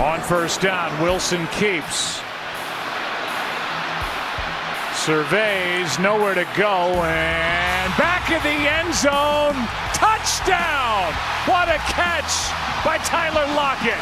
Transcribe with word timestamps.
On 0.00 0.20
first 0.22 0.60
down, 0.60 0.90
Wilson 1.00 1.46
keeps. 1.52 2.20
Surveys, 4.96 5.98
nowhere 6.00 6.34
to 6.34 6.44
go, 6.56 6.90
and 7.04 7.96
back 7.96 8.28
in 8.28 8.42
the 8.42 8.68
end 8.68 8.92
zone. 8.92 9.54
Touchdown! 9.94 11.12
What 11.46 11.68
a 11.68 11.78
catch 11.94 12.50
by 12.84 12.98
Tyler 13.04 13.46
Lockett. 13.54 13.94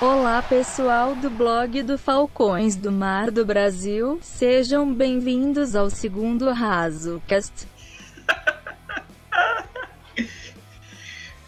Olá 0.00 0.40
pessoal 0.40 1.14
do 1.16 1.28
blog 1.28 1.82
do 1.82 1.98
Falcões 1.98 2.76
do 2.76 2.90
Mar 2.90 3.30
do 3.30 3.44
Brasil, 3.44 4.18
sejam 4.22 4.94
bem-vindos 4.94 5.76
ao 5.76 5.90
segundo 5.90 6.50
Raso 6.50 7.20
Cast. 7.26 7.66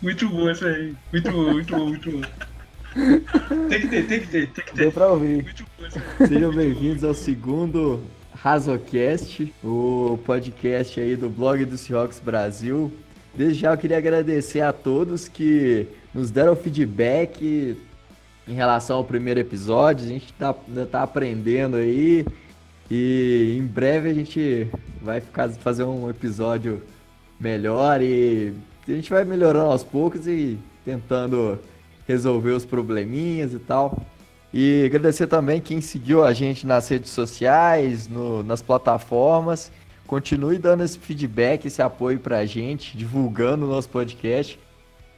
Muito 0.02 0.26
bom 0.30 0.50
isso 0.50 0.66
aí. 0.66 0.94
Muito 1.12 1.30
bom, 1.30 1.52
muito 1.52 1.76
bom, 1.76 1.86
muito 1.88 2.10
bom. 2.10 2.22
Tem 3.68 3.80
que 3.82 3.88
ter, 3.88 4.06
tem 4.06 4.20
que 4.20 4.26
ter, 4.28 4.46
tem 4.48 4.64
que 4.64 4.72
ter. 4.72 4.74
Deu 4.74 4.92
pra 4.92 5.08
ouvir. 5.08 5.42
Muito 5.42 5.66
bom 5.78 5.86
isso 5.86 5.98
aí. 5.98 6.26
Sejam 6.26 6.50
bem-vindos 6.54 7.04
ao 7.04 7.12
segundo 7.12 8.00
Razocast, 8.34 9.52
o 9.62 10.18
podcast 10.24 10.98
aí 10.98 11.16
do 11.16 11.28
blog 11.28 11.66
do 11.66 11.76
Seahawks 11.76 12.18
Brasil. 12.18 12.90
Desde 13.34 13.60
já 13.60 13.72
eu 13.72 13.76
queria 13.76 13.98
agradecer 13.98 14.62
a 14.62 14.72
todos 14.72 15.28
que 15.28 15.86
nos 16.14 16.30
deram 16.30 16.56
feedback 16.56 17.76
em 18.48 18.54
relação 18.54 18.96
ao 18.96 19.04
primeiro 19.04 19.38
episódio. 19.38 20.06
A 20.06 20.08
gente 20.08 20.32
tá, 20.32 20.54
ainda 20.66 20.86
tá 20.86 21.02
aprendendo 21.02 21.76
aí 21.76 22.24
e 22.90 23.54
em 23.58 23.66
breve 23.66 24.08
a 24.08 24.14
gente 24.14 24.66
vai 25.02 25.20
ficar, 25.20 25.50
fazer 25.50 25.84
um 25.84 26.08
episódio 26.08 26.82
melhor 27.38 28.00
e 28.00 28.54
a 28.92 28.96
gente 28.96 29.10
vai 29.10 29.24
melhorando 29.24 29.70
aos 29.70 29.84
poucos 29.84 30.26
e 30.26 30.58
tentando 30.84 31.58
resolver 32.06 32.52
os 32.52 32.64
probleminhas 32.64 33.52
e 33.52 33.58
tal. 33.58 33.96
E 34.52 34.84
agradecer 34.84 35.28
também 35.28 35.60
quem 35.60 35.80
seguiu 35.80 36.24
a 36.24 36.32
gente 36.32 36.66
nas 36.66 36.88
redes 36.88 37.10
sociais, 37.10 38.08
no, 38.08 38.42
nas 38.42 38.60
plataformas. 38.60 39.70
Continue 40.06 40.58
dando 40.58 40.82
esse 40.82 40.98
feedback, 40.98 41.66
esse 41.66 41.80
apoio 41.80 42.18
pra 42.18 42.44
gente, 42.44 42.96
divulgando 42.96 43.64
o 43.64 43.68
nosso 43.68 43.88
podcast, 43.88 44.58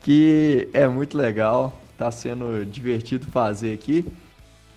que 0.01 0.69
é 0.75 0.87
muito 0.87 1.17
legal, 1.17 1.81
tá 1.97 2.11
sendo 2.11 2.67
divertido 2.67 3.27
fazer 3.27 3.73
aqui. 3.73 4.05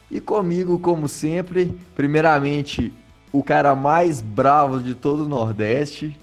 E 0.09 0.21
comigo, 0.21 0.79
como 0.79 1.09
sempre, 1.09 1.77
primeiramente, 1.93 2.93
o 3.33 3.43
cara 3.43 3.75
mais 3.75 4.21
bravo 4.21 4.79
de 4.79 4.95
todo 4.95 5.25
o 5.25 5.27
Nordeste, 5.27 6.17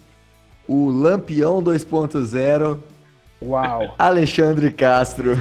o 0.66 0.90
Lampião 0.90 1.62
2.0, 1.62 2.80
Uau! 3.42 3.94
Alexandre 3.98 4.70
Castro. 4.70 5.32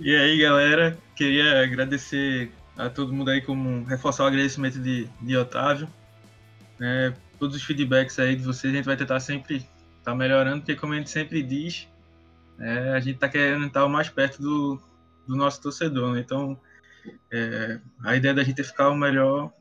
E 0.00 0.14
aí, 0.14 0.38
galera, 0.38 0.98
queria 1.16 1.62
agradecer 1.62 2.50
a 2.76 2.88
todo 2.90 3.12
mundo 3.12 3.30
aí, 3.30 3.40
como 3.40 3.84
reforçar 3.84 4.24
o 4.24 4.26
agradecimento 4.26 4.78
de, 4.78 5.08
de 5.20 5.36
Otávio. 5.36 5.88
né? 6.78 7.14
todos 7.38 7.56
os 7.56 7.62
feedbacks 7.62 8.18
aí 8.18 8.36
de 8.36 8.42
vocês, 8.42 8.72
a 8.72 8.76
gente 8.76 8.86
vai 8.86 8.96
tentar 8.96 9.20
sempre 9.20 9.66
estar 9.98 10.14
melhorando, 10.14 10.60
porque 10.60 10.74
como 10.76 10.92
a 10.92 10.96
gente 10.96 11.10
sempre 11.10 11.42
diz, 11.42 11.88
é, 12.58 12.90
a 12.90 13.00
gente 13.00 13.16
está 13.16 13.28
querendo 13.28 13.66
estar 13.66 13.84
o 13.84 13.88
mais 13.88 14.08
perto 14.08 14.40
do, 14.40 14.80
do 15.26 15.36
nosso 15.36 15.60
torcedor. 15.60 16.12
né? 16.14 16.20
Então, 16.20 16.58
é, 17.30 17.80
a 18.04 18.16
ideia 18.16 18.34
da 18.34 18.42
gente 18.42 18.60
é 18.60 18.64
ficar 18.64 18.88
o 18.88 18.96
melhor 18.96 19.52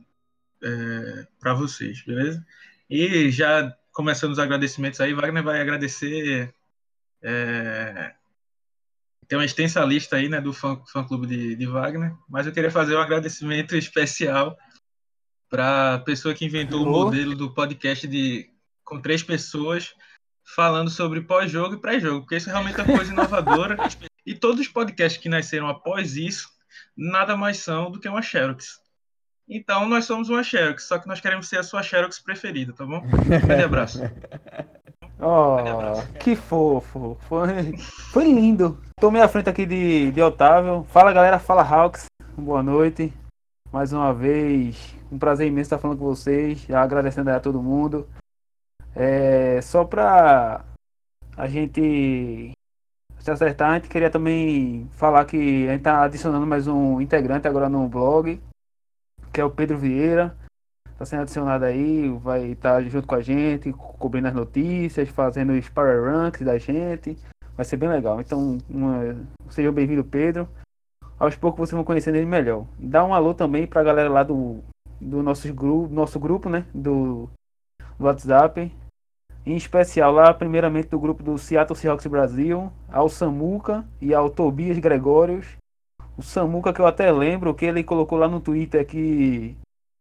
é, 0.63 1.27
para 1.39 1.53
vocês, 1.53 2.03
beleza? 2.03 2.45
E 2.89 3.29
já 3.31 3.75
começando 3.91 4.31
os 4.31 4.39
agradecimentos 4.39 4.99
aí, 4.99 5.13
Wagner 5.13 5.43
vai 5.43 5.61
agradecer. 5.61 6.53
É, 7.21 8.13
tem 9.27 9.37
uma 9.37 9.45
extensa 9.45 9.83
lista 9.83 10.17
aí, 10.17 10.27
né, 10.27 10.41
do 10.41 10.53
fã, 10.53 10.81
fã 10.91 11.03
clube 11.03 11.27
de, 11.27 11.55
de 11.55 11.65
Wagner, 11.65 12.13
mas 12.29 12.45
eu 12.45 12.53
queria 12.53 12.71
fazer 12.71 12.95
um 12.95 13.01
agradecimento 13.01 13.75
especial 13.75 14.57
para 15.49 15.95
a 15.95 15.99
pessoa 15.99 16.33
que 16.33 16.45
inventou 16.45 16.83
o 16.83 16.89
modelo 16.89 17.35
do 17.35 17.53
podcast 17.53 18.07
de 18.07 18.49
com 18.83 18.99
três 18.99 19.23
pessoas 19.23 19.93
falando 20.55 20.89
sobre 20.89 21.21
pós-jogo 21.21 21.75
e 21.75 21.79
pré-jogo, 21.79 22.21
porque 22.21 22.35
isso 22.35 22.49
realmente 22.49 22.79
é 22.79 22.83
uma 22.83 22.97
coisa 22.97 23.13
inovadora. 23.13 23.77
e 24.25 24.35
todos 24.35 24.59
os 24.59 24.67
podcasts 24.67 25.21
que 25.21 25.29
nasceram 25.29 25.69
após 25.69 26.17
isso 26.17 26.49
nada 26.95 27.37
mais 27.37 27.57
são 27.57 27.91
do 27.91 27.99
que 27.99 28.09
uma 28.09 28.21
Xerox. 28.21 28.82
Então 29.47 29.87
nós 29.87 30.05
somos 30.05 30.29
uma 30.29 30.43
Xerox, 30.43 30.83
só 30.83 30.97
que 30.97 31.07
nós 31.07 31.19
queremos 31.19 31.47
ser 31.47 31.57
a 31.57 31.63
sua 31.63 31.83
Xerox 31.83 32.19
preferida, 32.19 32.73
tá 32.73 32.85
bom? 32.85 33.01
Grande 33.45 33.63
abraço. 33.63 33.99
Oh, 35.25 35.55
que 36.19 36.35
fofo. 36.35 37.15
Foi, 37.29 37.77
foi 38.11 38.25
lindo. 38.25 38.77
Tomei 38.99 39.21
a 39.21 39.27
frente 39.29 39.49
aqui 39.49 39.65
de, 39.65 40.11
de 40.11 40.21
Otávio. 40.21 40.83
Fala 40.89 41.13
galera, 41.13 41.39
fala 41.39 41.61
Hawks. 41.61 42.07
Boa 42.37 42.61
noite. 42.61 43.13
Mais 43.71 43.93
uma 43.93 44.13
vez, 44.13 44.93
um 45.09 45.17
prazer 45.17 45.47
imenso 45.47 45.67
estar 45.67 45.77
falando 45.77 45.97
com 45.97 46.03
vocês. 46.03 46.65
Já 46.67 46.81
agradecendo 46.81 47.29
a 47.29 47.39
todo 47.39 47.63
mundo. 47.63 48.05
É, 48.93 49.61
só 49.61 49.85
pra 49.85 50.65
a 51.37 51.47
gente 51.47 52.51
se 53.19 53.31
acertar, 53.31 53.71
a 53.71 53.73
gente 53.75 53.87
queria 53.87 54.09
também 54.09 54.89
falar 54.91 55.23
que 55.23 55.67
a 55.69 55.71
gente 55.71 55.83
tá 55.83 56.03
adicionando 56.03 56.45
mais 56.45 56.67
um 56.67 56.99
integrante 56.99 57.47
agora 57.47 57.69
no 57.69 57.87
blog, 57.87 58.41
que 59.33 59.41
é 59.41 59.45
o 59.45 59.49
Pedro 59.49 59.77
Vieira. 59.77 60.35
Tá 60.97 61.05
sendo 61.05 61.23
adicionado 61.23 61.65
aí, 61.65 62.07
vai 62.21 62.51
estar 62.51 62.81
junto 62.83 63.07
com 63.07 63.15
a 63.15 63.21
gente, 63.21 63.73
co- 63.73 63.93
cobrindo 63.93 64.27
as 64.27 64.33
notícias, 64.33 65.09
fazendo 65.09 65.51
os 65.53 65.67
power 65.67 66.03
ranks 66.03 66.45
da 66.45 66.57
gente. 66.59 67.17
Vai 67.57 67.65
ser 67.65 67.77
bem 67.77 67.89
legal. 67.89 68.21
Então, 68.21 68.59
uma... 68.69 69.15
seja 69.49 69.71
bem-vindo, 69.71 70.03
Pedro. 70.03 70.47
Aos 71.19 71.35
poucos 71.35 71.59
vocês 71.59 71.75
vão 71.75 71.83
conhecendo 71.83 72.15
ele 72.15 72.25
melhor. 72.25 72.65
Dá 72.77 73.03
um 73.03 73.13
alô 73.13 73.33
também 73.33 73.65
pra 73.65 73.83
galera 73.83 74.09
lá 74.09 74.23
do, 74.23 74.59
do 75.01 75.23
nosso, 75.23 75.51
grupo, 75.53 75.93
nosso 75.93 76.19
grupo, 76.19 76.47
né? 76.47 76.65
Do, 76.73 77.29
do 77.97 78.05
WhatsApp. 78.05 78.71
Em 79.45 79.55
especial 79.55 80.11
lá, 80.11 80.33
primeiramente 80.33 80.89
do 80.89 80.99
grupo 80.99 81.21
do 81.21 81.37
Seattle 81.37 81.77
Seahawks 81.77 82.07
Brasil, 82.07 82.71
ao 82.89 83.09
Samuca 83.09 83.83
e 83.99 84.13
ao 84.13 84.29
Tobias 84.29 84.77
Gregórios. 84.77 85.57
O 86.17 86.21
Samuca 86.21 86.71
que 86.71 86.79
eu 86.79 86.85
até 86.85 87.11
lembro 87.11 87.53
que 87.53 87.65
ele 87.65 87.83
colocou 87.83 88.17
lá 88.17 88.27
no 88.27 88.39
Twitter 88.39 88.85
que 88.85 89.55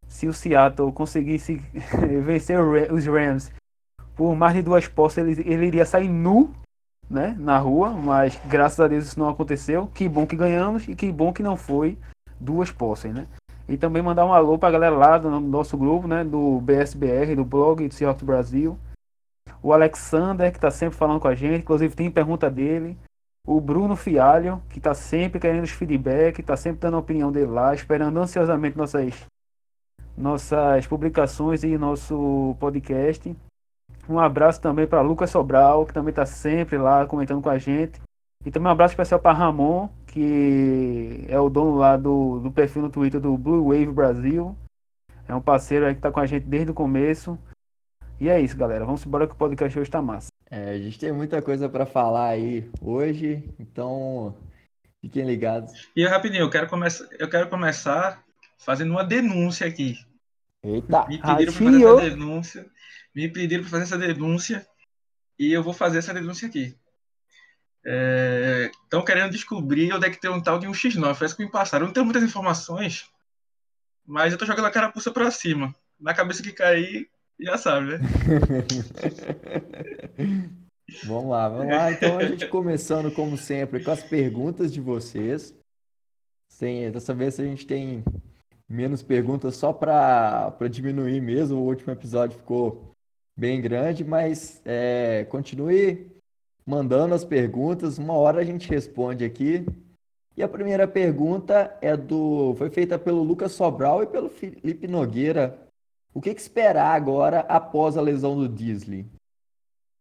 se 0.06 0.26
o 0.26 0.32
Seattle 0.32 0.92
conseguisse 0.92 1.54
vencer 2.24 2.58
os 2.92 3.06
Rams 3.06 3.50
por 4.14 4.36
mais 4.36 4.54
de 4.54 4.62
duas 4.62 4.86
postas, 4.86 5.26
ele, 5.26 5.50
ele 5.50 5.66
iria 5.66 5.86
sair 5.86 6.08
nu 6.08 6.54
né, 7.08 7.34
na 7.38 7.58
rua, 7.58 7.90
mas 7.90 8.38
graças 8.46 8.80
a 8.80 8.88
Deus 8.88 9.06
isso 9.06 9.18
não 9.18 9.28
aconteceu. 9.28 9.88
Que 9.94 10.08
bom 10.08 10.26
que 10.26 10.36
ganhamos 10.36 10.86
e 10.88 10.94
que 10.94 11.10
bom 11.10 11.32
que 11.32 11.42
não 11.42 11.56
foi 11.56 11.98
duas 12.38 12.70
posses, 12.70 13.12
né? 13.12 13.26
E 13.68 13.76
também 13.76 14.02
mandar 14.02 14.26
um 14.26 14.32
alô 14.32 14.58
pra 14.58 14.70
galera 14.70 14.96
lá 14.96 15.18
do 15.18 15.40
nosso 15.40 15.76
grupo, 15.76 16.06
né, 16.08 16.24
do 16.24 16.60
BSBR, 16.60 17.34
do 17.36 17.44
blog 17.44 17.86
do 17.86 17.94
Seahawks 17.94 18.22
Brasil. 18.22 18.78
O 19.62 19.72
Alexander, 19.72 20.52
que 20.52 20.58
tá 20.58 20.70
sempre 20.70 20.96
falando 20.96 21.20
com 21.20 21.28
a 21.28 21.34
gente, 21.34 21.60
inclusive 21.60 21.94
tem 21.94 22.10
pergunta 22.10 22.50
dele. 22.50 22.98
O 23.46 23.60
Bruno 23.60 23.96
Fialho, 23.96 24.62
que 24.68 24.80
tá 24.80 24.94
sempre 24.94 25.40
querendo 25.40 25.64
os 25.64 25.70
feedback, 25.70 26.42
tá 26.42 26.56
sempre 26.56 26.80
dando 26.80 26.96
a 26.96 27.00
opinião 27.00 27.32
dele 27.32 27.50
lá, 27.50 27.74
esperando 27.74 28.18
ansiosamente 28.18 28.78
nossas 28.78 29.26
nossas 30.16 30.86
publicações 30.86 31.64
e 31.64 31.76
nosso 31.76 32.54
podcast. 32.60 33.34
Um 34.08 34.18
abraço 34.18 34.60
também 34.60 34.86
para 34.86 35.00
Lucas 35.00 35.30
Sobral, 35.30 35.86
que 35.86 35.92
também 35.92 36.10
está 36.10 36.26
sempre 36.26 36.76
lá 36.78 37.06
comentando 37.06 37.42
com 37.42 37.48
a 37.48 37.58
gente. 37.58 38.00
E 38.44 38.50
também 38.50 38.68
um 38.68 38.72
abraço 38.72 38.92
especial 38.92 39.20
para 39.20 39.36
Ramon, 39.36 39.88
que 40.06 41.24
é 41.28 41.38
o 41.38 41.48
dono 41.48 41.76
lá 41.76 41.96
do, 41.96 42.40
do 42.40 42.50
perfil 42.50 42.82
no 42.82 42.90
Twitter 42.90 43.20
do 43.20 43.36
Blue 43.36 43.68
Wave 43.68 43.86
Brasil. 43.86 44.56
É 45.28 45.34
um 45.34 45.40
parceiro 45.40 45.86
aí 45.86 45.94
que 45.94 45.98
está 45.98 46.10
com 46.10 46.20
a 46.20 46.26
gente 46.26 46.44
desde 46.46 46.70
o 46.70 46.74
começo. 46.74 47.38
E 48.22 48.28
é 48.28 48.40
isso, 48.40 48.56
galera. 48.56 48.84
Vamos 48.84 49.04
embora 49.04 49.26
que 49.26 49.32
o 49.32 49.36
podcast 49.36 49.76
hoje 49.76 49.90
tá 49.90 50.00
massa. 50.00 50.28
É, 50.48 50.70
a 50.70 50.78
gente 50.78 50.96
tem 50.96 51.10
muita 51.10 51.42
coisa 51.42 51.68
para 51.68 51.84
falar 51.84 52.28
aí 52.28 52.70
hoje, 52.80 53.42
então 53.58 54.38
fiquem 55.00 55.26
ligados. 55.26 55.88
E 55.96 56.06
rapidinho, 56.06 56.42
eu 56.42 56.48
quero, 56.48 56.68
começar, 56.68 57.04
eu 57.18 57.28
quero 57.28 57.50
começar 57.50 58.22
fazendo 58.56 58.92
uma 58.92 59.02
denúncia 59.02 59.66
aqui. 59.66 59.98
Eita! 60.62 61.04
Me 61.08 61.18
pediram 61.18 61.52
para 61.52 61.64
fazer 61.64 61.84
essa 61.84 62.10
denúncia. 62.10 62.66
Me 63.12 63.28
pediram 63.28 63.62
para 63.64 63.70
fazer 63.72 63.82
essa 63.82 63.98
denúncia. 63.98 64.66
E 65.36 65.52
eu 65.52 65.64
vou 65.64 65.74
fazer 65.74 65.98
essa 65.98 66.14
denúncia 66.14 66.46
aqui. 66.46 66.76
Estão 68.84 69.04
querendo 69.04 69.32
descobrir 69.32 69.92
onde 69.92 70.06
é 70.06 70.10
que 70.10 70.20
tem 70.20 70.30
um 70.30 70.40
tal 70.40 70.60
de 70.60 70.68
um 70.68 70.72
X9. 70.72 71.18
Parece 71.18 71.36
que 71.36 71.44
me 71.44 71.50
passaram. 71.50 71.86
Eu 71.86 71.88
não 71.88 71.92
tenho 71.92 72.06
muitas 72.06 72.22
informações. 72.22 73.10
Mas 74.06 74.32
eu 74.32 74.38
tô 74.38 74.46
jogando 74.46 74.66
a 74.66 74.70
carapuça 74.70 75.10
pra 75.10 75.28
cima. 75.32 75.74
Na 75.98 76.14
cabeça 76.14 76.40
que 76.40 76.52
cair, 76.52 77.10
já 77.40 77.58
sabe, 77.58 77.98
né? 77.98 77.98
Vamos 81.04 81.30
lá, 81.30 81.48
vamos 81.48 81.74
lá. 81.74 81.90
Então 81.90 82.18
a 82.18 82.24
gente 82.24 82.46
começando 82.48 83.12
como 83.14 83.36
sempre 83.36 83.82
com 83.82 83.90
as 83.90 84.02
perguntas 84.02 84.72
de 84.72 84.80
vocês. 84.80 85.54
Sem, 86.48 86.90
dessa 86.90 87.14
vez 87.14 87.40
a 87.40 87.44
gente 87.44 87.66
tem 87.66 88.04
menos 88.68 89.02
perguntas 89.02 89.56
só 89.56 89.72
para 89.72 90.54
diminuir 90.70 91.20
mesmo. 91.20 91.58
O 91.58 91.66
último 91.66 91.92
episódio 91.92 92.38
ficou 92.38 92.94
bem 93.36 93.60
grande, 93.60 94.04
mas 94.04 94.60
é, 94.64 95.24
continue 95.30 96.10
mandando 96.66 97.14
as 97.14 97.24
perguntas, 97.24 97.98
uma 97.98 98.14
hora 98.14 98.40
a 98.40 98.44
gente 98.44 98.68
responde 98.68 99.24
aqui. 99.24 99.64
E 100.36 100.42
a 100.42 100.48
primeira 100.48 100.88
pergunta 100.88 101.76
é 101.80 101.96
do, 101.96 102.54
foi 102.56 102.70
feita 102.70 102.98
pelo 102.98 103.22
Lucas 103.22 103.52
Sobral 103.52 104.02
e 104.02 104.06
pelo 104.06 104.30
Felipe 104.30 104.86
Nogueira. 104.86 105.58
O 106.14 106.20
que, 106.20 106.34
que 106.34 106.40
esperar 106.40 106.94
agora 106.94 107.40
após 107.40 107.96
a 107.96 108.02
lesão 108.02 108.36
do 108.36 108.48
Disley? 108.48 109.06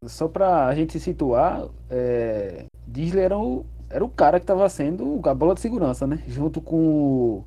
Só 0.05 0.27
para 0.27 0.65
a 0.65 0.75
gente 0.75 0.93
se 0.93 0.99
situar, 0.99 1.69
é, 1.89 2.65
Disley 2.87 3.23
era 3.23 3.37
o, 3.37 3.65
era 3.89 4.03
o 4.03 4.09
cara 4.09 4.39
que 4.39 4.43
estava 4.43 4.67
sendo 4.67 5.21
a 5.23 5.33
bola 5.33 5.53
de 5.53 5.61
segurança, 5.61 6.05
né? 6.05 6.23
Junto 6.27 6.59
com, 6.59 7.43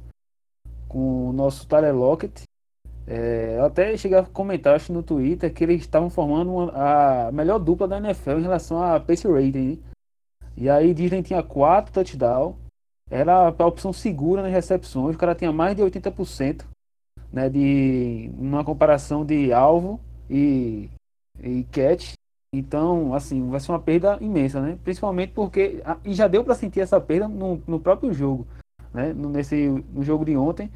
com 0.88 1.30
o 1.30 1.32
nosso 1.32 1.66
Tyler 1.66 1.94
Lockett. 1.94 2.44
É, 3.06 3.56
eu 3.58 3.66
até 3.66 3.94
cheguei 3.98 4.16
a 4.16 4.22
comentar 4.22 4.76
acho, 4.76 4.92
no 4.92 5.02
Twitter 5.02 5.52
que 5.52 5.62
eles 5.62 5.82
estavam 5.82 6.08
formando 6.08 6.50
uma, 6.50 7.26
a 7.26 7.32
melhor 7.32 7.58
dupla 7.58 7.86
da 7.86 7.98
NFL 7.98 8.38
em 8.38 8.42
relação 8.42 8.82
a 8.82 8.98
pace 8.98 9.28
rating. 9.28 9.82
E 10.56 10.70
aí 10.70 10.94
Disney 10.94 11.22
tinha 11.22 11.42
quatro 11.42 11.92
touchdowns, 11.92 12.54
era 13.10 13.48
a 13.48 13.66
opção 13.66 13.92
segura 13.92 14.40
nas 14.40 14.52
recepções, 14.52 15.16
o 15.16 15.18
cara 15.18 15.34
tinha 15.34 15.52
mais 15.52 15.76
de 15.76 15.82
80% 15.82 16.64
né, 17.34 17.50
de 17.50 18.30
uma 18.38 18.62
comparação 18.62 19.24
de 19.24 19.52
alvo 19.52 19.98
e, 20.30 20.88
e 21.42 21.64
catch. 21.64 22.12
Então, 22.54 23.12
assim, 23.12 23.50
vai 23.50 23.58
ser 23.58 23.72
uma 23.72 23.80
perda 23.80 24.16
imensa, 24.20 24.60
né? 24.60 24.78
Principalmente 24.84 25.32
porque. 25.32 25.82
E 26.04 26.14
já 26.14 26.28
deu 26.28 26.44
para 26.44 26.54
sentir 26.54 26.78
essa 26.78 27.00
perda 27.00 27.26
no, 27.26 27.60
no 27.66 27.80
próprio 27.80 28.12
jogo, 28.12 28.46
né? 28.92 29.12
Nesse, 29.12 29.66
no 29.92 30.04
jogo 30.04 30.24
de 30.24 30.36
ontem. 30.36 30.70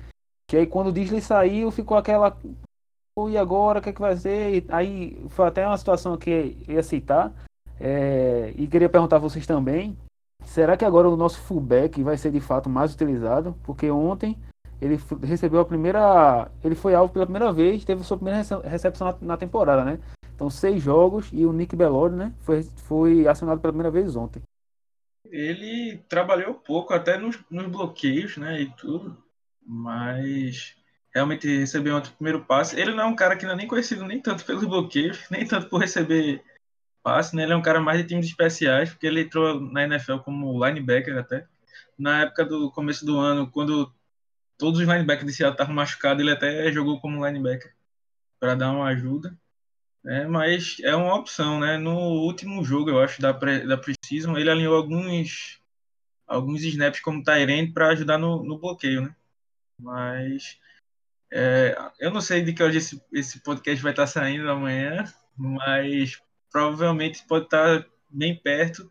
Que 0.48 0.56
aí 0.56 0.66
quando 0.66 0.88
o 0.88 0.92
Disney 0.92 1.20
saiu, 1.20 1.70
ficou 1.70 1.96
aquela. 1.96 2.36
E 3.30 3.38
agora, 3.38 3.78
o 3.78 3.82
que, 3.82 3.90
é 3.90 3.92
que 3.92 4.00
vai 4.00 4.16
ser? 4.16 4.64
Aí 4.68 5.16
foi 5.28 5.46
até 5.46 5.64
uma 5.64 5.78
situação 5.78 6.16
que 6.16 6.56
ia 6.66 6.82
citar. 6.82 7.32
É, 7.80 8.52
e 8.56 8.66
queria 8.66 8.88
perguntar 8.88 9.16
a 9.16 9.20
vocês 9.20 9.46
também. 9.46 9.96
Será 10.44 10.76
que 10.76 10.84
agora 10.84 11.08
o 11.08 11.16
nosso 11.16 11.40
fullback 11.42 12.02
vai 12.02 12.16
ser 12.16 12.32
de 12.32 12.40
fato 12.40 12.68
mais 12.68 12.92
utilizado? 12.92 13.54
Porque 13.62 13.88
ontem 13.88 14.36
ele 14.80 14.98
recebeu 15.22 15.60
a 15.60 15.64
primeira. 15.64 16.50
Ele 16.62 16.74
foi 16.74 16.94
alvo 16.94 17.12
pela 17.12 17.26
primeira 17.26 17.52
vez, 17.52 17.84
teve 17.84 18.04
sua 18.04 18.16
primeira 18.16 18.40
recepção 18.64 19.08
na, 19.08 19.18
na 19.20 19.36
temporada, 19.36 19.84
né? 19.84 19.98
Então, 20.34 20.48
seis 20.48 20.82
jogos 20.82 21.28
e 21.32 21.44
o 21.44 21.52
Nick 21.52 21.74
Bellori, 21.74 22.14
né? 22.14 22.32
Foi, 22.40 22.62
foi 22.62 23.26
acionado 23.26 23.60
pela 23.60 23.72
primeira 23.72 23.90
vez 23.90 24.14
ontem. 24.14 24.40
Ele 25.24 25.98
trabalhou 26.08 26.54
pouco, 26.54 26.94
até 26.94 27.18
nos, 27.18 27.38
nos 27.50 27.66
bloqueios, 27.66 28.36
né? 28.36 28.60
E 28.60 28.70
tudo. 28.76 29.16
Mas 29.66 30.76
realmente 31.12 31.58
recebeu 31.58 31.96
o 31.96 32.02
primeiro 32.02 32.44
passe. 32.44 32.80
Ele 32.80 32.94
não 32.94 33.04
é 33.04 33.06
um 33.06 33.16
cara 33.16 33.36
que 33.36 33.44
não 33.44 33.52
é 33.52 33.56
nem 33.56 33.66
conhecido 33.66 34.04
nem 34.06 34.20
tanto 34.20 34.44
pelos 34.44 34.64
bloqueios, 34.64 35.18
nem 35.30 35.44
tanto 35.44 35.68
por 35.68 35.80
receber 35.80 36.42
passe, 37.02 37.34
né? 37.34 37.42
Ele 37.42 37.52
é 37.52 37.56
um 37.56 37.62
cara 37.62 37.80
mais 37.80 38.00
de 38.00 38.06
times 38.06 38.26
especiais, 38.26 38.90
porque 38.90 39.06
ele 39.06 39.22
entrou 39.22 39.60
na 39.60 39.84
NFL 39.84 40.18
como 40.18 40.64
linebacker 40.64 41.18
até. 41.18 41.46
Na 41.98 42.22
época 42.22 42.44
do 42.44 42.70
começo 42.70 43.04
do 43.04 43.18
ano, 43.18 43.50
quando 43.50 43.92
todos 44.58 44.80
os 44.80 44.86
linebackers 44.86 45.26
de 45.26 45.32
Seattle 45.32 45.54
estavam 45.54 45.74
machucados, 45.74 46.20
ele 46.20 46.32
até 46.32 46.70
jogou 46.72 47.00
como 47.00 47.24
linebacker 47.24 47.72
para 48.40 48.54
dar 48.54 48.72
uma 48.72 48.88
ajuda. 48.88 49.38
É, 50.04 50.26
mas 50.26 50.76
é 50.82 50.94
uma 50.94 51.14
opção, 51.14 51.60
né? 51.60 51.76
No 51.76 51.96
último 51.96 52.64
jogo, 52.64 52.90
eu 52.90 53.00
acho, 53.00 53.20
da, 53.20 53.32
pre, 53.34 53.66
da 53.66 53.76
Precision, 53.76 54.36
ele 54.36 54.50
alinhou 54.50 54.76
alguns, 54.76 55.60
alguns 56.26 56.62
snaps 56.62 57.00
como 57.00 57.22
Tyrant 57.22 57.72
para 57.72 57.88
ajudar 57.88 58.18
no, 58.18 58.42
no 58.42 58.58
bloqueio, 58.58 59.02
né? 59.02 59.14
Mas 59.80 60.58
é, 61.30 61.76
eu 62.00 62.10
não 62.10 62.20
sei 62.20 62.42
de 62.42 62.52
que 62.52 62.62
hoje 62.62 62.78
esse, 62.78 63.02
esse 63.12 63.40
podcast 63.40 63.82
vai 63.82 63.92
estar 63.92 64.06
saindo 64.06 64.50
amanhã, 64.50 65.04
mas 65.36 66.20
provavelmente 66.50 67.24
pode 67.26 67.44
estar 67.44 67.86
bem 68.10 68.36
perto 68.36 68.90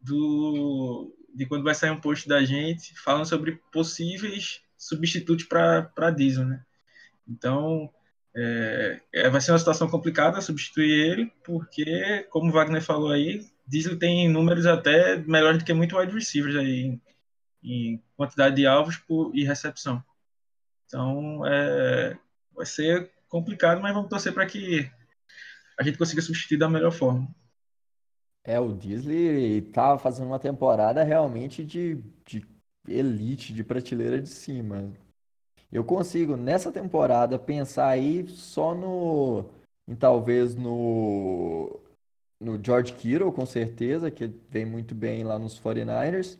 do 0.00 1.14
de 1.34 1.46
quando 1.46 1.64
vai 1.64 1.74
sair 1.74 1.90
um 1.90 2.00
post 2.00 2.28
da 2.28 2.44
gente 2.44 2.98
falando 3.00 3.26
sobre 3.26 3.60
possíveis 3.72 4.60
substitutos 4.78 5.44
para 5.44 6.10
diesel, 6.10 6.46
né? 6.46 6.64
Então, 7.28 7.92
é, 8.34 9.00
é, 9.12 9.28
vai 9.28 9.40
ser 9.40 9.50
uma 9.50 9.58
situação 9.58 9.88
complicada 9.88 10.40
substituir 10.40 10.90
ele, 10.90 11.32
porque, 11.44 12.26
como 12.30 12.48
o 12.48 12.52
Wagner 12.52 12.80
falou 12.80 13.10
aí, 13.10 13.44
Diesel 13.66 13.98
tem 13.98 14.28
números 14.28 14.64
até 14.64 15.16
melhores 15.16 15.58
do 15.58 15.64
que 15.64 15.74
muito 15.74 15.98
wide 15.98 16.14
receivers 16.14 16.56
aí, 16.56 16.80
em, 16.82 17.02
em 17.62 18.02
quantidade 18.16 18.56
de 18.56 18.66
alvos 18.66 18.96
por, 18.96 19.30
e 19.34 19.44
recepção. 19.44 20.02
Então, 20.86 21.44
é, 21.46 22.16
vai 22.54 22.64
ser 22.64 23.10
complicado, 23.28 23.80
mas 23.80 23.92
vamos 23.92 24.08
torcer 24.08 24.32
para 24.32 24.46
que 24.46 24.90
a 25.78 25.82
gente 25.82 25.98
consiga 25.98 26.22
substituir 26.22 26.58
da 26.58 26.68
melhor 26.68 26.92
forma. 26.92 27.28
É, 28.44 28.58
o 28.58 28.72
Disney 28.72 29.58
estava 29.58 29.98
fazendo 29.98 30.28
uma 30.28 30.38
temporada 30.38 31.02
realmente 31.02 31.62
de, 31.62 32.02
de 32.24 32.46
elite, 32.88 33.52
de 33.52 33.64
prateleira 33.64 34.20
de 34.20 34.28
cima. 34.28 34.92
Eu 35.70 35.84
consigo, 35.84 36.36
nessa 36.36 36.72
temporada, 36.72 37.38
pensar 37.38 37.88
aí 37.88 38.26
só 38.28 38.74
no. 38.74 39.44
Em, 39.86 39.94
talvez 39.94 40.54
no. 40.54 41.80
No 42.40 42.62
George 42.62 42.92
Kittle, 42.94 43.32
com 43.32 43.44
certeza, 43.44 44.10
que 44.10 44.28
vem 44.48 44.64
muito 44.64 44.94
bem 44.94 45.24
lá 45.24 45.38
nos 45.38 45.58
49ers. 45.60 46.38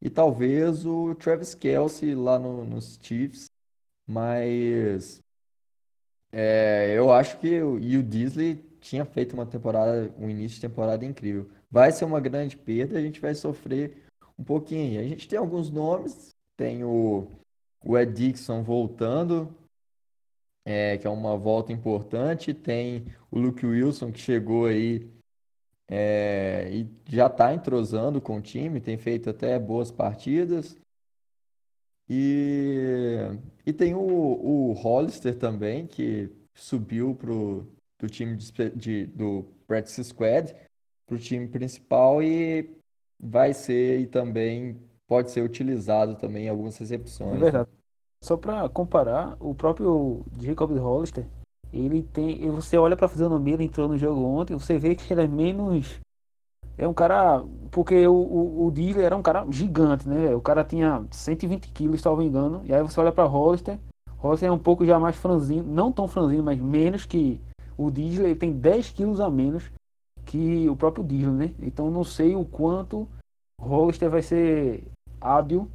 E 0.00 0.10
talvez 0.10 0.84
o 0.86 1.14
Travis 1.14 1.54
Kelsey 1.54 2.14
lá 2.14 2.38
no, 2.38 2.64
nos 2.64 2.98
Chiefs. 3.02 3.50
Mas. 4.06 5.22
É, 6.32 6.92
eu 6.96 7.12
acho 7.12 7.38
que 7.38 7.62
o, 7.62 7.78
e 7.78 7.96
o 7.96 8.02
Disney 8.02 8.56
tinha 8.80 9.04
feito 9.04 9.34
uma 9.34 9.46
temporada, 9.46 10.12
um 10.18 10.28
início 10.28 10.56
de 10.56 10.60
temporada 10.62 11.04
incrível. 11.04 11.48
Vai 11.70 11.90
ser 11.92 12.04
uma 12.04 12.20
grande 12.20 12.56
perda, 12.56 12.98
a 12.98 13.02
gente 13.02 13.20
vai 13.20 13.34
sofrer 13.34 14.03
um 14.38 14.44
pouquinho. 14.44 15.00
A 15.00 15.04
gente 15.04 15.28
tem 15.28 15.38
alguns 15.38 15.70
nomes, 15.70 16.34
tem 16.56 16.84
o 16.84 17.28
o 17.84 17.98
Ed 17.98 18.12
Dixon 18.12 18.62
voltando, 18.62 19.54
é, 20.64 20.96
que 20.96 21.06
é 21.06 21.10
uma 21.10 21.36
volta 21.36 21.72
importante. 21.72 22.54
Tem 22.54 23.04
o 23.30 23.38
Luke 23.38 23.64
Wilson 23.66 24.10
que 24.10 24.18
chegou 24.18 24.66
aí 24.66 25.06
é, 25.88 26.68
e 26.72 26.88
já 27.08 27.26
está 27.26 27.52
entrosando 27.52 28.20
com 28.20 28.38
o 28.38 28.42
time, 28.42 28.80
tem 28.80 28.96
feito 28.96 29.28
até 29.30 29.58
boas 29.58 29.90
partidas. 29.90 30.76
E, 32.08 33.16
e 33.66 33.72
tem 33.72 33.94
o, 33.94 34.00
o 34.00 34.72
Hollister 34.72 35.38
também, 35.38 35.86
que 35.86 36.30
subiu 36.54 37.14
pro, 37.14 37.66
do 37.98 38.08
time 38.08 38.36
de, 38.36 38.70
de, 38.70 39.06
do 39.06 39.44
Practice 39.66 40.04
Squad 40.04 40.54
para 41.06 41.16
o 41.16 41.18
time 41.18 41.48
principal 41.48 42.22
e 42.22 42.70
vai 43.18 43.52
ser 43.52 44.00
e 44.00 44.06
também 44.06 44.80
pode 45.06 45.30
ser 45.30 45.42
utilizado 45.42 46.16
também 46.16 46.46
em 46.46 46.48
algumas 46.48 46.76
recepções. 46.76 47.36
É 47.36 47.38
verdade. 47.38 47.68
Só 48.22 48.36
para 48.36 48.68
comparar, 48.68 49.36
o 49.38 49.54
próprio 49.54 50.24
Jacob 50.40 50.70
Hollister, 50.78 51.26
ele 51.72 52.02
tem. 52.02 52.50
Você 52.52 52.78
olha 52.78 52.96
para 52.96 53.06
a 53.06 53.08
fisionomia, 53.08 53.54
ele 53.54 53.64
entrou 53.64 53.88
no 53.88 53.98
jogo 53.98 54.24
ontem, 54.24 54.54
você 54.54 54.78
vê 54.78 54.94
que 54.94 55.12
ele 55.12 55.22
é 55.22 55.28
menos. 55.28 56.00
É 56.78 56.88
um 56.88 56.94
cara. 56.94 57.44
Porque 57.70 58.06
o, 58.06 58.14
o, 58.14 58.66
o 58.66 58.70
Dealer 58.70 59.04
era 59.04 59.16
um 59.16 59.22
cara 59.22 59.46
gigante, 59.50 60.08
né? 60.08 60.34
O 60.34 60.40
cara 60.40 60.64
tinha 60.64 61.04
120 61.10 61.68
quilos, 61.68 62.02
me 62.16 62.24
engano. 62.24 62.62
E 62.64 62.74
aí 62.74 62.82
você 62.82 62.98
olha 62.98 63.12
para 63.12 63.24
Hollister, 63.24 63.78
Hollister 64.16 64.48
é 64.48 64.52
um 64.52 64.58
pouco 64.58 64.86
já 64.86 64.98
mais 64.98 65.16
franzino, 65.16 65.70
não 65.70 65.92
tão 65.92 66.08
franzino, 66.08 66.42
mas 66.42 66.58
menos 66.58 67.04
que 67.04 67.38
o 67.76 67.90
Diesel. 67.90 68.24
Ele 68.24 68.34
tem 68.34 68.52
10 68.52 68.90
quilos 68.90 69.20
a 69.20 69.28
menos 69.28 69.70
que 70.24 70.68
o 70.68 70.76
próprio 70.76 71.04
Diesel, 71.04 71.32
né? 71.32 71.54
Então 71.60 71.90
não 71.90 72.04
sei 72.04 72.34
o 72.34 72.44
quanto 72.44 73.08
Hollister 73.60 74.10
vai 74.10 74.22
ser 74.22 74.84
hábil 75.20 75.70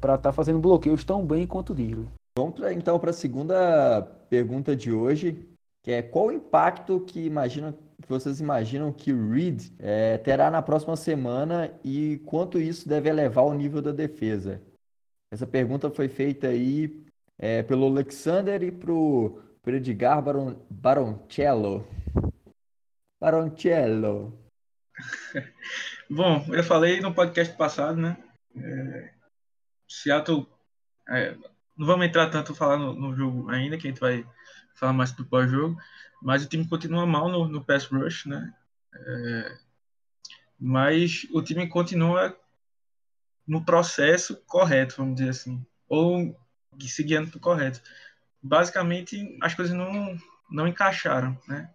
para 0.00 0.14
estar 0.14 0.30
tá 0.30 0.32
fazendo 0.32 0.58
bloqueios 0.58 1.04
tão 1.04 1.24
bem 1.24 1.46
quanto 1.46 1.72
o 1.72 1.74
Digley. 1.74 2.08
Vamos 2.36 2.54
pra, 2.54 2.72
então 2.72 2.98
para 2.98 3.10
a 3.10 3.14
segunda 3.14 4.02
pergunta 4.28 4.74
de 4.74 4.92
hoje, 4.92 5.46
que 5.82 5.90
é 5.90 6.02
qual 6.02 6.26
o 6.26 6.32
impacto 6.32 7.00
que 7.00 7.20
imaginam 7.24 7.74
que 8.00 8.08
vocês 8.08 8.40
imaginam 8.40 8.92
que 8.92 9.12
Reed 9.12 9.72
é, 9.78 10.18
terá 10.18 10.50
na 10.50 10.62
próxima 10.62 10.96
semana 10.96 11.72
e 11.84 12.18
quanto 12.24 12.58
isso 12.58 12.88
deve 12.88 13.08
elevar 13.08 13.44
o 13.44 13.52
nível 13.52 13.82
da 13.82 13.90
defesa? 13.90 14.62
Essa 15.32 15.46
pergunta 15.46 15.90
foi 15.90 16.08
feita 16.08 16.48
aí 16.48 17.04
é, 17.38 17.62
pelo 17.62 17.86
Alexander 17.86 18.62
e 18.62 18.70
pro, 18.70 19.40
pro 19.62 19.76
Edgar 19.76 20.22
Baron, 20.22 20.54
Baroncello. 20.70 21.84
Baroncello. 23.20 24.38
Bom, 26.08 26.44
eu 26.54 26.62
falei 26.62 27.00
no 27.00 27.12
podcast 27.12 27.56
passado, 27.56 28.00
né? 28.00 28.16
É, 28.56 29.14
Seattle. 29.88 30.46
É, 31.08 31.34
não 31.76 31.86
vamos 31.86 32.06
entrar 32.06 32.30
tanto 32.30 32.54
falar 32.54 32.76
no, 32.76 32.94
no, 32.94 33.16
jogo 33.16 33.50
ainda, 33.50 33.76
que 33.76 33.88
a 33.88 33.90
gente 33.90 34.00
vai 34.00 34.26
falar 34.74 34.92
mais 34.92 35.12
do 35.12 35.24
pós-jogo, 35.24 35.76
mas 36.22 36.44
o 36.44 36.48
time 36.48 36.68
continua 36.68 37.06
mal 37.06 37.28
no, 37.28 37.48
no 37.48 37.64
pass 37.64 37.86
rush, 37.86 38.26
né? 38.26 38.54
É, 38.94 39.58
mas 40.58 41.26
o 41.32 41.42
time 41.42 41.68
continua 41.68 42.38
no 43.46 43.64
processo 43.64 44.36
correto, 44.46 44.96
vamos 44.98 45.16
dizer 45.16 45.30
assim, 45.30 45.64
ou 45.88 46.38
seguindo 46.80 47.34
o 47.34 47.40
correto. 47.40 47.80
Basicamente, 48.40 49.36
as 49.42 49.54
coisas 49.54 49.74
não, 49.74 50.16
não 50.50 50.68
encaixaram, 50.68 51.36
né? 51.48 51.72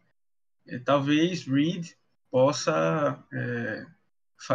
É, 0.67 0.79
talvez 0.79 1.46
Reed 1.46 1.91
possa 2.32 3.24
é, 3.32 3.86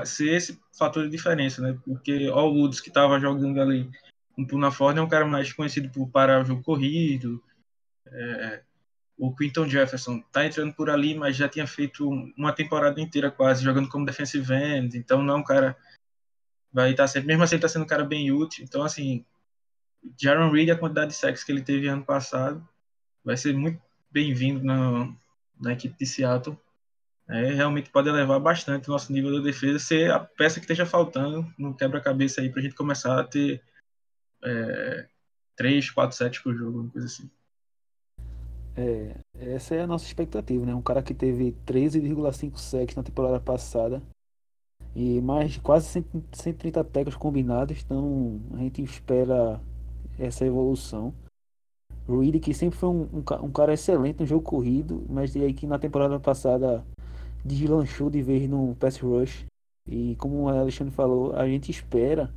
ser 0.05 0.35
esse 0.35 0.61
fator 0.77 1.05
de 1.05 1.11
diferença, 1.11 1.63
né? 1.63 1.79
Porque 1.85 2.29
o 2.29 2.49
Woods 2.49 2.81
que 2.81 2.89
estava 2.89 3.21
jogando 3.21 3.61
ali 3.61 3.91
um 4.37 4.47
Puna 4.47 4.71
Ford 4.71 4.97
é 4.97 5.03
um 5.03 5.09
cara 5.09 5.27
mais 5.27 5.53
conhecido 5.53 5.91
por 5.91 6.09
parar 6.09 6.43
o 6.43 6.45
jogo 6.45 6.63
corrido. 6.63 7.43
É, 8.07 8.63
o 9.19 9.35
Quinton 9.35 9.69
Jefferson 9.69 10.19
está 10.19 10.47
entrando 10.47 10.73
por 10.73 10.89
ali, 10.89 11.15
mas 11.15 11.37
já 11.37 11.49
tinha 11.49 11.67
feito 11.67 12.09
uma 12.37 12.53
temporada 12.53 13.01
inteira 13.01 13.31
quase 13.31 13.65
jogando 13.65 13.89
como 13.89 14.07
defensive 14.07 14.55
end, 14.55 14.97
então 14.97 15.23
não 15.23 15.35
é 15.35 15.37
um 15.39 15.45
cara 15.45 15.77
vai 16.73 16.93
estar 16.93 17.05
tá 17.05 17.09
sempre, 17.09 17.27
mesmo 17.27 17.43
assim 17.43 17.57
ele 17.57 17.59
está 17.59 17.69
sendo 17.69 17.83
um 17.83 17.89
cara 17.89 18.05
bem 18.05 18.31
útil. 18.31 18.65
Então 18.65 18.83
assim, 18.83 19.25
Jaron 20.21 20.53
Reed 20.53 20.71
a 20.71 20.79
quantidade 20.79 21.11
de 21.11 21.17
sexo 21.17 21.45
que 21.45 21.51
ele 21.51 21.63
teve 21.63 21.89
ano 21.89 22.05
passado 22.05 22.67
vai 23.25 23.37
ser 23.37 23.55
muito 23.55 23.83
bem-vindo 24.11 24.65
na, 24.65 25.13
na 25.61 25.73
equipe 25.73 25.97
de 25.99 26.07
Seattle. 26.07 26.59
É, 27.29 27.53
realmente 27.53 27.91
pode 27.91 28.09
elevar 28.09 28.41
bastante 28.41 28.89
o 28.89 28.93
nosso 28.93 29.13
nível 29.13 29.31
de 29.33 29.43
defesa, 29.43 29.79
ser 29.79 30.11
a 30.11 30.19
peça 30.19 30.59
que 30.59 30.65
esteja 30.65 30.87
faltando 30.87 31.47
no 31.59 31.75
quebra-cabeça 31.75 32.41
aí 32.41 32.49
para 32.49 32.61
a 32.61 32.63
gente 32.63 32.75
começar 32.75 33.21
a 33.21 33.25
ter 33.25 33.63
é, 34.43 35.07
3, 35.57 35.91
4 35.91 36.17
sets 36.17 36.41
por 36.41 36.55
jogo, 36.55 36.81
uma 36.81 36.91
coisa 36.91 37.07
assim. 37.07 37.31
É, 38.77 39.17
essa 39.35 39.75
é 39.75 39.83
a 39.83 39.87
nossa 39.87 40.07
expectativa, 40.07 40.65
né? 40.65 40.75
Um 40.75 40.81
cara 40.81 41.03
que 41.03 41.13
teve 41.13 41.55
13,5 41.67 42.57
sacks 42.57 42.97
na 42.97 43.03
temporada 43.03 43.41
passada 43.41 44.01
e 44.95 45.21
mais 45.21 45.53
de 45.53 45.61
quase 45.61 46.05
130 46.33 46.83
tackles 46.85 47.17
combinados, 47.17 47.83
então 47.85 48.41
a 48.55 48.59
gente 48.59 48.83
espera 48.83 49.61
essa 50.19 50.47
evolução. 50.47 51.15
Reed, 52.09 52.41
que 52.41 52.55
sempre 52.55 52.79
foi 52.79 52.89
um, 52.89 53.03
um, 53.13 53.45
um, 53.45 53.51
cara 53.51 53.75
excelente 53.75 54.21
no 54.21 54.27
jogo 54.27 54.43
corrido, 54.43 55.05
mas 55.09 55.37
aí 55.37 55.53
que 55.53 55.67
na 55.67 55.79
temporada 55.79 56.19
passada 56.19 56.85
deslanchou 57.45 58.09
de 58.09 58.23
vez 58.23 58.49
no 58.49 58.75
pass 58.77 58.99
rush. 58.99 59.45
E 59.87 60.17
como 60.17 60.43
o 60.43 60.49
Alexandre 60.49 60.93
falou, 60.93 61.35
a 61.35 61.47
gente 61.47 61.71
espera 61.71 62.31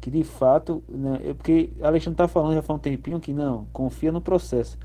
que 0.00 0.10
de 0.10 0.24
fato, 0.24 0.82
né, 0.88 1.20
é 1.24 1.34
porque 1.34 1.70
Alexandre 1.80 2.16
tá 2.16 2.28
falando 2.28 2.54
já 2.54 2.62
faz 2.62 2.78
um 2.78 2.82
tempinho 2.82 3.20
que 3.20 3.32
não, 3.32 3.66
confia 3.72 4.10
no 4.10 4.20
processo. 4.20 4.78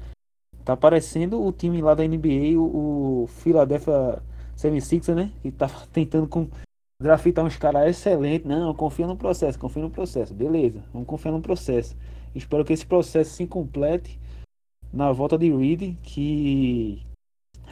Tá 0.64 0.76
parecendo 0.76 1.42
o 1.44 1.52
time 1.52 1.82
lá 1.82 1.96
da 1.96 2.04
NBA, 2.04 2.60
o, 2.60 3.24
o 3.24 3.28
Philadelphia 3.28 4.22
76 4.56 5.08
né, 5.10 5.32
que 5.42 5.52
tá 5.52 5.68
tentando 5.94 6.28
com 6.28 6.48
draftar 7.02 7.46
uns 7.46 7.58
caras 7.58 7.90
excelentes. 7.90 8.48
Não, 8.48 8.74
confia 8.74 9.08
no 9.08 9.16
processo, 9.16 9.60
confia 9.60 9.84
no 9.84 9.92
processo. 9.92 10.34
Beleza, 10.34 10.84
vamos 10.92 11.08
confiar 11.08 11.32
no 11.32 11.42
processo. 11.42 11.96
Espero 12.34 12.66
que 12.66 12.74
esse 12.74 12.86
processo 12.86 13.32
se 13.32 13.48
complete 13.48 14.20
na 14.92 15.12
volta 15.12 15.38
de 15.38 15.52
Reed, 15.52 15.98
que 16.02 17.04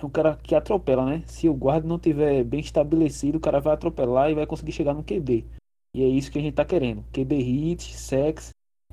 é 0.02 0.06
um 0.06 0.10
cara 0.10 0.36
que 0.36 0.56
atropela, 0.56 1.06
né? 1.06 1.24
Se 1.28 1.48
o 1.48 1.54
guarda 1.54 1.88
não 1.88 2.00
tiver 2.00 2.44
bem 2.44 2.60
estabelecido, 2.60 3.38
o 3.38 3.42
cara 3.42 3.60
vai 3.60 3.74
atropelar 3.74 4.30
e 4.30 4.36
vai 4.36 4.46
conseguir 4.46 4.72
chegar 4.72 4.94
no 4.94 5.04
QB. 5.04 5.46
E 5.94 6.04
é 6.04 6.08
isso 6.08 6.32
que 6.32 6.40
a 6.40 6.42
gente 6.42 6.56
tá 6.56 6.66
querendo. 6.66 7.04
QB 7.14 7.36
hit, 7.42 7.96
sex 7.96 8.50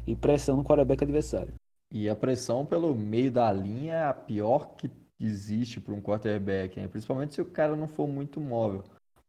e 0.07 0.15
pressão 0.15 0.57
no 0.57 0.65
quarterback 0.65 1.03
adversário. 1.03 1.55
E 1.93 2.09
a 2.09 2.17
pressão 2.17 2.65
pelo 2.65 2.95
meio 2.95 3.31
da 3.31 3.53
linha 3.53 3.95
é 3.95 4.05
a 4.05 4.15
pior 4.15 4.75
que 4.77 4.91
existe 5.21 5.81
para 5.81 5.95
um 5.95 6.01
quarterback, 6.01 6.81
né? 6.81 6.89
principalmente 6.89 7.35
se 7.35 7.43
o 7.43 7.45
cara 7.45 7.77
não 7.77 7.87
for 7.87 8.09
muito 8.09 8.41
móvel. 8.41 8.83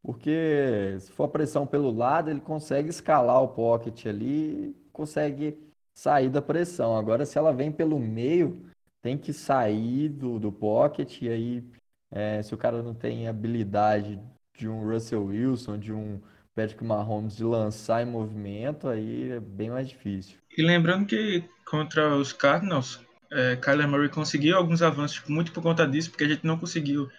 Porque 0.03 0.97
se 0.99 1.11
for 1.13 1.29
pressão 1.29 1.65
pelo 1.65 1.89
lado, 1.89 2.29
ele 2.29 2.41
consegue 2.41 2.89
escalar 2.89 3.41
o 3.41 3.47
pocket 3.47 4.05
ali, 4.05 4.75
consegue 4.91 5.57
sair 5.93 6.29
da 6.29 6.41
pressão. 6.41 6.97
Agora, 6.97 7.25
se 7.25 7.37
ela 7.37 7.53
vem 7.53 7.71
pelo 7.71 7.97
meio, 7.97 8.69
tem 9.01 9.17
que 9.17 9.31
sair 9.31 10.09
do, 10.09 10.39
do 10.39 10.51
pocket, 10.51 11.21
e 11.21 11.29
aí, 11.29 11.63
é, 12.11 12.41
se 12.41 12.53
o 12.53 12.57
cara 12.57 12.83
não 12.83 12.93
tem 12.93 13.27
habilidade 13.29 14.19
de 14.57 14.67
um 14.67 14.85
Russell 14.85 15.25
Wilson, 15.25 15.77
de 15.77 15.93
um 15.93 16.19
Patrick 16.53 16.83
Mahomes 16.83 17.37
de 17.37 17.43
lançar 17.43 18.03
em 18.03 18.09
movimento, 18.09 18.87
aí 18.87 19.31
é 19.31 19.39
bem 19.39 19.69
mais 19.69 19.87
difícil. 19.87 20.37
E 20.55 20.61
lembrando 20.61 21.05
que 21.05 21.43
contra 21.65 22.15
os 22.15 22.31
Cardinals, 22.33 23.01
é, 23.31 23.55
Kyler 23.55 23.87
Murray 23.87 24.09
conseguiu 24.09 24.57
alguns 24.57 24.81
avanços 24.81 25.23
muito 25.27 25.51
por 25.51 25.63
conta 25.63 25.87
disso, 25.87 26.11
porque 26.11 26.23
a 26.25 26.27
gente 26.27 26.45
não 26.45 26.57
conseguiu 26.57 27.09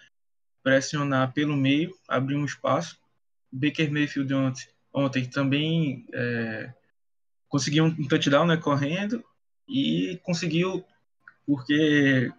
pressionar 0.65 1.31
pelo 1.31 1.55
meio, 1.55 1.95
abrir 2.09 2.35
um 2.35 2.43
espaço. 2.43 2.99
Baker 3.51 3.91
Mayfield 3.91 4.33
ontem, 4.33 4.67
ontem 4.91 5.25
também 5.29 6.07
é, 6.11 6.73
conseguiu 7.47 7.85
um 7.85 8.07
touchdown 8.07 8.47
né, 8.47 8.57
correndo 8.57 9.23
e 9.69 10.19
conseguiu 10.23 10.83
porque 11.45 12.31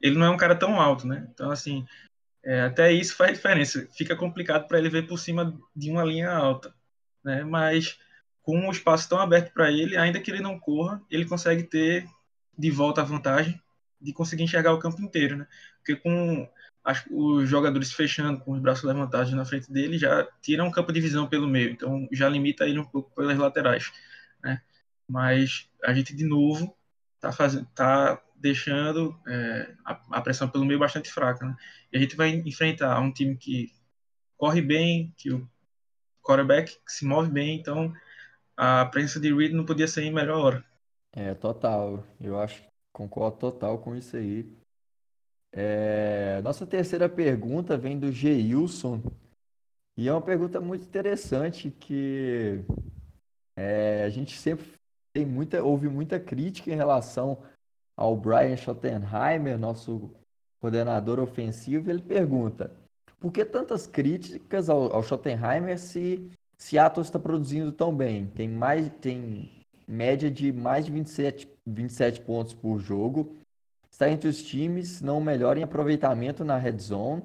ele 0.00 0.16
não 0.16 0.26
é 0.26 0.30
um 0.30 0.36
cara 0.36 0.54
tão 0.54 0.80
alto, 0.80 1.04
né? 1.04 1.28
Então, 1.34 1.50
assim, 1.50 1.84
é, 2.44 2.60
até 2.60 2.92
isso 2.92 3.16
faz 3.16 3.32
diferença. 3.32 3.88
Fica 3.90 4.14
complicado 4.14 4.68
para 4.68 4.78
ele 4.78 4.88
ver 4.88 5.08
por 5.08 5.18
cima 5.18 5.58
de 5.74 5.90
uma 5.90 6.04
linha 6.04 6.30
alta, 6.30 6.72
né? 7.24 7.42
Mas 7.42 7.98
com 8.40 8.68
o 8.68 8.70
espaço 8.70 9.08
tão 9.08 9.18
aberto 9.18 9.52
para 9.52 9.68
ele, 9.72 9.96
ainda 9.96 10.20
que 10.20 10.30
ele 10.30 10.40
não 10.40 10.60
corra, 10.60 11.02
ele 11.10 11.24
consegue 11.24 11.64
ter 11.64 12.06
de 12.56 12.70
volta 12.70 13.00
a 13.00 13.04
vantagem 13.04 13.60
de 14.00 14.12
conseguir 14.12 14.44
enxergar 14.44 14.72
o 14.72 14.78
campo 14.78 15.02
inteiro, 15.02 15.36
né? 15.36 15.48
Porque 15.78 15.96
com 15.96 16.48
as, 16.84 17.04
os 17.10 17.48
jogadores 17.48 17.92
fechando 17.92 18.40
com 18.40 18.52
os 18.52 18.60
braços 18.60 18.84
levantados 18.84 19.32
na 19.32 19.44
frente 19.44 19.70
dele, 19.72 19.98
já 19.98 20.26
tira 20.40 20.64
um 20.64 20.70
campo 20.70 20.92
de 20.92 21.00
visão 21.00 21.26
pelo 21.26 21.46
meio, 21.46 21.70
então 21.70 22.08
já 22.12 22.28
limita 22.28 22.66
ele 22.66 22.78
um 22.78 22.84
pouco 22.84 23.14
pelas 23.14 23.36
laterais, 23.36 23.92
né? 24.42 24.60
Mas 25.08 25.68
a 25.84 25.92
gente 25.92 26.14
de 26.14 26.24
novo 26.24 26.76
tá 27.20 27.32
fazendo, 27.32 27.66
tá 27.74 28.20
deixando 28.36 29.18
é, 29.26 29.74
a, 29.84 30.00
a, 30.12 30.20
pressão 30.20 30.48
pelo 30.48 30.64
meio 30.64 30.78
bastante 30.78 31.10
fraca. 31.10 31.44
Né? 31.44 31.56
E 31.92 31.96
a 31.96 32.00
gente 32.00 32.16
vai 32.16 32.30
enfrentar 32.30 33.00
um 33.00 33.12
time 33.12 33.36
que 33.36 33.72
corre 34.36 34.62
bem, 34.62 35.12
que 35.16 35.32
o 35.32 35.48
quarterback 36.22 36.76
se 36.86 37.04
move 37.04 37.30
bem, 37.30 37.58
então 37.58 37.92
a 38.56 38.84
presença 38.86 39.18
de 39.18 39.32
Reed 39.32 39.52
não 39.52 39.64
podia 39.64 39.88
ser 39.88 40.02
em 40.02 40.12
melhor 40.12 40.38
hora. 40.38 40.64
É, 41.12 41.34
total. 41.34 42.04
Eu 42.20 42.38
acho 42.38 42.62
concordo 42.92 43.38
total 43.38 43.78
com 43.78 43.94
isso 43.94 44.16
aí. 44.16 44.57
É, 45.52 46.40
nossa 46.42 46.66
terceira 46.66 47.08
pergunta 47.08 47.76
vem 47.76 47.98
do 47.98 48.12
Geilson. 48.12 49.02
E 49.96 50.08
é 50.08 50.12
uma 50.12 50.22
pergunta 50.22 50.60
muito 50.60 50.84
interessante 50.84 51.70
que 51.70 52.64
é, 53.56 54.04
a 54.04 54.08
gente 54.08 54.38
sempre 54.38 54.66
tem 55.12 55.26
muita, 55.26 55.62
houve 55.62 55.88
muita 55.88 56.20
crítica 56.20 56.70
em 56.70 56.76
relação 56.76 57.42
ao 57.96 58.16
Brian 58.16 58.56
Schottenheimer, 58.56 59.58
nosso 59.58 60.10
coordenador 60.60 61.18
ofensivo, 61.18 61.90
ele 61.90 62.00
pergunta: 62.00 62.70
por 63.18 63.32
que 63.32 63.44
tantas 63.44 63.86
críticas 63.86 64.70
ao, 64.70 64.94
ao 64.94 65.02
Schottenheimer 65.02 65.78
se 65.78 66.30
Seattle 66.56 67.04
está 67.04 67.18
produzindo 67.18 67.72
tão 67.72 67.94
bem? 67.94 68.26
Tem 68.26 68.48
mais 68.48 68.88
tem 69.00 69.50
média 69.86 70.30
de 70.30 70.52
mais 70.52 70.86
de 70.86 70.92
27, 70.92 71.48
27 71.66 72.20
pontos 72.20 72.54
por 72.54 72.78
jogo, 72.78 73.36
está 73.98 74.08
entre 74.08 74.28
os 74.28 74.40
times 74.40 75.00
não 75.00 75.20
melhor 75.20 75.58
em 75.58 75.64
aproveitamento 75.64 76.44
na 76.44 76.56
red 76.56 76.78
zone 76.78 77.20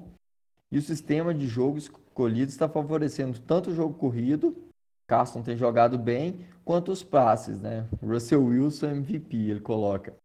e 0.72 0.76
o 0.76 0.82
sistema 0.82 1.32
de 1.32 1.46
jogo 1.46 1.78
escolhido 1.78 2.50
está 2.50 2.68
favorecendo 2.68 3.38
tanto 3.38 3.70
o 3.70 3.74
jogo 3.74 3.94
corrido, 3.94 4.56
Carson 5.06 5.40
tem 5.40 5.56
jogado 5.56 5.96
bem, 5.96 6.44
quanto 6.64 6.90
os 6.90 7.04
passes, 7.04 7.60
né? 7.60 7.86
Russell 8.02 8.44
Wilson 8.44 8.88
MVP, 8.88 9.36
ele 9.36 9.60
coloca. 9.60 10.16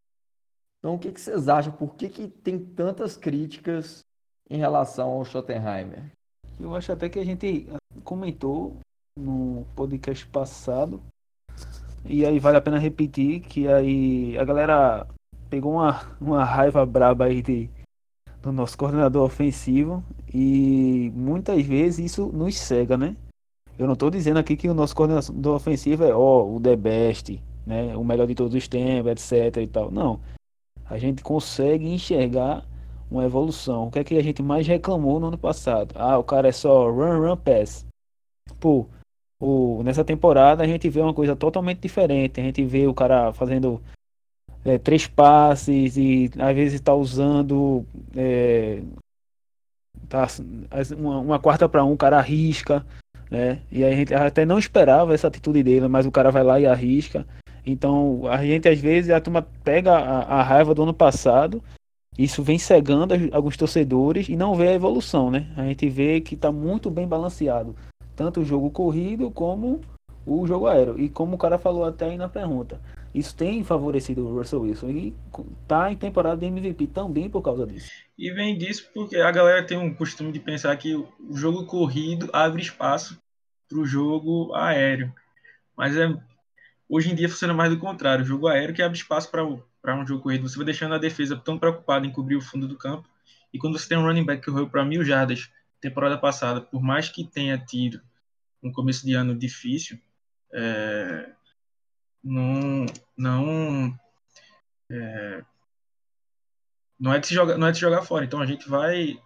Então, 0.80 0.96
o 0.96 1.00
que, 1.00 1.12
que 1.12 1.22
vocês 1.22 1.48
acham? 1.48 1.72
Por 1.72 1.94
que, 1.94 2.10
que 2.10 2.28
tem 2.28 2.58
tantas 2.58 3.16
críticas 3.16 4.04
em 4.50 4.58
relação 4.58 5.10
ao 5.10 5.26
Schottenheimer? 5.26 6.04
Eu 6.60 6.74
acho 6.74 6.92
até 6.92 7.10
que 7.10 7.20
a 7.20 7.26
gente 7.26 7.68
comentou 8.04 8.78
no 9.16 9.68
podcast 9.76 10.26
passado, 10.26 11.00
e 12.06 12.26
aí 12.26 12.40
vale 12.40 12.58
a 12.58 12.62
pena 12.62 12.80
repetir 12.80 13.42
que 13.42 13.68
aí 13.68 14.36
a 14.38 14.44
galera 14.44 15.08
pegou 15.50 15.74
uma, 15.74 16.02
uma 16.20 16.44
raiva 16.44 16.86
braba 16.86 17.26
aí 17.26 17.42
de, 17.42 17.70
do 18.42 18.52
nosso 18.52 18.78
coordenador 18.78 19.26
ofensivo 19.26 20.04
e 20.34 21.12
muitas 21.16 21.66
vezes 21.66 22.12
isso 22.12 22.28
nos 22.28 22.58
cega, 22.58 22.98
né? 22.98 23.16
Eu 23.78 23.86
não 23.86 23.94
estou 23.94 24.10
dizendo 24.10 24.38
aqui 24.38 24.58
que 24.58 24.68
o 24.68 24.74
nosso 24.74 24.96
coordenador 24.96 25.56
ofensivo 25.56 26.04
é 26.04 26.14
ó, 26.14 26.46
o 26.46 26.60
the 26.60 26.76
best, 26.76 27.42
né? 27.66 27.96
O 27.96 28.04
melhor 28.04 28.28
de 28.28 28.36
todos 28.36 28.54
os 28.54 28.68
tempos, 28.68 29.12
etc 29.12 29.58
e 29.58 29.68
tal. 29.68 29.90
Não 29.90 30.20
a 30.90 30.98
gente 30.98 31.22
consegue 31.22 31.88
enxergar 31.88 32.66
uma 33.10 33.24
evolução. 33.24 33.88
O 33.88 33.92
que 33.92 34.00
é 34.00 34.04
que 34.04 34.18
a 34.18 34.24
gente 34.24 34.42
mais 34.42 34.66
reclamou 34.66 35.20
no 35.20 35.28
ano 35.28 35.38
passado? 35.38 35.94
Ah, 35.96 36.18
o 36.18 36.24
cara 36.24 36.48
é 36.48 36.52
só 36.52 36.90
run, 36.90 37.20
run, 37.20 37.38
pass. 37.38 37.86
Pô, 38.60 38.88
o, 39.40 39.84
nessa 39.84 40.04
temporada 40.04 40.64
a 40.64 40.68
gente 40.68 40.90
vê 40.90 41.00
uma 41.00 41.14
coisa 41.14 41.36
totalmente 41.36 41.80
diferente. 41.80 42.42
A 42.42 42.44
gente 42.44 42.64
vê 42.66 42.88
o 42.88 42.94
cara 42.94 43.32
fazendo 43.34 43.82
é, 44.66 44.78
três 44.78 45.08
passes 45.08 45.98
e 45.98 46.30
às 46.38 46.56
vezes 46.56 46.76
está 46.76 46.94
usando 46.94 47.86
é, 48.16 48.82
tá, 50.08 50.28
uma, 50.98 51.20
uma 51.20 51.40
quarta 51.40 51.68
para 51.68 51.84
um, 51.84 51.94
o 51.94 51.98
cara 51.98 52.18
arrisca. 52.18 52.86
Né? 53.30 53.60
E 53.72 53.84
a 53.84 53.92
gente 53.92 54.14
até 54.14 54.46
não 54.46 54.58
esperava 54.58 55.14
essa 55.14 55.28
atitude 55.28 55.62
dele, 55.62 55.88
mas 55.88 56.06
o 56.06 56.12
cara 56.12 56.32
vai 56.32 56.44
lá 56.44 56.60
e 56.60 56.66
arrisca. 56.66 57.26
Então, 57.66 58.22
a 58.28 58.44
gente 58.44 58.68
às 58.68 58.80
vezes 58.80 59.12
a 59.12 59.22
turma 59.22 59.46
pega 59.64 59.94
a, 59.94 60.40
a 60.40 60.44
raiva 60.44 60.74
do 60.74 60.84
ano 60.84 60.94
passado 60.94 61.62
isso 62.20 62.44
vem 62.44 62.60
cegando 62.60 63.14
alguns 63.32 63.56
torcedores 63.56 64.28
e 64.28 64.36
não 64.36 64.54
vê 64.54 64.68
a 64.68 64.74
evolução, 64.74 65.32
né? 65.32 65.48
A 65.56 65.64
gente 65.64 65.88
vê 65.88 66.20
que 66.20 66.36
está 66.36 66.52
muito 66.52 66.92
bem 66.92 67.08
balanceado, 67.08 67.74
tanto 68.14 68.42
o 68.42 68.46
jogo 68.46 68.70
corrido 68.70 69.32
como 69.32 69.80
o 70.26 70.46
jogo 70.46 70.68
aéreo. 70.68 71.00
E 71.00 71.08
como 71.08 71.36
o 71.36 71.38
cara 71.38 71.58
falou 71.58 71.86
até 71.86 72.08
aí 72.08 72.18
na 72.18 72.28
pergunta, 72.28 72.82
isso 73.14 73.36
tem 73.36 73.64
favorecido 73.64 74.26
o 74.26 74.38
Russell 74.38 74.62
Wilson 74.62 74.90
e 74.90 75.16
tá 75.68 75.92
em 75.92 75.96
temporada 75.96 76.38
de 76.38 76.46
MVP 76.46 76.88
também 76.88 77.30
por 77.30 77.42
causa 77.42 77.66
disso. 77.66 77.90
E 78.18 78.32
vem 78.32 78.58
disso 78.58 78.90
porque 78.94 79.18
a 79.18 79.32
galera 79.32 79.66
tem 79.66 79.78
um 79.78 79.94
costume 79.94 80.32
de 80.32 80.40
pensar 80.40 80.76
que 80.78 80.94
o 80.96 81.08
jogo 81.32 81.66
corrido 81.66 82.30
abre 82.32 82.62
espaço 82.62 83.20
para 83.68 83.80
o 83.80 83.86
jogo 83.86 84.54
aéreo. 84.54 85.14
Mas 85.76 85.96
é, 85.98 86.16
hoje 86.88 87.12
em 87.12 87.16
dia 87.16 87.30
funciona 87.30 87.54
mais 87.54 87.72
do 87.72 87.80
contrário. 87.80 88.24
O 88.24 88.28
jogo 88.28 88.48
aéreo 88.48 88.76
que 88.76 88.82
abre 88.82 88.98
espaço 88.98 89.32
para 89.32 89.96
um 89.96 90.06
jogo 90.06 90.22
corrido. 90.22 90.48
Você 90.48 90.58
vai 90.58 90.66
deixando 90.66 90.94
a 90.94 91.00
defesa 91.00 91.36
tão 91.36 91.58
preocupada 91.58 92.06
em 92.06 92.12
cobrir 92.12 92.36
o 92.36 92.42
fundo 92.42 92.68
do 92.68 92.78
campo. 92.78 93.10
E 93.52 93.58
quando 93.58 93.80
você 93.80 93.90
tem 93.90 93.98
um 93.98 94.04
running 94.04 94.26
back 94.26 94.42
que 94.42 94.52
correu 94.52 94.70
para 94.70 94.86
mil 94.86 95.04
jardas 95.04 95.50
temporada 95.82 96.18
passada, 96.18 96.62
por 96.62 96.82
mais 96.82 97.10
que 97.10 97.24
tenha 97.24 97.58
tido 97.58 98.02
um 98.62 98.72
começo 98.72 99.06
de 99.06 99.14
ano 99.14 99.34
difícil, 99.34 99.98
é, 100.54 101.30
não, 102.24 102.86
não, 103.18 104.00
é, 104.92 105.44
não, 107.00 107.14
é 107.14 107.20
de 107.20 107.28
se 107.28 107.34
jogar, 107.34 107.58
não 107.58 107.68
é 107.68 107.72
de 107.72 107.78
se 107.78 107.82
jogar 107.82 108.04
fora. 108.04 108.26
Então 108.26 108.42
a 108.42 108.46
gente 108.46 108.68
vai. 108.68 109.20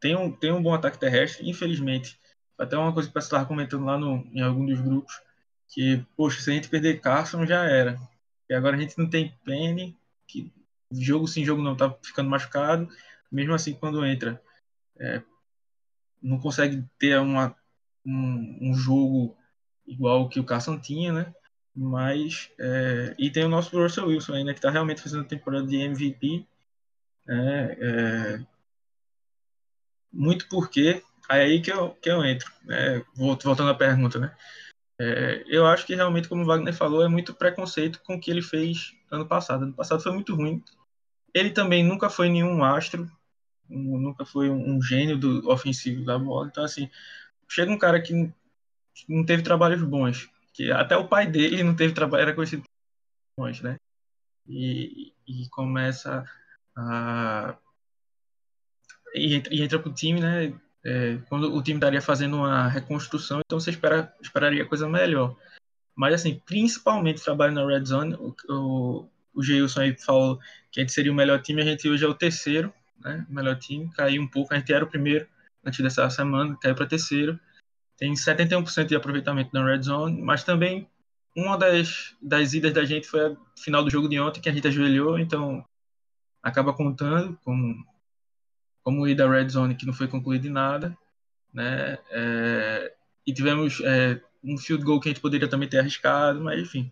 Tem 0.00 0.16
um, 0.16 0.30
tem 0.30 0.52
um 0.52 0.62
bom 0.62 0.74
ataque 0.74 0.98
terrestre, 0.98 1.48
infelizmente. 1.48 2.18
Até 2.56 2.76
uma 2.76 2.92
coisa 2.92 3.08
que 3.08 3.14
você 3.14 3.26
estava 3.26 3.46
comentando 3.46 3.84
lá 3.84 3.98
no, 3.98 4.26
em 4.32 4.40
algum 4.40 4.64
dos 4.66 4.80
grupos, 4.80 5.20
que, 5.68 6.04
poxa, 6.16 6.40
se 6.40 6.50
a 6.50 6.54
gente 6.54 6.68
perder 6.68 7.00
Carson 7.00 7.46
já 7.46 7.64
era. 7.64 7.98
E 8.48 8.54
agora 8.54 8.76
a 8.76 8.80
gente 8.80 8.96
não 8.98 9.08
tem 9.08 9.34
Penny, 9.44 9.96
que 10.26 10.52
jogo 10.90 11.26
sim, 11.26 11.44
jogo 11.44 11.62
não, 11.62 11.76
tá 11.76 11.94
ficando 12.02 12.30
machucado. 12.30 12.88
Mesmo 13.30 13.54
assim, 13.54 13.74
quando 13.74 14.04
entra, 14.06 14.42
é, 14.98 15.22
não 16.22 16.38
consegue 16.38 16.84
ter 16.98 17.18
uma, 17.18 17.54
um, 18.04 18.70
um 18.70 18.74
jogo 18.74 19.36
igual 19.86 20.22
o 20.22 20.28
que 20.28 20.40
o 20.40 20.44
Carson 20.44 20.78
tinha, 20.78 21.12
né? 21.12 21.34
Mas, 21.80 22.50
é, 22.58 23.14
e 23.16 23.30
tem 23.30 23.44
o 23.44 23.48
nosso 23.48 23.80
Russell 23.80 24.08
Wilson 24.08 24.34
ainda, 24.34 24.52
que 24.52 24.58
está 24.58 24.68
realmente 24.68 25.00
fazendo 25.00 25.24
temporada 25.24 25.64
de 25.64 25.76
MVP. 25.76 26.44
Né? 27.24 27.76
É, 27.80 28.46
muito 30.12 30.48
porque, 30.48 31.00
aí 31.28 31.62
que 31.62 31.70
eu, 31.70 31.90
que 32.02 32.10
eu 32.10 32.24
entro, 32.24 32.50
né? 32.64 33.04
voltando 33.14 33.70
à 33.70 33.74
pergunta, 33.74 34.18
né? 34.18 34.34
É, 35.00 35.44
eu 35.46 35.64
acho 35.66 35.86
que 35.86 35.94
realmente, 35.94 36.28
como 36.28 36.42
o 36.42 36.46
Wagner 36.46 36.74
falou, 36.74 37.04
é 37.04 37.08
muito 37.08 37.32
preconceito 37.32 38.02
com 38.02 38.16
o 38.16 38.20
que 38.20 38.28
ele 38.28 38.42
fez 38.42 38.92
ano 39.08 39.28
passado. 39.28 39.62
Ano 39.62 39.72
passado 39.72 40.02
foi 40.02 40.10
muito 40.10 40.34
ruim. 40.34 40.60
Ele 41.32 41.50
também 41.50 41.84
nunca 41.84 42.10
foi 42.10 42.28
nenhum 42.28 42.64
astro, 42.64 43.08
nunca 43.68 44.24
foi 44.24 44.50
um, 44.50 44.82
gênio 44.82 45.16
do 45.16 45.48
ofensivo 45.48 46.04
da 46.04 46.18
bola. 46.18 46.48
Então, 46.48 46.64
assim, 46.64 46.90
chega 47.48 47.70
um 47.70 47.78
cara 47.78 48.02
que 48.02 48.32
não 49.08 49.24
teve 49.24 49.44
trabalhos 49.44 49.80
bons, 49.82 50.28
que 50.58 50.72
até 50.72 50.96
o 50.96 51.06
pai 51.06 51.24
dele 51.24 51.62
não 51.62 51.76
teve 51.76 51.94
trabalho, 51.94 52.22
era 52.22 52.34
conhecido 52.34 52.64
bons, 53.38 53.60
né? 53.60 53.76
E, 54.48 55.12
e 55.24 55.48
começa 55.50 56.24
a. 56.76 57.56
E 59.14 59.36
entra, 59.36 59.54
entra 59.54 59.78
pro 59.78 59.94
time, 59.94 60.20
né? 60.20 60.52
É, 60.84 61.18
quando 61.28 61.54
o 61.54 61.62
time 61.62 61.78
estaria 61.78 62.02
fazendo 62.02 62.38
uma 62.38 62.66
reconstrução, 62.66 63.40
então 63.46 63.60
você 63.60 63.70
espera, 63.70 64.12
esperaria 64.20 64.66
coisa 64.66 64.88
melhor. 64.88 65.36
Mas, 65.94 66.14
assim, 66.14 66.42
principalmente 66.44 67.22
trabalho 67.22 67.52
na 67.54 67.64
Red 67.64 67.84
Zone, 67.84 68.14
o, 68.14 68.34
o, 68.48 69.08
o 69.34 69.42
Geilson 69.42 69.82
aí 69.82 69.96
falou 69.96 70.40
que 70.72 70.80
a 70.80 70.82
gente 70.82 70.92
seria 70.92 71.12
o 71.12 71.14
melhor 71.14 71.40
time, 71.40 71.62
a 71.62 71.64
gente 71.64 71.88
hoje 71.88 72.04
é 72.04 72.08
o 72.08 72.14
terceiro, 72.14 72.74
né? 72.98 73.24
O 73.30 73.32
melhor 73.32 73.56
time, 73.56 73.92
caiu 73.92 74.22
um 74.22 74.28
pouco, 74.28 74.52
a 74.52 74.58
gente 74.58 74.72
era 74.72 74.84
o 74.84 74.90
primeiro 74.90 75.24
antes 75.64 75.80
dessa 75.80 76.10
semana, 76.10 76.58
caiu 76.60 76.74
para 76.74 76.86
terceiro 76.86 77.38
tem 77.98 78.14
71% 78.14 78.86
de 78.86 78.96
aproveitamento 78.96 79.50
na 79.52 79.64
red 79.64 79.82
zone, 79.82 80.22
mas 80.22 80.44
também 80.44 80.88
uma 81.36 81.58
das, 81.58 82.16
das 82.22 82.54
idas 82.54 82.72
da 82.72 82.84
gente 82.84 83.06
foi 83.06 83.26
a 83.26 83.36
final 83.56 83.82
do 83.82 83.90
jogo 83.90 84.08
de 84.08 84.18
ontem, 84.18 84.40
que 84.40 84.48
a 84.48 84.52
gente 84.52 84.68
ajoelhou, 84.68 85.18
então 85.18 85.64
acaba 86.42 86.72
contando 86.72 87.38
como, 87.44 87.84
como 88.84 89.06
ida 89.06 89.28
red 89.28 89.48
zone 89.48 89.74
que 89.74 89.84
não 89.84 89.92
foi 89.92 90.06
concluído 90.06 90.46
em 90.46 90.50
nada, 90.50 90.96
né? 91.52 91.98
É, 92.10 92.94
e 93.26 93.32
tivemos 93.34 93.80
é, 93.84 94.20
um 94.42 94.56
field 94.56 94.84
goal 94.84 95.00
que 95.00 95.08
a 95.08 95.12
gente 95.12 95.20
poderia 95.20 95.48
também 95.48 95.68
ter 95.68 95.80
arriscado, 95.80 96.40
mas 96.40 96.60
enfim. 96.60 96.90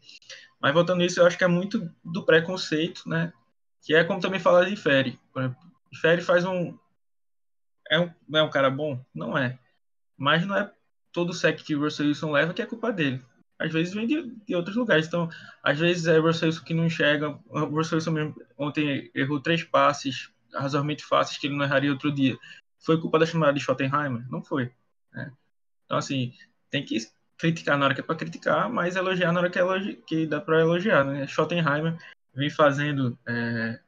Mas 0.61 0.75
voltando 0.75 0.99
nisso, 0.99 1.21
eu 1.21 1.27
acho 1.27 1.39
que 1.39 1.45
é 1.45 1.49
muito 1.49 1.89
do 2.05 2.25
preconceito, 2.25 3.09
né? 3.09 3.33
Que 3.81 3.95
é 3.95 4.03
como 4.03 4.21
também 4.21 4.41
falar 4.41 4.65
de 4.65 4.75
Ferry. 4.77 5.19
Ferry 6.01 6.21
faz 6.21 6.45
um 6.45 6.77
é 7.89 8.01
um, 8.01 8.11
é 8.35 8.43
um 8.43 8.51
cara 8.51 8.71
bom? 8.71 9.01
Não 9.15 9.39
é. 9.39 9.59
Mas 10.17 10.45
não 10.45 10.57
é 10.57 10.73
todo 11.17 11.33
sec 11.33 11.63
que 11.63 11.75
o 11.75 11.81
Russell 11.81 12.09
Wilson 12.09 12.31
leva 12.31 12.53
que 12.53 12.61
é 12.61 12.67
culpa 12.67 12.93
dele. 12.93 13.25
Às 13.59 13.73
vezes 13.73 13.95
vem 13.95 14.07
de, 14.07 14.31
de 14.47 14.55
outros 14.55 14.77
lugares. 14.77 15.07
Então, 15.07 15.31
às 15.63 15.79
vezes 15.79 16.07
é 16.07 16.19
o 16.19 16.23
Russell 16.23 16.49
Wilson 16.49 16.63
que 16.63 16.75
não 16.75 16.85
enxerga. 16.85 17.31
O 17.49 17.65
Russell 17.65 17.97
Wilson 17.97 18.11
mesmo, 18.11 18.35
ontem 18.59 19.11
errou 19.15 19.41
três 19.41 19.65
passes 19.65 20.31
razoavelmente 20.53 21.03
fáceis 21.03 21.39
que 21.39 21.47
ele 21.47 21.57
não 21.57 21.65
erraria 21.65 21.91
outro 21.91 22.13
dia. 22.13 22.37
Foi 22.79 23.01
culpa 23.01 23.19
da 23.19 23.25
chamada 23.25 23.55
de 23.55 23.61
Schottenheimer? 23.61 24.31
Não 24.31 24.43
foi. 24.43 24.71
Né? 25.11 25.33
Então, 25.87 25.97
assim, 25.97 26.35
tem 26.71 26.85
que 26.85 26.99
criticar 27.39 27.79
na 27.79 27.87
hora 27.87 27.95
que 27.95 28.03
é 28.03 28.05
para 28.05 28.17
criticar, 28.17 28.71
mas 28.71 28.95
elogiar 28.95 29.33
na 29.33 29.41
hora 29.41 29.49
que, 29.49 29.59
é 29.59 29.95
que 30.07 30.27
dá 30.27 30.39
para 30.39 30.61
elogiar. 30.61 31.03
Né? 31.03 31.27
Schottenheimer 31.27 31.97
vem 32.35 32.51
fazendo 32.51 33.19
é, 33.27 33.81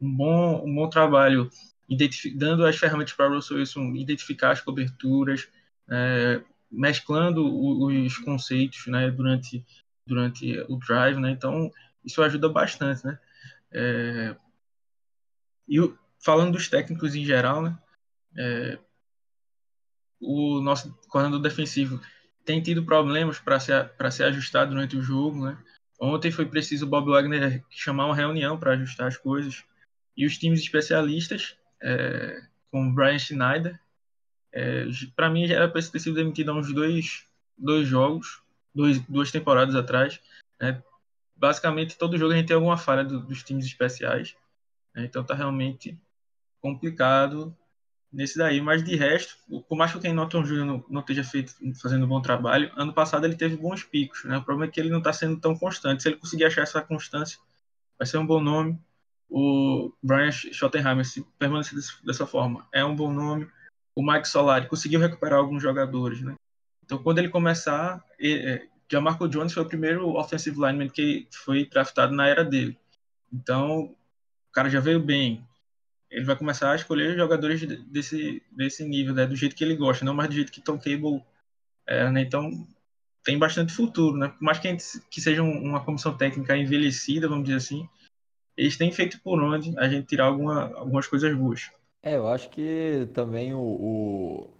um, 0.00 0.16
bom, 0.16 0.64
um 0.64 0.72
bom 0.72 0.88
trabalho 0.88 1.50
dando 2.36 2.64
as 2.64 2.76
ferramentas 2.76 3.12
para 3.12 3.28
Russell 3.28 3.56
Wilson 3.56 3.92
identificar 3.96 4.52
as 4.52 4.60
coberturas, 4.60 5.48
é, 5.90 6.40
mesclando 6.70 7.44
os 7.44 8.18
conceitos 8.18 8.86
né, 8.86 9.10
durante, 9.10 9.64
durante 10.06 10.58
o 10.68 10.76
drive, 10.76 11.18
né? 11.18 11.30
Então, 11.30 11.70
isso 12.04 12.22
ajuda 12.22 12.48
bastante, 12.48 13.04
né? 13.04 13.18
É, 13.72 14.36
e 15.68 15.76
falando 16.18 16.52
dos 16.52 16.68
técnicos 16.68 17.14
em 17.14 17.24
geral, 17.24 17.62
né? 17.62 17.78
É, 18.36 18.78
o 20.20 20.60
nosso 20.60 20.94
coordenador 21.08 21.40
defensivo 21.40 22.00
tem 22.44 22.62
tido 22.62 22.84
problemas 22.84 23.38
para 23.38 23.58
se, 23.58 23.72
se 24.12 24.22
ajustar 24.22 24.66
durante 24.66 24.96
o 24.96 25.02
jogo, 25.02 25.44
né? 25.46 25.58
Ontem 26.00 26.30
foi 26.30 26.46
preciso 26.46 26.86
o 26.86 26.88
Bob 26.88 27.10
Wagner 27.10 27.62
chamar 27.68 28.06
uma 28.06 28.14
reunião 28.14 28.58
para 28.58 28.72
ajustar 28.72 29.08
as 29.08 29.16
coisas. 29.16 29.64
E 30.16 30.26
os 30.26 30.38
times 30.38 30.60
especialistas, 30.60 31.56
é, 31.82 32.40
o 32.72 32.92
Brian 32.92 33.18
Schneider, 33.18 33.78
é, 34.52 34.86
para 35.14 35.30
mim 35.30 35.44
era 35.50 35.68
para 35.68 35.82
ter 35.82 35.98
sido 35.98 36.16
demitido 36.16 36.50
há 36.50 36.54
uns 36.54 36.72
dois, 36.72 37.26
dois 37.56 37.86
jogos, 37.86 38.42
dois, 38.74 38.98
duas 39.06 39.30
temporadas 39.30 39.74
atrás. 39.74 40.20
Né? 40.60 40.82
Basicamente, 41.36 41.96
todo 41.96 42.18
jogo 42.18 42.32
a 42.32 42.36
gente 42.36 42.48
tem 42.48 42.56
alguma 42.56 42.76
falha 42.76 43.04
do, 43.04 43.20
dos 43.20 43.42
times 43.42 43.64
especiais. 43.64 44.36
Né? 44.94 45.04
Então 45.04 45.24
tá 45.24 45.34
realmente 45.34 45.98
complicado 46.60 47.56
nesse 48.12 48.36
daí. 48.36 48.60
Mas 48.60 48.82
de 48.82 48.96
resto, 48.96 49.36
por 49.68 49.76
mais 49.76 49.92
que 49.92 49.98
o 49.98 50.00
Ken 50.00 50.12
Norton 50.12 50.42
Jr. 50.42 50.64
não, 50.64 50.84
não 50.88 51.00
esteja 51.00 51.22
feito, 51.22 51.54
fazendo 51.80 52.04
um 52.04 52.08
bom 52.08 52.20
trabalho, 52.20 52.72
ano 52.76 52.92
passado 52.92 53.24
ele 53.24 53.36
teve 53.36 53.56
bons 53.56 53.84
picos. 53.84 54.24
Né? 54.24 54.36
O 54.36 54.42
problema 54.42 54.68
é 54.68 54.72
que 54.72 54.80
ele 54.80 54.90
não 54.90 54.98
está 54.98 55.12
sendo 55.12 55.38
tão 55.40 55.56
constante. 55.56 56.02
Se 56.02 56.08
ele 56.08 56.16
conseguir 56.16 56.44
achar 56.44 56.62
essa 56.62 56.82
constância, 56.82 57.38
vai 57.96 58.06
ser 58.06 58.18
um 58.18 58.26
bom 58.26 58.40
nome. 58.40 58.78
O 59.32 59.92
Brian 60.02 60.32
Schottenheimer, 60.32 61.04
se 61.04 61.24
permanecer 61.38 61.78
dessa 62.04 62.26
forma, 62.26 62.66
é 62.72 62.84
um 62.84 62.96
bom 62.96 63.12
nome 63.12 63.48
o 63.94 64.02
Mike 64.02 64.28
Solari 64.28 64.68
conseguiu 64.68 65.00
recuperar 65.00 65.38
alguns 65.38 65.62
jogadores, 65.62 66.20
né? 66.22 66.34
Então, 66.84 67.02
quando 67.02 67.18
ele 67.18 67.28
começar, 67.28 68.04
é, 68.20 68.66
já 68.90 69.00
Marco 69.00 69.28
Jones 69.28 69.52
foi 69.52 69.62
o 69.62 69.68
primeiro 69.68 70.08
offensive 70.16 70.56
lineman 70.56 70.88
que 70.88 71.28
foi 71.30 71.64
draftado 71.68 72.14
na 72.14 72.26
era 72.26 72.44
dele. 72.44 72.76
Então, 73.32 73.82
o 73.82 74.52
cara 74.52 74.68
já 74.68 74.80
veio 74.80 75.00
bem. 75.00 75.46
Ele 76.10 76.24
vai 76.24 76.36
começar 76.36 76.72
a 76.72 76.76
escolher 76.76 77.16
jogadores 77.16 77.64
desse, 77.86 78.42
desse 78.50 78.84
nível, 78.84 79.14
né? 79.14 79.26
do 79.26 79.36
jeito 79.36 79.54
que 79.54 79.62
ele 79.62 79.76
gosta, 79.76 80.04
não 80.04 80.14
mais 80.14 80.28
do 80.28 80.34
jeito 80.34 80.50
que 80.50 80.60
Tom 80.60 80.76
Cable 80.76 81.22
era, 81.86 82.10
né? 82.10 82.22
Então, 82.22 82.66
tem 83.22 83.38
bastante 83.38 83.72
futuro, 83.72 84.16
né? 84.16 84.28
Por 84.28 84.42
mais 84.42 84.58
que, 84.58 84.68
gente, 84.68 84.84
que 85.08 85.20
seja 85.20 85.42
uma 85.42 85.84
comissão 85.84 86.16
técnica 86.16 86.56
envelhecida, 86.56 87.28
vamos 87.28 87.44
dizer 87.44 87.58
assim, 87.58 87.88
eles 88.56 88.76
têm 88.76 88.90
feito 88.90 89.20
por 89.20 89.40
onde 89.40 89.78
a 89.78 89.88
gente 89.88 90.06
tirar 90.06 90.26
alguma, 90.26 90.74
algumas 90.74 91.06
coisas 91.06 91.32
boas. 91.36 91.70
É, 92.02 92.16
eu 92.16 92.28
acho 92.28 92.48
que 92.50 93.06
também 93.14 93.52
o, 93.54 93.60
o, 93.60 94.50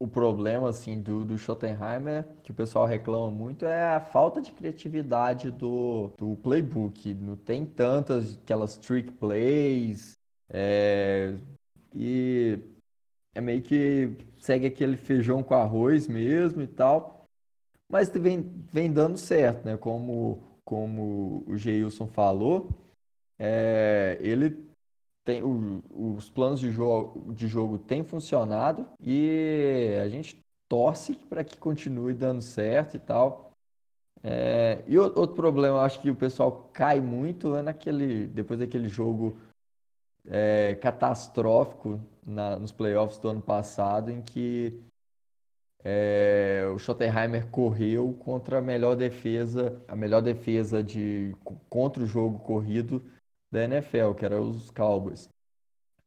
o 0.00 0.08
problema 0.08 0.70
assim 0.70 1.00
do, 1.02 1.24
do 1.24 1.38
Schottenheimer, 1.38 2.26
que 2.42 2.52
o 2.52 2.54
pessoal 2.54 2.86
reclama 2.86 3.30
muito, 3.30 3.66
é 3.66 3.96
a 3.96 4.00
falta 4.00 4.40
de 4.42 4.52
criatividade 4.52 5.50
do, 5.50 6.08
do 6.18 6.36
playbook. 6.38 7.14
Não 7.14 7.36
tem 7.36 7.66
tantas 7.66 8.38
aquelas 8.38 8.76
trick 8.78 9.12
plays, 9.12 10.18
é, 10.48 11.36
e 11.94 12.58
é 13.34 13.40
meio 13.40 13.62
que 13.62 14.16
segue 14.38 14.66
aquele 14.66 14.96
feijão 14.96 15.42
com 15.42 15.54
arroz 15.54 16.08
mesmo 16.08 16.62
e 16.62 16.66
tal. 16.66 17.26
Mas 17.88 18.10
vem, 18.10 18.42
vem 18.72 18.92
dando 18.92 19.18
certo, 19.18 19.64
né? 19.66 19.76
Como, 19.76 20.42
como 20.64 21.44
o 21.46 21.56
Geilson 21.56 22.06
falou, 22.08 22.70
é, 23.38 24.18
ele 24.20 24.69
tem, 25.30 25.42
o, 25.42 25.82
os 26.16 26.28
planos 26.28 26.58
de 26.58 26.70
jogo, 26.70 27.32
de 27.32 27.46
jogo 27.46 27.78
têm 27.78 28.02
funcionado 28.02 28.86
e 29.00 29.96
a 30.02 30.08
gente 30.08 30.44
torce 30.68 31.14
para 31.14 31.44
que 31.44 31.56
continue 31.56 32.12
dando 32.12 32.42
certo 32.42 32.96
e 32.96 32.98
tal. 32.98 33.52
É, 34.22 34.82
e 34.86 34.98
outro 34.98 35.34
problema, 35.34 35.82
acho 35.82 36.00
que 36.00 36.10
o 36.10 36.16
pessoal 36.16 36.68
cai 36.72 37.00
muito 37.00 37.54
é 37.54 37.62
naquele, 37.62 38.26
depois 38.26 38.58
daquele 38.58 38.88
jogo 38.88 39.38
é, 40.26 40.74
catastrófico 40.74 42.00
na, 42.26 42.58
nos 42.58 42.72
playoffs 42.72 43.18
do 43.18 43.28
ano 43.28 43.40
passado, 43.40 44.10
em 44.10 44.20
que 44.20 44.82
é, 45.82 46.68
o 46.74 46.78
Schottenheimer 46.78 47.46
correu 47.46 48.12
contra 48.18 48.58
a 48.58 48.62
melhor 48.62 48.94
defesa, 48.96 49.80
a 49.88 49.96
melhor 49.96 50.20
defesa 50.20 50.82
de 50.82 51.34
contra 51.70 52.02
o 52.02 52.06
jogo 52.06 52.40
corrido 52.40 53.02
da 53.50 53.64
NFL, 53.64 54.12
que 54.14 54.24
era 54.24 54.40
os 54.40 54.70
Cowboys. 54.70 55.28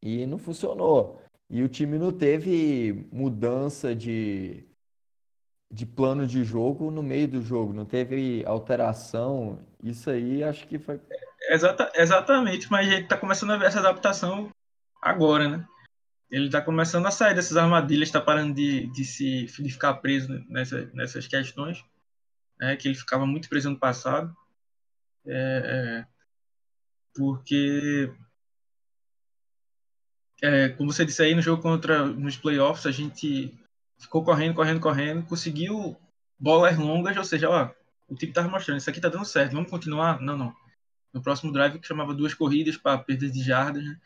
E 0.02 0.26
não 0.26 0.38
funcionou. 0.38 1.22
E 1.50 1.62
o 1.62 1.70
time 1.70 1.98
não 1.98 2.12
teve 2.12 3.08
mudança 3.12 3.96
de, 3.96 4.66
de 5.72 5.86
plano 5.86 6.26
de 6.26 6.44
jogo 6.44 6.90
no 6.90 7.04
meio 7.04 7.28
do 7.28 7.42
jogo, 7.42 7.74
não 7.74 7.86
teve 7.86 8.44
alteração. 8.46 9.60
Isso 9.84 10.10
aí 10.10 10.44
acho 10.44 10.68
que 10.68 10.80
foi. 10.80 11.00
Exata, 11.50 11.92
exatamente, 11.96 12.72
mas 12.72 12.88
gente 12.88 13.04
está 13.04 13.18
começando 13.18 13.52
a 13.52 13.58
ver 13.58 13.66
essa 13.66 13.80
adaptação 13.80 14.50
agora, 15.02 15.50
né? 15.50 15.68
Ele 16.32 16.48
está 16.48 16.62
começando 16.62 17.06
a 17.06 17.12
sair 17.12 17.36
dessas 17.36 17.58
armadilhas, 17.58 18.10
está 18.10 18.20
parando 18.20 18.56
de, 18.56 18.88
de, 18.88 19.06
se, 19.06 19.46
de 19.46 19.70
ficar 19.70 19.94
preso 19.96 20.44
nessa, 20.50 20.90
nessas 20.94 21.28
questões, 21.28 21.84
né, 22.60 22.76
que 22.76 22.88
ele 22.88 22.96
ficava 22.96 23.26
muito 23.26 23.48
preso 23.48 23.70
no 23.70 23.78
passado. 23.78 24.36
É, 25.26 26.06
é, 26.08 26.13
porque 27.16 28.12
é, 30.42 30.70
como 30.70 30.92
você 30.92 31.06
disse 31.06 31.22
aí 31.22 31.36
no 31.36 31.42
jogo 31.42 31.62
contra 31.62 32.06
nos 32.06 32.36
playoffs 32.36 32.86
a 32.86 32.92
gente 32.92 33.54
ficou 33.98 34.24
correndo 34.24 34.56
correndo 34.56 34.80
correndo 34.80 35.26
conseguiu 35.26 35.96
bolas 36.40 36.78
longas 36.78 37.16
ou 37.16 37.24
seja 37.24 37.50
ó, 37.50 37.72
o 38.10 38.16
time 38.16 38.32
estava 38.32 38.50
mostrando 38.50 38.80
isso 38.80 38.90
aqui 38.90 39.00
está 39.00 39.10
dando 39.10 39.26
certo 39.26 39.54
vamos 39.54 39.70
continuar? 39.70 40.20
Não 40.22 40.38
não. 40.38 40.56
No 41.14 41.22
próximo 41.22 41.52
drive 41.52 41.80
que 41.80 41.88
chamava 41.88 42.14
duas 42.14 42.34
corridas 42.34 42.76
para 42.76 42.98
perdas 42.98 43.32
de 43.32 43.44
jardas 43.44 43.84
né? 43.84 44.00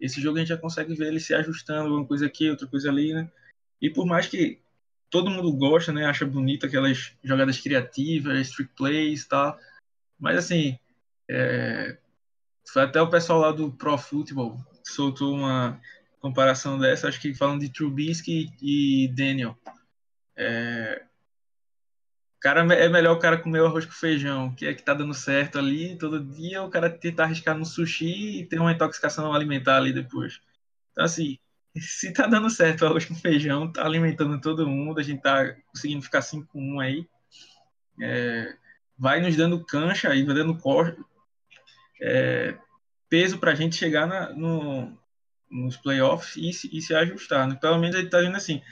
esse 0.00 0.20
jogo 0.20 0.38
a 0.38 0.40
gente 0.40 0.48
já 0.48 0.56
consegue 0.56 0.94
ver 0.94 1.08
ele 1.08 1.20
se 1.20 1.34
ajustando 1.34 1.94
uma 1.94 2.06
coisa 2.06 2.26
aqui 2.26 2.50
outra 2.50 2.66
coisa 2.66 2.88
ali 2.88 3.12
né? 3.12 3.30
E 3.80 3.90
por 3.90 4.06
mais 4.06 4.26
que 4.26 4.60
todo 5.10 5.30
mundo 5.30 5.52
gosta 5.52 5.92
né 5.92 6.06
acha 6.06 6.24
bonito 6.24 6.66
aquelas 6.66 7.12
jogadas 7.22 7.60
criativas 7.60 8.50
trick 8.50 8.72
plays 8.74 9.26
tal 9.26 9.58
mas 10.18 10.38
assim 10.38 10.78
é, 11.30 11.98
foi 12.72 12.82
até 12.82 13.00
o 13.00 13.10
pessoal 13.10 13.40
lá 13.40 13.52
do 13.52 13.70
Pro 13.72 13.98
Football 13.98 14.64
que 14.84 14.92
soltou 14.92 15.34
uma 15.34 15.80
comparação 16.20 16.78
dessa, 16.78 17.08
acho 17.08 17.20
que 17.20 17.34
falando 17.34 17.60
de 17.60 17.70
Trubisky 17.70 18.50
e 18.60 19.08
Daniel. 19.08 19.56
É... 20.36 21.02
Cara, 22.40 22.60
é 22.74 22.88
melhor 22.90 23.16
o 23.16 23.18
cara 23.18 23.38
comer 23.38 23.60
o 23.60 23.66
arroz 23.66 23.86
com 23.86 23.92
feijão, 23.92 24.54
que 24.54 24.66
é 24.66 24.74
que 24.74 24.82
tá 24.82 24.92
dando 24.92 25.14
certo 25.14 25.58
ali 25.58 25.96
todo 25.96 26.22
dia, 26.22 26.62
o 26.62 26.68
cara 26.68 26.90
tentar 26.90 27.24
arriscar 27.24 27.56
no 27.56 27.64
sushi 27.64 28.40
e 28.40 28.46
ter 28.46 28.58
uma 28.58 28.72
intoxicação 28.72 29.32
alimentar 29.32 29.78
ali 29.78 29.94
depois. 29.94 30.40
Então, 30.92 31.04
assim, 31.04 31.38
se 31.78 32.12
tá 32.12 32.26
dando 32.26 32.50
certo 32.50 32.82
o 32.82 32.86
arroz 32.86 33.06
com 33.06 33.14
feijão, 33.14 33.72
tá 33.72 33.84
alimentando 33.84 34.38
todo 34.40 34.68
mundo, 34.68 35.00
a 35.00 35.02
gente 35.02 35.22
tá 35.22 35.54
conseguindo 35.68 36.02
ficar 36.02 36.20
5-1 36.20 36.82
aí, 36.82 37.08
é, 38.00 38.56
vai 38.98 39.20
nos 39.20 39.36
dando 39.36 39.64
cancha 39.64 40.14
e 40.14 40.22
vai 40.22 40.34
dando 40.34 40.58
é, 42.00 42.56
peso 43.08 43.38
para 43.38 43.52
a 43.52 43.54
gente 43.54 43.76
chegar 43.76 44.06
na, 44.06 44.30
no, 44.30 44.98
nos 45.50 45.76
playoffs 45.76 46.36
e, 46.36 46.76
e, 46.76 46.82
se 46.82 46.94
ajustar. 46.94 47.46
Né? 47.48 47.56
Pelo 47.60 47.78
menos 47.78 47.96
ele 47.96 48.06
está 48.06 48.18
dizendo 48.18 48.36
assim, 48.36 48.62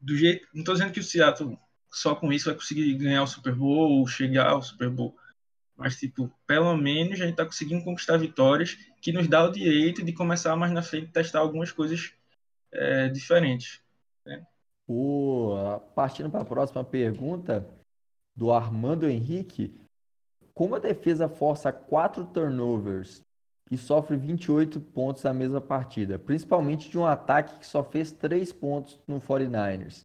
do 0.00 0.16
jeito, 0.16 0.46
não 0.52 0.60
estou 0.60 0.74
dizendo 0.74 0.92
que 0.92 1.00
o 1.00 1.04
Seattle 1.04 1.58
só 1.90 2.14
com 2.14 2.32
isso 2.32 2.46
vai 2.46 2.54
conseguir 2.54 2.94
ganhar 2.94 3.22
o 3.22 3.26
Super 3.26 3.54
Bowl 3.54 3.98
ou 3.98 4.06
chegar 4.06 4.48
ao 4.48 4.62
Super 4.62 4.88
Bowl, 4.88 5.14
mas 5.76 5.96
tipo, 5.96 6.32
pelo 6.46 6.74
menos 6.76 7.20
a 7.20 7.24
gente 7.24 7.32
está 7.32 7.44
conseguindo 7.44 7.84
conquistar 7.84 8.16
vitórias 8.16 8.78
que 9.00 9.12
nos 9.12 9.28
dá 9.28 9.44
o 9.44 9.52
direito 9.52 10.02
de 10.02 10.12
começar 10.12 10.56
mais 10.56 10.72
na 10.72 10.82
frente 10.82 11.12
testar 11.12 11.40
algumas 11.40 11.70
coisas 11.70 12.14
é, 12.72 13.08
diferentes. 13.08 13.82
Né? 14.24 14.46
Partindo 15.94 16.30
para 16.30 16.42
a 16.42 16.46
próxima 16.46 16.84
pergunta 16.84 17.68
do 18.34 18.50
Armando 18.50 19.08
Henrique, 19.08 19.78
como 20.54 20.74
a 20.74 20.78
defesa 20.78 21.28
força 21.28 21.72
quatro 21.72 22.24
turnovers 22.26 23.22
e 23.70 23.78
sofre 23.78 24.16
28 24.16 24.80
pontos 24.80 25.22
na 25.22 25.32
mesma 25.32 25.60
partida, 25.60 26.18
principalmente 26.18 26.90
de 26.90 26.98
um 26.98 27.06
ataque 27.06 27.58
que 27.58 27.66
só 27.66 27.82
fez 27.82 28.12
3 28.12 28.52
pontos 28.52 29.00
no 29.06 29.20
49ers? 29.20 30.04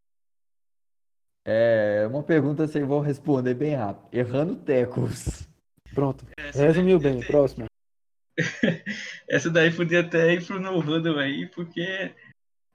É 1.46 2.06
uma 2.10 2.24
pergunta 2.24 2.68
que 2.68 2.78
eu 2.78 2.88
vou 2.88 3.00
responder 3.00 3.54
bem 3.54 3.74
rápido. 3.74 4.08
Errando 4.12 4.58
tackles. 4.58 5.48
Pronto. 5.94 6.26
Resumiu 6.54 7.00
bem. 7.00 7.22
Ter... 7.22 7.28
Próxima. 7.28 7.66
Essa 9.30 9.50
daí 9.50 9.72
podia 9.72 10.02
até 10.02 10.34
ir 10.34 10.46
pro 10.46 10.60
no 10.60 10.78
huddle 10.78 11.20
aí, 11.20 11.48
porque 11.48 12.14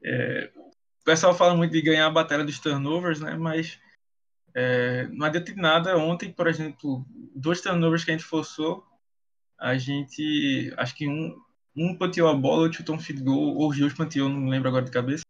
é, 0.04 0.50
o 0.56 1.04
pessoal 1.04 1.35
fala 1.35 1.54
muito 1.54 1.72
de 1.72 1.82
ganhar 1.82 2.06
a 2.06 2.11
batalha 2.11 2.44
dos 2.44 2.58
turnovers, 2.58 3.20
né? 3.20 3.37
Mas 3.37 3.78
é, 4.55 5.07
não 5.09 5.27
adianta 5.27 5.53
nada. 5.57 5.97
Ontem, 5.97 6.33
por 6.33 6.47
exemplo, 6.47 7.05
dois 7.35 7.61
turnovers 7.61 8.05
que 8.05 8.11
a 8.11 8.15
gente 8.15 8.25
forçou, 8.25 8.85
a 9.59 9.77
gente. 9.77 10.73
Acho 10.77 10.95
que 10.95 11.09
um, 11.09 11.37
um 11.77 11.97
panteou 11.97 12.29
a 12.29 12.35
bola, 12.35 12.62
outro 12.62 12.79
chutou 12.79 12.97
um 12.97 13.01
feed 13.01 13.23
goal, 13.23 13.57
ou 13.57 13.71
os 13.71 13.79
dois 13.79 13.95
panteou, 13.95 14.29
não 14.29 14.49
lembro 14.49 14.69
agora 14.69 14.85
de 14.85 14.91
cabeça. 14.91 15.25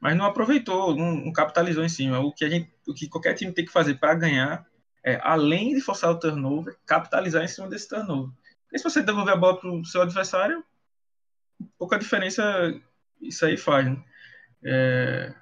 Mas 0.00 0.16
não 0.16 0.26
aproveitou, 0.26 0.94
não, 0.94 1.16
não 1.16 1.32
capitalizou 1.32 1.84
em 1.84 1.88
cima. 1.88 2.20
O 2.20 2.32
que, 2.32 2.44
a 2.44 2.48
gente, 2.48 2.70
o 2.86 2.94
que 2.94 3.08
qualquer 3.08 3.34
time 3.34 3.52
tem 3.52 3.64
que 3.64 3.72
fazer 3.72 3.94
para 3.94 4.14
ganhar 4.14 4.66
é, 5.06 5.20
além 5.22 5.72
de 5.74 5.80
forçar 5.80 6.10
o 6.10 6.18
turnover, 6.18 6.76
capitalizar 6.84 7.44
em 7.44 7.48
cima 7.48 7.68
desse 7.68 7.88
turnover. 7.88 8.34
Se 8.74 8.82
você 8.82 9.02
devolver 9.02 9.34
a 9.34 9.36
bola 9.36 9.58
para 9.58 9.70
o 9.70 9.84
seu 9.84 10.02
adversário, 10.02 10.64
pouca 11.78 11.98
diferença 11.98 12.42
isso 13.20 13.46
aí 13.46 13.56
faz. 13.56 13.86
Né? 13.86 14.04
É, 14.64 15.34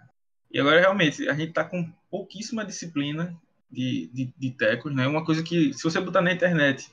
e 0.55 0.61
agora, 0.61 0.79
realmente, 0.79 1.29
a 1.29 1.35
gente 1.35 1.49
está 1.49 1.65
com 1.65 1.93
pouquíssima 2.09 2.65
disciplina 2.65 3.37
de, 3.69 4.09
de, 4.15 4.33
de 4.39 4.51
tackles, 4.53 4.95
né? 4.95 5.05
Uma 5.05 5.25
coisa 5.25 5.43
que, 5.43 5.75
se 5.75 5.83
você 5.83 6.01
botar 6.01 6.23
na 6.23 6.33
internet 6.33 6.93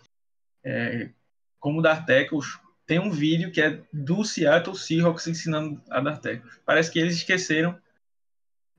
é, 0.63 1.11
como 1.59 1.79
dar 1.79 2.03
tackles, 2.03 2.57
tem 2.87 2.97
um 2.97 3.11
vídeo 3.11 3.51
que 3.51 3.61
é 3.61 3.79
do 3.93 4.23
Seattle 4.25 4.75
Seahawks 4.75 5.27
ensinando 5.27 5.79
a 5.91 6.01
dar 6.01 6.17
tackles. 6.17 6.59
Parece 6.65 6.89
que 6.89 6.97
eles 6.97 7.17
esqueceram 7.17 7.79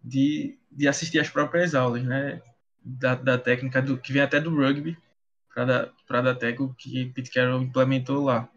de, 0.02 0.58
de 0.68 0.88
assistir 0.88 1.20
as 1.20 1.30
próprias 1.30 1.76
aulas, 1.76 2.02
né? 2.02 2.42
Da, 2.84 3.14
da 3.14 3.38
técnica 3.38 3.80
do, 3.80 3.96
que 3.96 4.12
vem 4.12 4.22
até 4.22 4.40
do 4.40 4.52
rugby 4.52 4.98
para 5.54 5.92
dar, 6.22 6.34
tackle 6.34 6.74
que 6.76 7.06
Pete 7.10 7.30
Carroll 7.30 7.62
implementou 7.62 8.24
lá. 8.24 8.48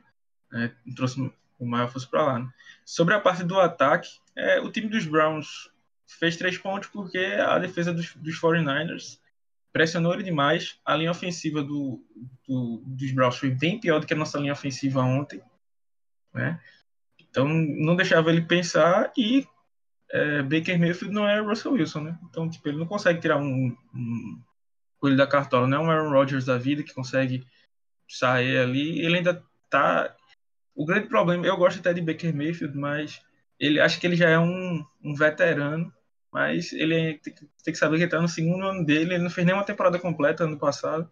Né? 0.51 0.71
Trouxe 0.95 1.31
o 1.59 1.67
maior 1.67 1.91
fosse 1.91 2.07
para 2.09 2.23
lá. 2.23 2.39
Né? 2.39 2.49
Sobre 2.83 3.13
a 3.13 3.19
parte 3.19 3.43
do 3.43 3.59
ataque, 3.59 4.09
é, 4.35 4.59
o 4.59 4.71
time 4.71 4.89
dos 4.89 5.05
Browns 5.05 5.69
fez 6.07 6.37
três 6.37 6.57
pontos 6.57 6.89
porque 6.89 7.17
a 7.17 7.57
defesa 7.59 7.93
dos, 7.93 8.13
dos 8.15 8.39
49ers 8.39 9.19
pressionou 9.71 10.13
ele 10.13 10.23
demais. 10.23 10.79
A 10.85 10.95
linha 10.95 11.11
ofensiva 11.11 11.61
do, 11.61 12.03
do, 12.47 12.81
dos 12.85 13.11
Browns 13.11 13.37
foi 13.37 13.51
bem 13.51 13.79
pior 13.79 13.99
do 13.99 14.07
que 14.07 14.13
a 14.13 14.17
nossa 14.17 14.39
linha 14.39 14.53
ofensiva 14.53 15.01
ontem. 15.01 15.41
Né? 16.33 16.59
Então 17.19 17.47
não 17.47 17.95
deixava 17.95 18.29
ele 18.29 18.41
pensar 18.41 19.11
e 19.17 19.45
é, 20.11 20.41
Baker 20.41 20.79
Mayfield 20.79 21.13
não 21.13 21.27
é 21.27 21.39
Russell 21.39 21.73
Wilson, 21.73 22.01
né? 22.01 22.19
Então 22.29 22.49
tipo, 22.49 22.67
ele 22.69 22.77
não 22.77 22.85
consegue 22.85 23.19
tirar 23.19 23.37
um, 23.37 23.75
um 23.93 24.41
coelho 24.97 25.17
da 25.17 25.27
cartola, 25.27 25.67
não 25.67 25.77
é 25.77 25.81
um 25.81 25.91
Aaron 25.91 26.11
Rodgers 26.11 26.45
da 26.45 26.57
vida 26.57 26.83
que 26.83 26.93
consegue 26.93 27.45
sair 28.07 28.57
ali. 28.57 28.99
Ele 28.99 29.17
ainda 29.17 29.43
tá. 29.69 30.15
O 30.73 30.85
grande 30.85 31.07
problema, 31.07 31.45
eu 31.45 31.57
gosto 31.57 31.79
até 31.79 31.93
de 31.93 32.01
Baker 32.01 32.35
Mayfield, 32.35 32.77
mas 32.77 33.21
ele 33.59 33.79
acho 33.79 33.99
que 33.99 34.07
ele 34.07 34.15
já 34.15 34.29
é 34.29 34.39
um, 34.39 34.85
um 35.03 35.13
veterano 35.13 35.91
mas 36.35 36.73
ele 36.73 37.13
tem 37.19 37.33
que, 37.33 37.47
tem 37.63 37.73
que 37.73 37.77
saber 37.77 37.95
que 37.95 38.03
ele 38.03 38.11
tá 38.11 38.19
no 38.19 38.27
segundo 38.27 38.65
ano 38.65 38.85
dele, 38.85 39.13
ele 39.13 39.23
não 39.23 39.29
fez 39.29 39.47
nenhuma 39.47 39.63
temporada 39.63 39.97
completa 39.97 40.43
ano 40.43 40.59
passado. 40.59 41.09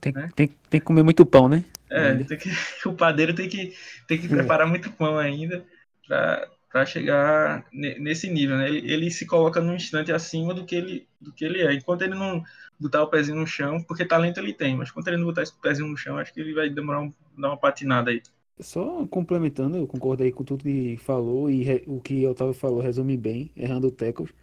Tem, 0.00 0.12
né? 0.12 0.28
tem, 0.34 0.48
tem 0.48 0.80
que 0.80 0.84
comer 0.84 1.04
muito 1.04 1.24
pão, 1.24 1.48
né? 1.48 1.64
É, 1.88 2.16
que, 2.24 2.50
o 2.84 2.92
padeiro 2.92 3.32
tem 3.32 3.48
que, 3.48 3.72
tem 4.08 4.18
que 4.18 4.26
preparar 4.26 4.66
muito 4.66 4.90
pão 4.90 5.16
ainda 5.16 5.64
para 6.08 6.84
chegar 6.86 7.64
nesse 7.72 8.28
nível, 8.28 8.56
né? 8.56 8.68
Ele, 8.68 8.92
ele, 8.92 9.10
se 9.12 9.24
coloca 9.24 9.60
num 9.60 9.76
instante 9.76 10.10
acima 10.10 10.52
do 10.52 10.66
que, 10.66 10.74
ele, 10.74 11.06
do 11.20 11.32
que 11.32 11.44
ele 11.44 11.62
é. 11.62 11.72
Enquanto 11.72 12.02
ele 12.02 12.16
não 12.16 12.42
botar 12.80 13.04
o 13.04 13.08
pezinho 13.08 13.38
no 13.38 13.46
chão, 13.46 13.80
porque 13.80 14.04
talento 14.04 14.40
ele 14.40 14.52
tem, 14.52 14.76
mas 14.76 14.90
quando 14.90 15.06
ele 15.06 15.18
não 15.18 15.26
botar 15.26 15.44
esse 15.44 15.54
pezinho 15.60 15.86
no 15.86 15.96
chão, 15.96 16.18
acho 16.18 16.34
que 16.34 16.40
ele 16.40 16.52
vai 16.52 16.68
demorar 16.68 17.00
um, 17.00 17.12
dar 17.38 17.50
uma 17.50 17.56
patinada 17.56 18.10
aí. 18.10 18.20
Só 18.58 19.06
complementando, 19.06 19.76
eu 19.76 19.86
concordei 19.86 20.32
com 20.32 20.42
tudo 20.42 20.64
que 20.64 20.96
falou 20.96 21.48
e 21.48 21.62
re, 21.62 21.84
o 21.86 22.00
que 22.00 22.26
o 22.26 22.30
Otávio 22.30 22.54
falou 22.54 22.80
resume 22.80 23.16
bem, 23.16 23.52
errando 23.56 23.86
o 23.86 23.92
tackles. 23.92 24.34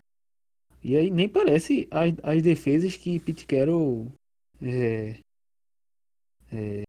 E 0.84 0.96
aí 0.96 1.10
nem 1.10 1.30
parece 1.30 1.88
as, 1.92 2.14
as 2.24 2.42
defesas 2.42 2.96
que 2.96 3.20
Pete 3.20 3.46
Carroll 3.46 4.12
é, 4.62 5.18
é, 6.52 6.84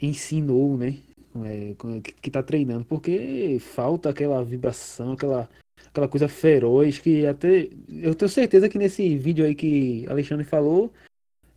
ensinou, 0.00 0.76
né? 0.76 0.98
é, 1.42 1.74
que 2.20 2.28
está 2.28 2.42
treinando, 2.42 2.84
porque 2.84 3.58
falta 3.60 4.10
aquela 4.10 4.44
vibração, 4.44 5.12
aquela, 5.12 5.48
aquela 5.86 6.08
coisa 6.08 6.28
feroz 6.28 6.98
que 6.98 7.26
até. 7.26 7.68
Eu 7.88 8.14
tenho 8.14 8.28
certeza 8.28 8.68
que 8.68 8.78
nesse 8.78 9.16
vídeo 9.16 9.44
aí 9.44 9.54
que 9.54 10.06
Alexandre 10.08 10.44
falou, 10.44 10.92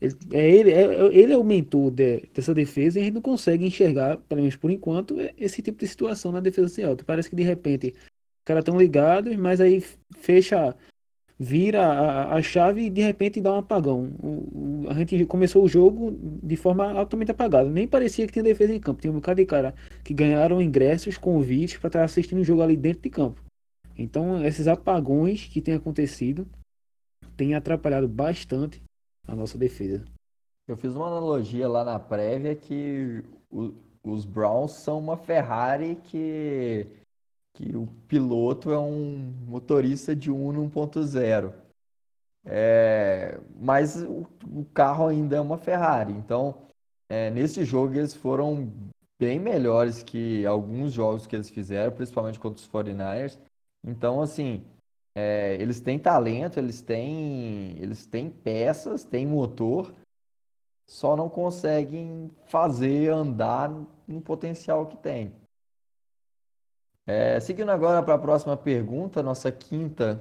ele 0.01 0.15
é, 0.31 0.51
ele, 0.51 0.71
é, 0.71 1.05
ele 1.15 1.33
é 1.33 1.37
o 1.37 1.43
mentor 1.43 1.91
de, 1.91 2.21
dessa 2.33 2.53
defesa 2.53 2.97
e 2.97 3.01
a 3.01 3.05
gente 3.05 3.15
não 3.15 3.21
consegue 3.21 3.65
enxergar, 3.65 4.17
pelo 4.17 4.41
menos 4.41 4.55
por 4.55 4.71
enquanto, 4.71 5.15
esse 5.37 5.61
tipo 5.61 5.79
de 5.79 5.87
situação 5.87 6.31
na 6.31 6.39
defesa 6.39 6.69
sem 6.69 6.85
alto. 6.85 7.05
Parece 7.05 7.29
que 7.29 7.35
de 7.35 7.43
repente 7.43 7.93
os 7.97 8.43
caras 8.45 8.61
estão 8.61 8.79
ligados, 8.79 9.35
mas 9.35 9.61
aí 9.61 9.83
fecha 10.15 10.75
vira 11.39 11.85
a, 11.85 12.35
a 12.35 12.41
chave 12.41 12.85
e 12.85 12.89
de 12.89 13.01
repente 13.01 13.39
dá 13.39 13.53
um 13.53 13.57
apagão. 13.57 14.11
O, 14.21 14.85
o, 14.85 14.89
a 14.89 14.93
gente 14.93 15.25
começou 15.25 15.63
o 15.63 15.67
jogo 15.67 16.17
de 16.43 16.55
forma 16.55 16.91
altamente 16.91 17.31
apagada. 17.31 17.69
Nem 17.69 17.87
parecia 17.87 18.25
que 18.25 18.33
tinha 18.33 18.43
defesa 18.43 18.73
em 18.73 18.79
campo. 18.79 19.01
Tinha 19.01 19.11
um 19.11 19.17
bocado 19.17 19.39
de 19.39 19.45
cara 19.45 19.75
que 20.03 20.13
ganharam 20.13 20.61
ingressos, 20.61 21.17
convites 21.17 21.77
para 21.77 21.87
estar 21.87 22.03
assistindo 22.03 22.39
o 22.39 22.43
jogo 22.43 22.61
ali 22.61 22.75
dentro 22.75 23.03
de 23.03 23.09
campo. 23.09 23.41
Então, 23.97 24.45
esses 24.45 24.67
apagões 24.67 25.45
que 25.45 25.61
têm 25.61 25.75
acontecido 25.75 26.47
têm 27.35 27.55
atrapalhado 27.55 28.07
bastante 28.07 28.81
a 29.27 29.35
nossa 29.35 29.57
defesa. 29.57 30.03
Eu 30.67 30.75
fiz 30.75 30.95
uma 30.95 31.07
analogia 31.07 31.67
lá 31.67 31.83
na 31.83 31.99
prévia 31.99 32.55
que 32.55 33.23
o, 33.49 33.73
os 34.03 34.25
Browns 34.25 34.73
são 34.73 34.99
uma 34.99 35.17
Ferrari 35.17 35.97
que 36.03 36.85
que 37.57 37.75
o 37.75 37.87
piloto 38.07 38.71
é 38.71 38.79
um 38.79 39.33
motorista 39.47 40.15
de 40.15 40.29
Uno 40.29 40.69
1.0. 40.69 41.51
É, 42.45 43.39
mas 43.59 43.95
o, 44.03 44.27
o, 44.45 44.63
carro 44.73 45.07
ainda 45.07 45.37
é 45.37 45.41
uma 45.41 45.57
Ferrari. 45.57 46.13
Então, 46.13 46.67
é, 47.09 47.31
nesse 47.31 47.65
jogo 47.65 47.95
eles 47.95 48.13
foram 48.13 48.71
bem 49.19 49.39
melhores 49.39 50.03
que 50.03 50.45
alguns 50.45 50.93
jogos 50.93 51.25
que 51.25 51.35
eles 51.35 51.49
fizeram, 51.49 51.91
principalmente 51.91 52.39
contra 52.39 52.61
os 52.61 52.69
49ers. 52.69 53.39
Então, 53.83 54.21
assim, 54.21 54.63
é, 55.15 55.55
eles 55.59 55.81
têm 55.81 55.97
talento, 55.97 56.59
eles 56.59 56.79
têm, 56.79 57.75
eles 57.79 58.05
têm 58.05 58.29
peças, 58.29 59.03
têm 59.03 59.25
motor, 59.25 59.91
só 60.85 61.17
não 61.17 61.27
conseguem 61.27 62.29
fazer 62.45 63.09
andar 63.11 63.69
no 64.07 64.21
potencial 64.21 64.85
que 64.85 64.97
tem. 64.97 65.33
É, 67.07 67.39
seguindo 67.39 67.71
agora 67.71 68.03
para 68.03 68.15
a 68.15 68.19
próxima 68.19 68.57
pergunta, 68.57 69.23
nossa 69.23 69.49
quinta 69.49 70.19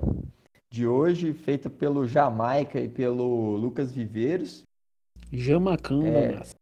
de 0.70 0.86
hoje, 0.86 1.32
feita 1.32 1.68
pelo 1.68 2.06
Jamaica 2.06 2.78
e 2.78 2.88
pelo 2.88 3.56
Lucas 3.56 3.90
Viveiros. 3.90 4.62
Jamacão 5.32 6.06
é, 6.06 6.28
da 6.28 6.38
massa. 6.38 6.54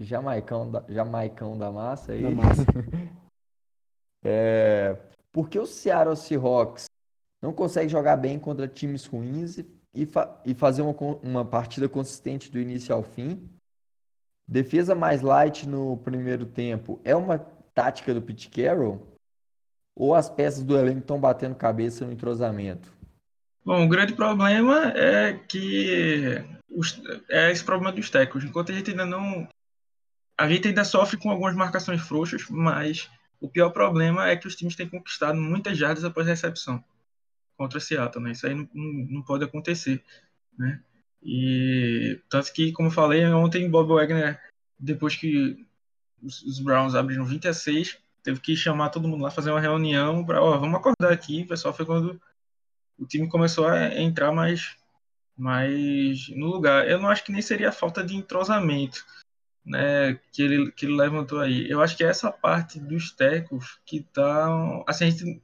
Jamaicão 0.00 0.68
da, 0.68 0.84
Jamaicão 0.88 1.56
da 1.56 1.70
massa 1.70 2.10
aí. 2.10 2.22
Da 2.22 2.30
massa. 2.32 2.64
é, 4.24 4.96
por 5.30 5.48
que 5.48 5.60
o 5.60 5.66
Seattle 5.66 6.16
Seahawks 6.16 6.86
não 7.40 7.52
consegue 7.52 7.88
jogar 7.88 8.16
bem 8.16 8.40
contra 8.40 8.66
times 8.66 9.06
ruins 9.06 9.58
e, 9.94 10.06
fa 10.06 10.42
e 10.44 10.54
fazer 10.54 10.82
uma, 10.82 10.96
uma 11.22 11.44
partida 11.44 11.88
consistente 11.88 12.50
do 12.50 12.58
início 12.58 12.92
ao 12.92 13.04
fim? 13.04 13.48
Defesa 14.48 14.92
mais 14.92 15.22
light 15.22 15.68
no 15.68 15.96
primeiro 15.98 16.46
tempo 16.46 17.00
é 17.04 17.14
uma 17.14 17.38
tática 17.38 18.12
do 18.12 18.20
Pete 18.20 18.50
Carroll? 18.50 19.15
Ou 19.96 20.14
as 20.14 20.28
peças 20.28 20.62
do 20.62 20.76
elenco 20.76 21.00
estão 21.00 21.18
batendo 21.18 21.54
cabeça 21.54 22.04
no 22.04 22.12
entrosamento? 22.12 22.92
Bom, 23.64 23.84
o 23.84 23.88
grande 23.88 24.12
problema 24.12 24.92
é 24.94 25.32
que 25.32 26.44
os, 26.68 27.02
é 27.30 27.50
esse 27.50 27.64
problema 27.64 27.90
dos 27.90 28.10
tecos. 28.10 28.44
Enquanto 28.44 28.70
a 28.70 28.74
gente 28.74 28.90
ainda 28.90 29.06
não. 29.06 29.48
A 30.38 30.48
gente 30.48 30.68
ainda 30.68 30.84
sofre 30.84 31.16
com 31.16 31.30
algumas 31.30 31.56
marcações 31.56 32.02
frouxas, 32.02 32.46
mas 32.50 33.10
o 33.40 33.48
pior 33.48 33.70
problema 33.70 34.28
é 34.28 34.36
que 34.36 34.46
os 34.46 34.54
times 34.54 34.76
têm 34.76 34.88
conquistado 34.88 35.40
muitas 35.40 35.78
jardas 35.78 36.04
após 36.04 36.26
a 36.26 36.30
recepção 36.30 36.84
contra 37.56 37.80
Seattle, 37.80 38.22
né? 38.22 38.32
Isso 38.32 38.46
aí 38.46 38.54
não, 38.54 38.68
não, 38.74 39.22
pode 39.22 39.44
acontecer, 39.44 40.04
né? 40.58 40.80
E 41.22 42.20
tanto 42.28 42.52
que, 42.52 42.70
como 42.72 42.88
eu 42.88 42.92
falei, 42.92 43.24
ontem 43.26 43.68
Bob 43.70 43.88
Wagner, 43.88 44.38
depois 44.78 45.16
que 45.16 45.66
os, 46.22 46.60
Browns 46.60 46.94
abriram 46.94 47.24
20 47.24 47.48
a 47.48 47.54
6, 47.54 47.98
teve 48.26 48.40
que 48.40 48.56
chamar 48.56 48.90
todo 48.90 49.06
mundo 49.06 49.22
lá, 49.22 49.30
fazer 49.30 49.52
uma 49.52 49.60
reunião 49.60 50.26
para, 50.26 50.42
ó, 50.42 50.58
vamos 50.58 50.80
acordar 50.80 51.12
aqui, 51.12 51.44
pessoal. 51.44 51.72
Foi 51.72 51.86
quando 51.86 52.20
o 52.98 53.06
time 53.06 53.28
começou 53.28 53.68
a 53.68 53.94
entrar 54.00 54.32
mais, 54.32 54.76
mais 55.38 56.28
no 56.30 56.46
lugar. 56.46 56.90
Eu 56.90 57.00
não 57.00 57.08
acho 57.08 57.22
que 57.22 57.30
nem 57.30 57.40
seria 57.40 57.70
falta 57.70 58.02
de 58.02 58.16
entrosamento, 58.16 59.06
né, 59.64 60.18
que 60.32 60.42
ele, 60.42 60.72
que 60.72 60.86
ele 60.86 60.96
levantou 60.96 61.38
aí. 61.38 61.70
Eu 61.70 61.80
acho 61.80 61.96
que 61.96 62.02
é 62.02 62.08
essa 62.08 62.32
parte 62.32 62.80
dos 62.80 63.12
tecos 63.12 63.78
que 63.86 64.02
tá, 64.02 64.48
assim, 64.88 65.04
a 65.04 65.10
gente, 65.10 65.42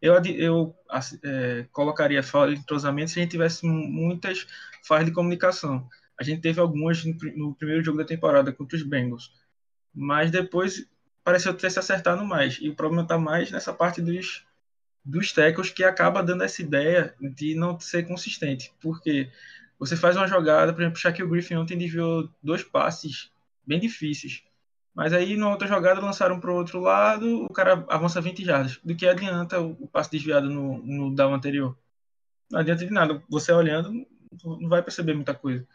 eu, 0.00 0.14
eu 0.24 0.74
é, 1.22 1.66
colocaria 1.72 2.22
falta 2.22 2.54
de 2.54 2.60
entrosamento 2.60 3.10
se 3.10 3.18
a 3.18 3.22
gente 3.22 3.32
tivesse 3.32 3.66
muitas 3.66 4.46
falhas 4.82 5.04
de 5.04 5.12
comunicação. 5.12 5.86
A 6.18 6.24
gente 6.24 6.40
teve 6.40 6.58
algumas 6.58 7.04
no, 7.04 7.14
no 7.36 7.54
primeiro 7.54 7.84
jogo 7.84 7.98
da 7.98 8.04
temporada 8.06 8.50
contra 8.50 8.78
os 8.78 8.82
Bengals, 8.82 9.30
mas 9.94 10.30
depois 10.30 10.88
pareceu 11.24 11.54
ter 11.54 11.70
se 11.70 11.78
acertado 11.78 12.24
mais. 12.24 12.58
E 12.60 12.68
o 12.68 12.74
problema 12.74 13.02
está 13.02 13.18
mais 13.18 13.50
nessa 13.50 13.72
parte 13.72 14.02
dos, 14.02 14.44
dos 15.04 15.32
tackles 15.32 15.70
que 15.70 15.82
acaba 15.82 16.22
dando 16.22 16.44
essa 16.44 16.62
ideia 16.62 17.14
de 17.18 17.54
não 17.54 17.80
ser 17.80 18.06
consistente. 18.06 18.72
Porque 18.80 19.30
você 19.78 19.96
faz 19.96 20.16
uma 20.16 20.28
jogada, 20.28 20.72
por 20.72 20.82
exemplo, 20.82 21.00
o 21.24 21.28
Griffin 21.28 21.56
ontem 21.56 21.78
desviou 21.78 22.28
dois 22.42 22.62
passes 22.62 23.32
bem 23.66 23.80
difíceis. 23.80 24.44
Mas 24.94 25.12
aí, 25.12 25.36
na 25.36 25.50
outra 25.50 25.66
jogada, 25.66 26.00
lançaram 26.00 26.38
para 26.38 26.52
o 26.52 26.54
outro 26.54 26.78
lado, 26.78 27.44
o 27.44 27.52
cara 27.52 27.84
avança 27.88 28.20
20 28.20 28.44
jardas. 28.44 28.78
Do 28.84 28.94
que 28.94 29.08
adianta 29.08 29.60
o 29.60 29.88
passe 29.88 30.10
desviado 30.10 30.48
no, 30.48 30.78
no 30.78 31.12
down 31.12 31.34
anterior? 31.34 31.76
Não 32.48 32.60
adianta 32.60 32.86
de 32.86 32.92
nada. 32.92 33.20
Você 33.28 33.50
olhando, 33.50 34.06
não 34.44 34.68
vai 34.68 34.82
perceber 34.82 35.14
muita 35.14 35.34
coisa. 35.34 35.66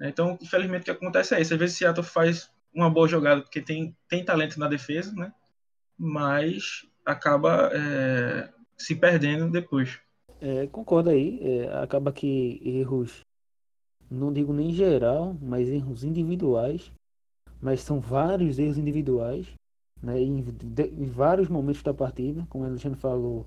Então, 0.00 0.38
infelizmente, 0.40 0.82
o 0.82 0.84
que 0.84 0.90
acontece 0.90 1.34
é 1.34 1.40
isso. 1.40 1.54
Às 1.54 1.58
vezes, 1.58 1.76
Seattle 1.78 2.04
faz 2.04 2.50
uma 2.72 2.90
boa 2.90 3.08
jogada, 3.08 3.42
porque 3.42 3.60
tem, 3.60 3.96
tem 4.08 4.24
talento 4.24 4.58
na 4.58 4.68
defesa, 4.68 5.12
né? 5.14 5.32
Mas 5.96 6.86
acaba 7.04 7.70
é, 7.72 8.52
se 8.76 8.94
perdendo 8.94 9.50
depois. 9.50 10.00
É, 10.40 10.66
concordo 10.68 11.10
aí. 11.10 11.40
É, 11.42 11.82
acaba 11.82 12.12
que 12.12 12.60
erros, 12.64 13.20
não 14.10 14.32
digo 14.32 14.52
nem 14.52 14.72
geral, 14.72 15.36
mas 15.40 15.68
erros 15.68 16.04
individuais. 16.04 16.92
Mas 17.60 17.80
são 17.80 17.98
vários 17.98 18.58
erros 18.58 18.78
individuais, 18.78 19.48
né? 20.00 20.20
Em, 20.20 20.42
de, 20.42 20.84
em 20.84 21.06
vários 21.06 21.48
momentos 21.48 21.82
da 21.82 21.92
partida, 21.92 22.46
como 22.48 22.64
o 22.64 22.66
Alexandre 22.66 23.00
falou. 23.00 23.46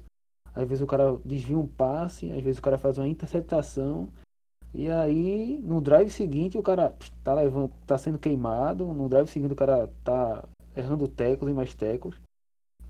Às 0.54 0.68
vezes 0.68 0.82
o 0.82 0.88
cara 0.88 1.18
desvia 1.24 1.58
um 1.58 1.68
passe, 1.68 2.30
às 2.30 2.44
vezes 2.44 2.60
o 2.60 2.62
cara 2.62 2.78
faz 2.78 2.98
uma 2.98 3.08
interceptação 3.08 4.10
e 4.74 4.90
aí, 4.90 5.60
no 5.64 5.82
drive 5.82 6.10
seguinte, 6.10 6.58
o 6.58 6.64
cara 6.64 6.96
tá 7.24 7.34
levando, 7.34 7.72
tá 7.86 7.98
sendo 7.98 8.18
queimado. 8.18 8.86
No 8.86 9.10
drive 9.10 9.28
seguinte, 9.28 9.52
o 9.54 9.56
cara 9.56 9.90
tá 10.04 10.44
errando 10.76 11.08
tecos 11.08 11.50
e 11.50 11.54
mais 11.54 11.74
tecos. 11.74 12.16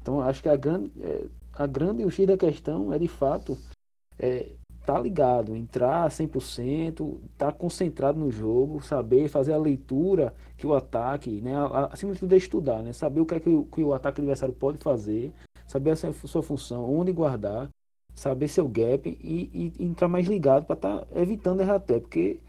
Então, 0.01 0.21
acho 0.21 0.41
que 0.43 0.49
a 0.49 0.55
grande, 0.55 0.91
é, 1.01 1.25
a 1.53 1.65
grande 1.65 2.05
o 2.05 2.11
X 2.11 2.27
da 2.27 2.37
questão 2.37 2.93
é 2.93 2.99
de 2.99 3.07
fato 3.07 3.57
é, 4.19 4.51
tá 4.85 4.99
ligado, 4.99 5.55
entrar 5.55 6.09
100%, 6.09 7.19
tá 7.37 7.51
concentrado 7.51 8.19
no 8.19 8.31
jogo, 8.31 8.81
saber 8.81 9.27
fazer 9.27 9.53
a 9.53 9.57
leitura 9.57 10.33
que 10.57 10.65
o 10.65 10.73
ataque, 10.73 11.41
né, 11.41 11.53
acima 11.91 12.13
de 12.13 12.19
tudo 12.19 12.33
é 12.33 12.37
estudar, 12.37 12.81
né, 12.81 12.93
saber 12.93 13.21
o 13.21 13.25
que 13.25 13.35
é 13.35 13.39
que 13.39 13.49
o, 13.49 13.65
que 13.65 13.83
o 13.83 13.93
ataque 13.93 14.21
adversário 14.21 14.53
pode 14.53 14.79
fazer, 14.79 15.31
saber 15.67 15.91
a 15.91 15.95
sua 15.95 16.43
função, 16.43 16.83
onde 16.83 17.11
guardar 17.11 17.69
saber 18.15 18.47
seu 18.47 18.67
gap 18.67 19.09
e, 19.09 19.73
e 19.79 19.85
entrar 19.85 20.07
mais 20.07 20.27
ligado 20.27 20.65
para 20.65 20.75
estar 20.75 20.99
tá 20.99 21.07
evitando 21.19 21.61
errar 21.61 21.75
até, 21.75 21.99
porque 21.99 22.39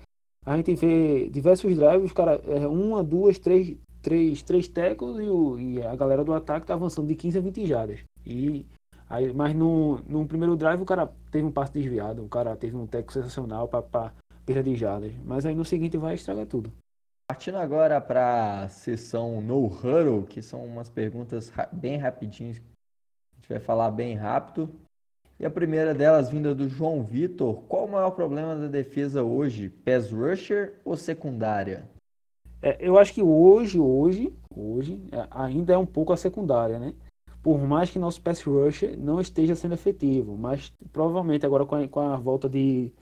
a 0.44 0.56
gente 0.56 0.74
vê 0.74 1.28
diversos 1.28 1.76
drives, 1.76 2.10
os 2.10 2.58
é, 2.62 2.66
uma, 2.66 3.02
duas, 3.02 3.38
três, 3.38 3.76
três, 4.02 4.42
três 4.42 4.68
tackles 4.68 5.18
e, 5.18 5.28
o, 5.28 5.58
e 5.58 5.82
a 5.82 5.94
galera 5.94 6.24
do 6.24 6.34
ataque 6.34 6.66
tá 6.66 6.74
avançando 6.74 7.06
de 7.06 7.14
15 7.14 7.38
a 7.38 7.40
20 7.40 7.66
jardas. 7.66 8.00
E 8.26 8.66
aí, 9.08 9.32
mas 9.32 9.54
no, 9.54 10.00
no 10.08 10.26
primeiro 10.26 10.56
drive 10.56 10.82
o 10.82 10.86
cara 10.86 11.10
teve 11.30 11.46
um 11.46 11.52
passe 11.52 11.72
desviado, 11.72 12.24
o 12.24 12.28
cara 12.28 12.56
teve 12.56 12.76
um 12.76 12.86
tackle 12.86 13.12
sensacional 13.12 13.68
para 13.68 14.12
perda 14.44 14.64
de 14.64 14.74
jardas, 14.74 15.12
mas 15.24 15.46
aí 15.46 15.54
no 15.54 15.64
seguinte 15.64 15.96
vai 15.96 16.14
estragar 16.14 16.46
tudo. 16.46 16.72
Partindo 17.28 17.56
agora 17.56 18.00
para 18.00 18.64
a 18.64 18.68
sessão 18.68 19.40
No 19.40 19.66
Huddle, 19.66 20.24
que 20.24 20.42
são 20.42 20.64
umas 20.64 20.90
perguntas 20.90 21.52
bem 21.72 21.96
rapidinhas, 21.96 22.58
a 22.58 23.36
gente 23.36 23.48
vai 23.48 23.60
falar 23.60 23.90
bem 23.90 24.14
rápido. 24.16 24.68
E 25.42 25.44
a 25.44 25.50
primeira 25.50 25.92
delas, 25.92 26.30
vinda 26.30 26.54
do 26.54 26.68
João 26.68 27.02
Vitor, 27.02 27.62
qual 27.62 27.86
o 27.86 27.90
maior 27.90 28.12
problema 28.12 28.54
da 28.54 28.68
defesa 28.68 29.24
hoje? 29.24 29.68
Pass 29.68 30.08
rusher 30.12 30.74
ou 30.84 30.96
secundária? 30.96 31.90
É, 32.62 32.76
eu 32.78 32.96
acho 32.96 33.12
que 33.12 33.24
hoje, 33.24 33.76
hoje, 33.76 34.32
hoje, 34.54 35.02
é, 35.10 35.26
ainda 35.32 35.72
é 35.72 35.76
um 35.76 35.84
pouco 35.84 36.12
a 36.12 36.16
secundária, 36.16 36.78
né? 36.78 36.94
Por 37.42 37.58
mais 37.58 37.90
que 37.90 37.98
nosso 37.98 38.22
pass 38.22 38.40
rusher 38.44 38.96
não 38.96 39.20
esteja 39.20 39.56
sendo 39.56 39.74
efetivo, 39.74 40.38
mas 40.38 40.72
provavelmente 40.92 41.44
agora 41.44 41.66
com 41.66 41.74
a, 41.74 41.88
com 41.88 41.98
a 41.98 42.16
volta 42.16 42.48
de, 42.48 42.92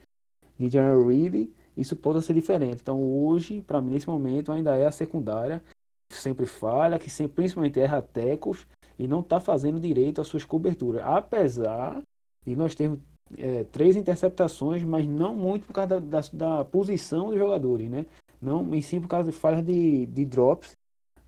de 0.57 0.67
General 0.67 1.05
Reed, 1.05 1.47
isso 1.77 1.95
pode 1.95 2.23
ser 2.23 2.33
diferente. 2.33 2.79
Então 2.81 3.03
hoje, 3.03 3.61
para 3.61 3.79
mim, 3.79 3.91
nesse 3.91 4.07
momento, 4.07 4.51
ainda 4.51 4.75
é 4.75 4.87
a 4.87 4.91
secundária. 4.91 5.61
sempre 6.09 6.47
falha, 6.47 6.97
que 6.97 7.07
sempre, 7.07 7.35
principalmente 7.35 7.79
erra 7.79 8.01
tecos 8.01 8.65
e 8.97 9.07
não 9.07 9.19
está 9.19 9.39
fazendo 9.39 9.79
direito 9.79 10.19
às 10.19 10.27
suas 10.27 10.43
coberturas. 10.43 11.03
Apesar 11.05 12.01
de 12.45 12.55
nós 12.55 12.75
termos 12.75 12.99
é, 13.37 13.63
três 13.65 13.95
interceptações, 13.95 14.83
mas 14.83 15.07
não 15.07 15.35
muito 15.35 15.65
por 15.65 15.73
causa 15.73 15.99
da, 15.99 16.19
da, 16.21 16.27
da, 16.33 16.65
posição 16.65 17.29
dos 17.29 17.37
jogadores, 17.37 17.89
né? 17.89 18.05
Não, 18.41 18.73
e 18.73 18.81
sim 18.81 18.99
por 18.99 19.07
causa 19.07 19.31
de 19.31 19.37
falhas 19.37 19.63
de, 19.63 20.05
de 20.07 20.25
drops 20.25 20.75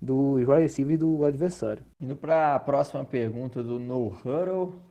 do 0.00 0.34
wide 0.34 0.62
receiver 0.62 0.98
do 0.98 1.24
adversário. 1.24 1.84
Indo 2.00 2.16
para 2.16 2.54
a 2.54 2.60
próxima 2.60 3.04
pergunta 3.04 3.62
do 3.62 3.78
No 3.78 4.08
Huddle. 4.08 4.82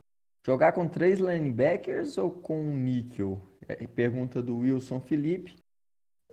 Jogar 0.44 0.72
com 0.72 0.86
três 0.86 1.20
linebackers 1.20 2.18
ou 2.18 2.30
com 2.30 2.60
um 2.60 2.76
níquel? 2.76 3.40
É, 3.66 3.86
pergunta 3.86 4.42
do 4.42 4.58
Wilson 4.58 5.00
Felipe. 5.00 5.56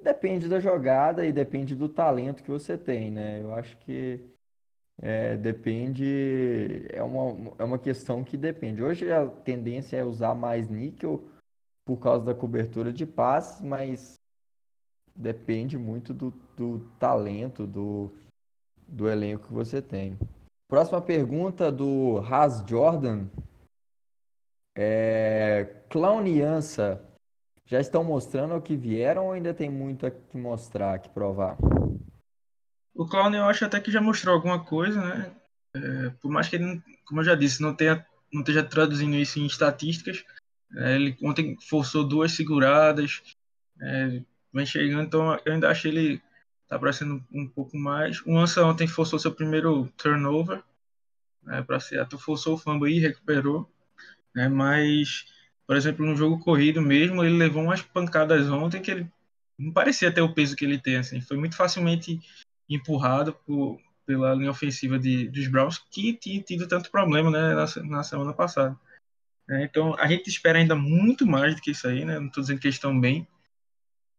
Depende 0.01 0.49
da 0.49 0.59
jogada 0.59 1.25
e 1.25 1.31
depende 1.31 1.75
do 1.75 1.87
talento 1.87 2.43
que 2.43 2.49
você 2.49 2.77
tem, 2.77 3.11
né? 3.11 3.39
Eu 3.41 3.53
acho 3.53 3.77
que 3.77 4.19
é, 5.01 5.35
depende, 5.35 6.85
é 6.89 7.01
uma, 7.01 7.53
é 7.57 7.63
uma 7.63 7.79
questão 7.79 8.23
que 8.23 8.37
depende. 8.37 8.83
Hoje 8.83 9.11
a 9.11 9.27
tendência 9.27 9.97
é 9.97 10.03
usar 10.03 10.35
mais 10.35 10.69
níquel 10.69 11.23
por 11.83 11.97
causa 11.97 12.23
da 12.23 12.35
cobertura 12.35 12.93
de 12.93 13.05
passes, 13.05 13.59
mas 13.61 14.19
depende 15.15 15.77
muito 15.77 16.13
do, 16.13 16.31
do 16.55 16.79
talento, 16.99 17.65
do, 17.65 18.11
do 18.87 19.09
elenco 19.09 19.47
que 19.47 19.53
você 19.53 19.81
tem. 19.81 20.17
Próxima 20.67 21.01
pergunta 21.01 21.71
do 21.71 22.19
Has 22.19 22.63
Jordan. 22.67 23.25
É, 24.75 25.83
Clowniança 25.89 27.03
já 27.65 27.79
estão 27.79 28.03
mostrando 28.03 28.55
o 28.55 28.61
que 28.61 28.75
vieram 28.75 29.25
ou 29.25 29.31
ainda 29.31 29.53
tem 29.53 29.69
muito 29.69 30.05
a 30.05 30.11
que 30.11 30.37
mostrar, 30.37 30.99
que 30.99 31.09
provar? 31.09 31.57
O 32.93 33.05
Clown 33.05 33.33
eu 33.33 33.45
acho 33.45 33.65
até 33.65 33.79
que 33.79 33.91
já 33.91 34.01
mostrou 34.01 34.35
alguma 34.35 34.63
coisa, 34.63 35.01
né? 35.01 35.35
É, 35.73 36.09
por 36.21 36.29
mais 36.29 36.47
que 36.47 36.57
ele, 36.57 36.81
como 37.05 37.21
eu 37.21 37.25
já 37.25 37.35
disse, 37.35 37.61
não, 37.61 37.73
tenha, 37.73 38.05
não 38.31 38.41
esteja 38.41 38.63
traduzindo 38.63 39.15
isso 39.15 39.39
em 39.39 39.45
estatísticas, 39.45 40.23
é, 40.75 40.95
ele 40.95 41.17
ontem 41.21 41.57
forçou 41.61 42.03
duas 42.03 42.33
seguradas, 42.33 43.21
é, 43.79 44.21
vem 44.53 44.65
chegando, 44.65 45.03
então 45.03 45.39
eu 45.45 45.53
ainda 45.53 45.69
acho 45.69 45.87
ele 45.87 46.21
tá 46.67 46.79
parecendo 46.79 47.23
um 47.31 47.47
pouco 47.47 47.77
mais. 47.77 48.21
O 48.25 48.37
Ansa 48.37 48.65
ontem 48.65 48.87
forçou 48.87 49.19
seu 49.19 49.31
primeiro 49.31 49.87
turnover, 49.97 50.63
né, 51.43 51.61
para 51.61 51.79
Seattle, 51.79 52.21
forçou 52.21 52.55
o 52.55 52.57
fumble 52.57 52.95
e 52.95 52.99
recuperou, 52.99 53.69
né, 54.35 54.47
mas, 54.47 55.25
por 55.65 55.75
exemplo, 55.75 56.05
no 56.05 56.15
jogo 56.15 56.39
corrido 56.39 56.81
mesmo, 56.81 57.23
ele 57.23 57.37
levou 57.37 57.63
umas 57.63 57.81
pancadas 57.81 58.49
ontem 58.49 58.81
que 58.81 58.91
ele 58.91 59.11
não 59.57 59.71
parecia 59.71 60.11
ter 60.11 60.21
o 60.21 60.33
peso 60.33 60.55
que 60.55 60.65
ele 60.65 60.79
tem, 60.79 60.97
assim, 60.97 61.21
foi 61.21 61.37
muito 61.37 61.55
facilmente 61.55 62.19
empurrado 62.75 63.33
por, 63.45 63.79
pela 64.05 64.33
linha 64.33 64.51
ofensiva 64.51 64.99
de, 64.99 65.27
dos 65.29 65.47
Browns, 65.47 65.77
que 65.77 66.13
tinha 66.13 66.41
tido 66.41 66.67
tanto 66.67 66.91
problema 66.91 67.31
né, 67.31 67.53
na, 67.53 67.65
na 67.87 68.03
semana 68.03 68.33
passada. 68.33 68.77
É, 69.49 69.63
então, 69.63 69.95
a 69.95 70.07
gente 70.07 70.29
espera 70.29 70.59
ainda 70.59 70.75
muito 70.75 71.25
mais 71.25 71.55
do 71.55 71.61
que 71.61 71.71
isso 71.71 71.87
aí, 71.87 72.05
né? 72.05 72.19
Não 72.19 72.27
estou 72.27 72.41
dizendo 72.41 72.59
que 72.59 72.67
eles 72.67 72.75
estão 72.75 72.97
bem, 72.99 73.27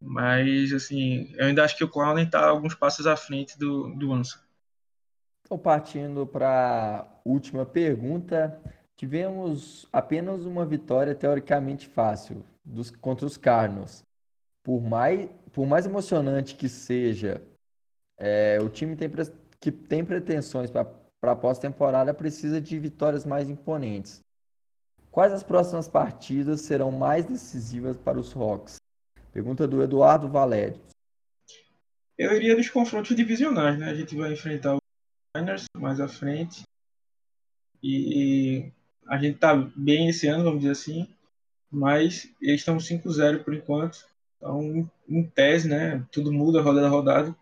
mas, 0.01 0.73
assim, 0.73 1.33
eu 1.37 1.47
ainda 1.47 1.65
acho 1.65 1.77
que 1.77 1.85
o 1.85 1.89
Clown 1.89 2.19
está 2.19 2.45
alguns 2.45 2.75
passos 2.75 3.07
à 3.07 3.17
frente 3.17 3.59
do, 3.59 3.95
do 3.95 4.13
Ansa. 4.13 4.43
Então, 5.45 5.57
partindo 5.59 6.27
para 6.27 7.01
a 7.01 7.07
última 7.25 7.65
pergunta, 7.65 8.61
tivemos 8.97 9.87
apenas 9.93 10.45
uma 10.45 10.67
vitória 10.67 11.15
teoricamente 11.15 11.87
fácil 11.87 12.45
dos, 12.65 12.91
contra 12.91 13.27
os 13.27 13.37
Cardinals. 13.37 14.03
Por 14.63 14.81
mais, 14.81 15.29
por 15.53 15.67
mais 15.67 15.87
emocionante 15.87 16.55
que 16.55 16.69
seja 16.69 17.43
é, 18.25 18.57
o 18.63 18.69
time 18.69 18.95
tem, 18.95 19.11
que 19.61 19.73
tem 19.73 20.05
pretensões 20.05 20.71
para 20.71 20.87
a 21.23 21.35
pós-temporada 21.35 22.15
precisa 22.15 22.61
de 22.61 22.79
vitórias 22.79 23.27
mais 23.27 23.51
imponentes. 23.51 24.21
Quais 25.11 25.33
as 25.33 25.43
próximas 25.43 25.89
partidas 25.89 26.61
serão 26.61 26.93
mais 26.93 27.25
decisivas 27.25 27.97
para 27.97 28.21
os 28.21 28.33
Hawks? 28.33 28.77
Pergunta 29.33 29.67
do 29.67 29.83
Eduardo 29.83 30.29
Valério. 30.29 30.81
Eu 32.17 32.33
iria 32.37 32.55
dos 32.55 32.71
confrontos 32.71 33.17
divisionais, 33.17 33.77
né? 33.77 33.91
A 33.91 33.95
gente 33.95 34.15
vai 34.15 34.33
enfrentar 34.33 34.77
os 34.77 34.81
Niners 35.37 35.65
mais 35.77 35.99
à 35.99 36.07
frente. 36.07 36.63
E 37.83 38.71
a 39.09 39.19
gente 39.19 39.39
tá 39.39 39.57
bem 39.75 40.09
esse 40.09 40.29
ano, 40.29 40.45
vamos 40.45 40.61
dizer 40.61 40.73
assim. 40.73 41.09
Mas 41.69 42.33
eles 42.41 42.61
estão 42.61 42.77
5-0 42.77 43.43
por 43.43 43.53
enquanto. 43.53 44.07
Então, 44.37 44.89
em 45.09 45.25
tese, 45.25 45.69
né? 45.69 46.07
Tudo 46.13 46.33
muda 46.33 46.63
rodada 46.63 46.87
a 46.87 46.91
rodada 46.91 47.42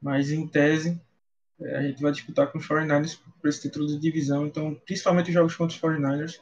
mas 0.00 0.30
em 0.30 0.46
tese 0.46 1.00
é, 1.60 1.76
a 1.76 1.82
gente 1.82 2.02
vai 2.02 2.12
disputar 2.12 2.50
com 2.50 2.58
os 2.58 2.66
49ers 2.66 3.18
por 3.40 3.48
esse 3.48 3.62
título 3.62 3.86
de 3.86 3.98
divisão, 3.98 4.46
então 4.46 4.74
principalmente 4.86 5.28
os 5.28 5.34
jogos 5.34 5.56
contra 5.56 5.76
os 5.76 5.80
49ers 5.80 6.40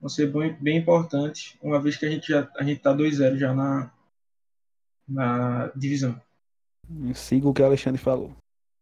vão 0.00 0.08
ser 0.08 0.32
bem, 0.32 0.56
bem 0.60 0.78
importantes, 0.78 1.56
uma 1.62 1.80
vez 1.80 1.96
que 1.96 2.06
a 2.06 2.10
gente 2.10 2.28
já 2.28 2.48
a 2.56 2.64
gente 2.64 2.80
tá 2.80 2.94
2-0 2.94 3.36
já 3.36 3.54
na 3.54 3.90
na 5.08 5.70
divisão. 5.76 6.20
Siga 7.14 7.48
o 7.48 7.54
que 7.54 7.62
o 7.62 7.64
Alexandre 7.64 8.00
falou. 8.00 8.34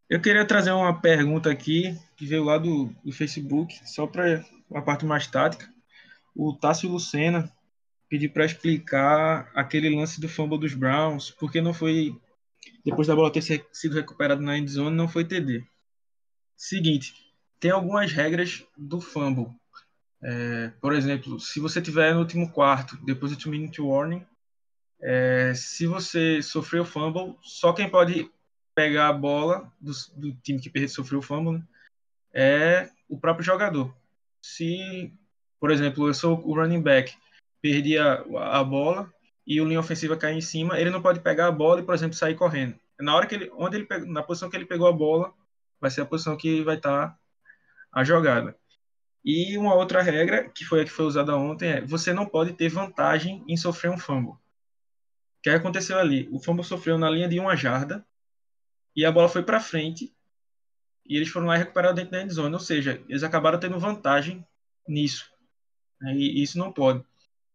Eu 0.09 0.21
queria 0.21 0.45
trazer 0.45 0.71
uma 0.71 1.01
pergunta 1.01 1.51
aqui 1.51 1.99
que 2.17 2.27
veio 2.27 2.45
lá 2.45 2.59
do, 2.59 2.95
do 3.05 3.13
Facebook, 3.13 3.79
só 3.89 4.07
para 4.07 4.45
a 4.73 4.83
parte 4.83 5.05
mais 5.05 5.27
tática. 5.27 5.69
O 6.35 6.53
Tássio 6.53 6.91
Lucena 6.91 7.51
pediu 8.09 8.31
para 8.31 8.45
explicar 8.45 9.51
aquele 9.55 9.95
lance 9.95 10.21
do 10.21 10.29
fumble 10.29 10.59
dos 10.59 10.75
Browns, 10.75 11.31
porque 11.31 11.61
não 11.61 11.73
foi 11.73 12.17
depois 12.85 13.09
da 13.09 13.17
bola 13.17 13.33
ter 13.33 13.43
sido 13.43 13.95
recuperada 13.95 14.41
na 14.41 14.57
endzone, 14.57 14.97
não 14.97 15.09
foi 15.09 15.25
TD. 15.25 15.65
Seguinte, 16.57 17.15
tem 17.59 17.71
algumas 17.71 18.13
regras 18.13 18.65
do 18.77 19.01
fumble. 19.01 19.53
É, 20.23 20.69
por 20.81 20.95
exemplo, 20.95 21.39
se 21.39 21.61
você 21.61 21.83
tiver 21.83 22.15
no 22.15 22.21
último 22.21 22.51
quarto, 22.51 22.97
depois 23.05 23.33
do 23.33 23.39
two 23.39 23.51
minute 23.51 23.81
warning, 23.81 24.25
é, 25.01 25.53
se 25.55 25.87
você 25.87 26.41
sofreu 26.41 26.85
fumble, 26.85 27.37
só 27.43 27.73
quem 27.73 27.91
pode 27.91 28.31
pegar 28.75 29.09
a 29.09 29.13
bola 29.13 29.71
do, 29.81 29.93
do 30.17 30.35
time 30.43 30.59
que 30.61 30.89
sofreu 30.89 31.19
o 31.21 31.23
fumble 31.23 31.59
né, 31.59 31.65
é 32.33 32.91
o 33.09 33.19
próprio 33.19 33.45
jogador. 33.45 33.95
Se, 34.43 35.13
por 35.61 35.71
exemplo, 35.71 36.09
eu 36.09 36.15
sou 36.15 36.41
o 36.45 36.55
running 36.55 36.83
back, 36.83 37.15
perdi 37.63 37.97
a, 37.99 38.25
a 38.59 38.65
bola, 38.65 39.13
e 39.47 39.61
o 39.61 39.65
linha 39.65 39.81
ofensiva 39.81 40.17
cair 40.17 40.37
em 40.37 40.41
cima, 40.41 40.79
ele 40.79 40.91
não 40.91 41.03
pode 41.03 41.21
pegar 41.21 41.49
a 41.49 41.53
bola 41.53 41.81
e, 41.81 41.85
por 41.85 41.95
exemplo, 41.95 42.17
sair 42.17 42.35
correndo. 42.35 42.79
Na 42.99 43.15
hora 43.15 43.27
que 43.27 43.35
ele, 43.35 43.51
onde 43.55 43.77
ele 43.77 44.07
na 44.07 44.23
posição 44.23 44.49
que 44.49 44.57
ele 44.57 44.67
pegou 44.67 44.87
a 44.87 44.93
bola, 44.93 45.35
vai 45.81 45.91
ser 45.91 46.03
a 46.03 46.07
posição 46.07 46.37
que 46.37 46.63
vai 46.63 46.77
estar 46.77 47.09
tá 47.09 47.19
a 47.93 48.05
jogada. 48.05 48.57
E 49.25 49.57
uma 49.57 49.75
outra 49.75 50.03
regra, 50.03 50.49
que 50.51 50.65
foi 50.65 50.83
a 50.83 50.85
que 50.85 50.91
foi 50.91 51.07
usada 51.07 51.37
ontem, 51.37 51.69
é 51.69 51.81
você 51.81 52.13
não 52.13 52.27
pode 52.27 52.53
ter 52.53 52.69
vantagem 52.69 53.43
em 53.49 53.57
sofrer 53.57 53.91
um 53.91 53.99
fumble. 53.99 54.33
O 54.33 54.39
que 55.43 55.51
aconteceu 55.51 55.99
ali? 55.99 56.29
O 56.31 56.39
fumble 56.39 56.65
sofreu 56.65 56.99
na 56.99 57.11
linha 57.11 57.29
de 57.29 57.39
uma 57.39 57.57
jarda 57.57 58.05
e 58.95 59.05
a 59.05 59.13
bola 59.13 59.29
foi 59.29 59.43
para 59.43 59.61
frente 59.61 60.15
e 61.07 61.17
eles 61.17 61.29
foram 61.29 61.47
lá 61.47 61.57
e 61.57 61.59
recuperaram 61.59 61.95
dentro 61.95 62.13
da 62.13 62.23
endzone. 62.23 62.55
Ou 62.55 62.61
seja, 62.61 63.03
eles 63.09 63.23
acabaram 63.23 63.59
tendo 63.59 63.79
vantagem 63.79 64.47
nisso. 64.89 65.31
E 66.03 66.43
isso 66.43 66.59
não 66.59 66.73
pode. 66.73 67.05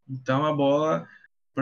Então 0.07 0.45
a 0.45 0.53
bola 0.53 1.07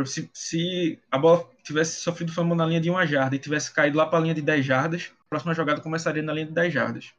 se, 0.05 0.29
se, 0.33 0.99
a 1.11 1.17
bola 1.17 1.49
tivesse 1.63 2.01
sofrido 2.01 2.31
fumble 2.31 2.55
na 2.55 2.65
linha 2.65 2.81
de 2.81 2.89
uma 2.89 3.05
jarda 3.05 3.35
e 3.35 3.39
tivesse 3.39 3.71
caído 3.73 3.97
lá 3.97 4.05
para 4.05 4.19
a 4.19 4.21
linha 4.21 4.33
de 4.33 4.41
10 4.41 4.65
jardas, 4.65 5.11
a 5.21 5.29
próxima 5.29 5.53
jogada 5.53 5.81
começaria 5.81 6.23
na 6.23 6.33
linha 6.33 6.45
de 6.45 6.53
10 6.53 6.73
jardas. 6.73 7.13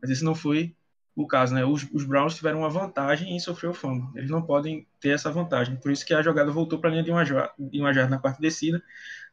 Mas 0.00 0.10
esse 0.10 0.24
não 0.24 0.34
foi 0.34 0.74
o 1.16 1.26
caso, 1.26 1.54
né? 1.54 1.64
Os, 1.64 1.86
os 1.92 2.04
Browns 2.04 2.34
tiveram 2.34 2.60
uma 2.60 2.68
vantagem 2.68 3.34
em 3.34 3.38
sofrer 3.38 3.68
o 3.68 3.74
fumble. 3.74 4.08
Eles 4.16 4.30
não 4.30 4.42
podem 4.42 4.86
ter 5.00 5.10
essa 5.10 5.30
vantagem. 5.30 5.76
Por 5.76 5.92
isso 5.92 6.04
que 6.04 6.12
a 6.12 6.22
jogada 6.22 6.50
voltou 6.50 6.78
para 6.78 6.90
a 6.90 6.92
linha 6.92 7.04
de 7.04 7.10
uma, 7.10 7.24
de 7.24 7.80
uma 7.80 7.92
jarda 7.92 8.10
na 8.10 8.18
parte 8.18 8.40
descida. 8.40 8.82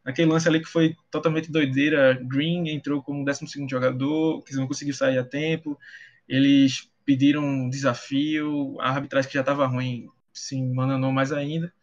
Naquele 0.04 0.32
lance 0.32 0.48
ali 0.48 0.60
que 0.60 0.70
foi 0.70 0.96
totalmente 1.10 1.52
doideira, 1.52 2.20
Green 2.24 2.70
entrou 2.70 3.02
como 3.02 3.26
12 3.26 3.46
jogador, 3.70 4.44
que 4.44 4.56
não 4.56 4.68
conseguiu 4.68 4.94
sair 4.94 5.18
a 5.18 5.24
tempo. 5.24 5.78
Eles 6.28 6.90
pediram 7.06 7.44
um 7.44 7.70
desafio, 7.70 8.80
a 8.80 8.90
arbitragem 8.90 9.28
que 9.30 9.34
já 9.34 9.42
estava 9.42 9.66
ruim 9.66 10.08
se 10.34 10.56
enganou 10.56 11.12
mais 11.12 11.32
ainda. 11.32 11.74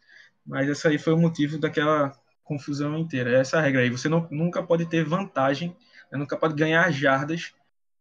Mas 0.49 0.67
essa 0.67 0.89
aí 0.89 0.99
foi 0.99 1.13
o 1.13 1.19
motivo 1.19 1.59
daquela 1.59 2.11
confusão 2.43 2.97
inteira. 2.97 3.31
É 3.31 3.41
essa 3.41 3.61
regra 3.61 3.83
aí. 3.83 3.91
Você 3.91 4.09
não, 4.09 4.27
nunca 4.31 4.63
pode 4.63 4.87
ter 4.87 5.05
vantagem, 5.05 5.77
né? 6.11 6.19
nunca 6.19 6.39
pode 6.39 6.55
ganhar 6.55 6.91
jardas 6.91 7.55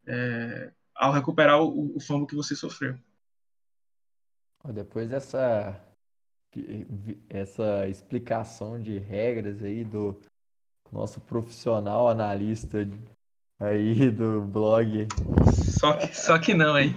é, 0.07 0.71
ao 0.95 1.11
recuperar 1.11 1.61
o, 1.61 1.97
o 1.97 1.99
fumble 1.99 2.25
que 2.25 2.35
você 2.35 2.55
sofreu. 2.55 2.97
Depois 4.73 5.09
dessa 5.09 5.83
essa 7.29 7.87
explicação 7.87 8.81
de 8.81 8.97
regras 8.97 9.61
aí 9.61 9.83
do 9.83 10.19
nosso 10.91 11.19
profissional 11.21 12.07
analista 12.07 12.79
aí 13.59 14.09
do 14.09 14.41
blog. 14.41 15.07
Só 15.79 15.93
que, 15.93 16.15
só 16.15 16.39
que 16.39 16.53
não, 16.53 16.79
hein? 16.79 16.95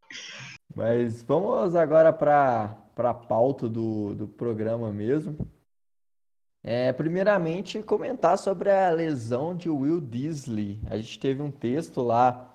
Mas 0.76 1.22
vamos 1.22 1.74
agora 1.74 2.12
para 2.12 2.83
para 2.94 3.10
a 3.10 3.14
pauta 3.14 3.68
do, 3.68 4.14
do 4.14 4.28
programa 4.28 4.92
mesmo. 4.92 5.36
É, 6.62 6.92
primeiramente, 6.92 7.82
comentar 7.82 8.38
sobre 8.38 8.70
a 8.70 8.90
lesão 8.90 9.54
de 9.54 9.68
Will 9.68 10.00
Disley. 10.00 10.80
A 10.86 10.96
gente 10.96 11.18
teve 11.18 11.42
um 11.42 11.50
texto 11.50 12.00
lá 12.00 12.54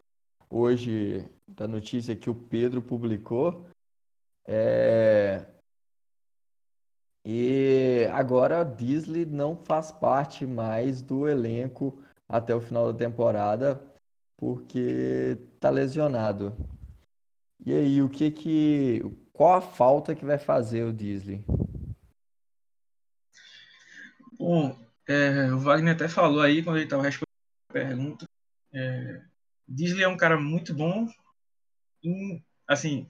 hoje 0.49 1.29
da 1.47 1.67
notícia 1.67 2.15
que 2.15 2.29
o 2.29 2.35
Pedro 2.35 2.81
publicou. 2.81 3.67
É... 4.47 5.45
E 7.23 8.07
agora 8.11 8.63
Disley 8.63 9.25
não 9.25 9.55
faz 9.55 9.91
parte 9.91 10.45
mais 10.47 11.01
do 11.01 11.27
elenco 11.27 12.01
até 12.27 12.55
o 12.55 12.61
final 12.61 12.91
da 12.91 12.97
temporada 12.97 13.79
porque 14.39 15.37
tá 15.59 15.69
lesionado. 15.69 16.55
E 17.65 17.73
aí, 17.73 18.01
o 18.01 18.09
que 18.09 18.31
que 18.31 19.03
qual 19.39 19.53
a 19.53 19.61
falta 19.61 20.13
que 20.13 20.25
vai 20.25 20.37
fazer 20.37 20.83
o 20.83 20.91
Disley? 20.91 21.41
Bom, 24.37 24.77
é, 25.07 25.49
o 25.53 25.59
Wagner 25.59 25.95
até 25.95 26.09
falou 26.09 26.41
aí 26.41 26.61
quando 26.61 26.75
ele 26.75 26.83
estava 26.83 27.03
respondendo 27.03 27.29
a 27.69 27.73
pergunta. 27.73 28.25
É, 28.73 29.21
Disley 29.65 30.03
é 30.03 30.09
um 30.09 30.17
cara 30.17 30.37
muito 30.37 30.73
bom 30.73 31.07
em, 32.03 32.43
assim, 32.67 33.09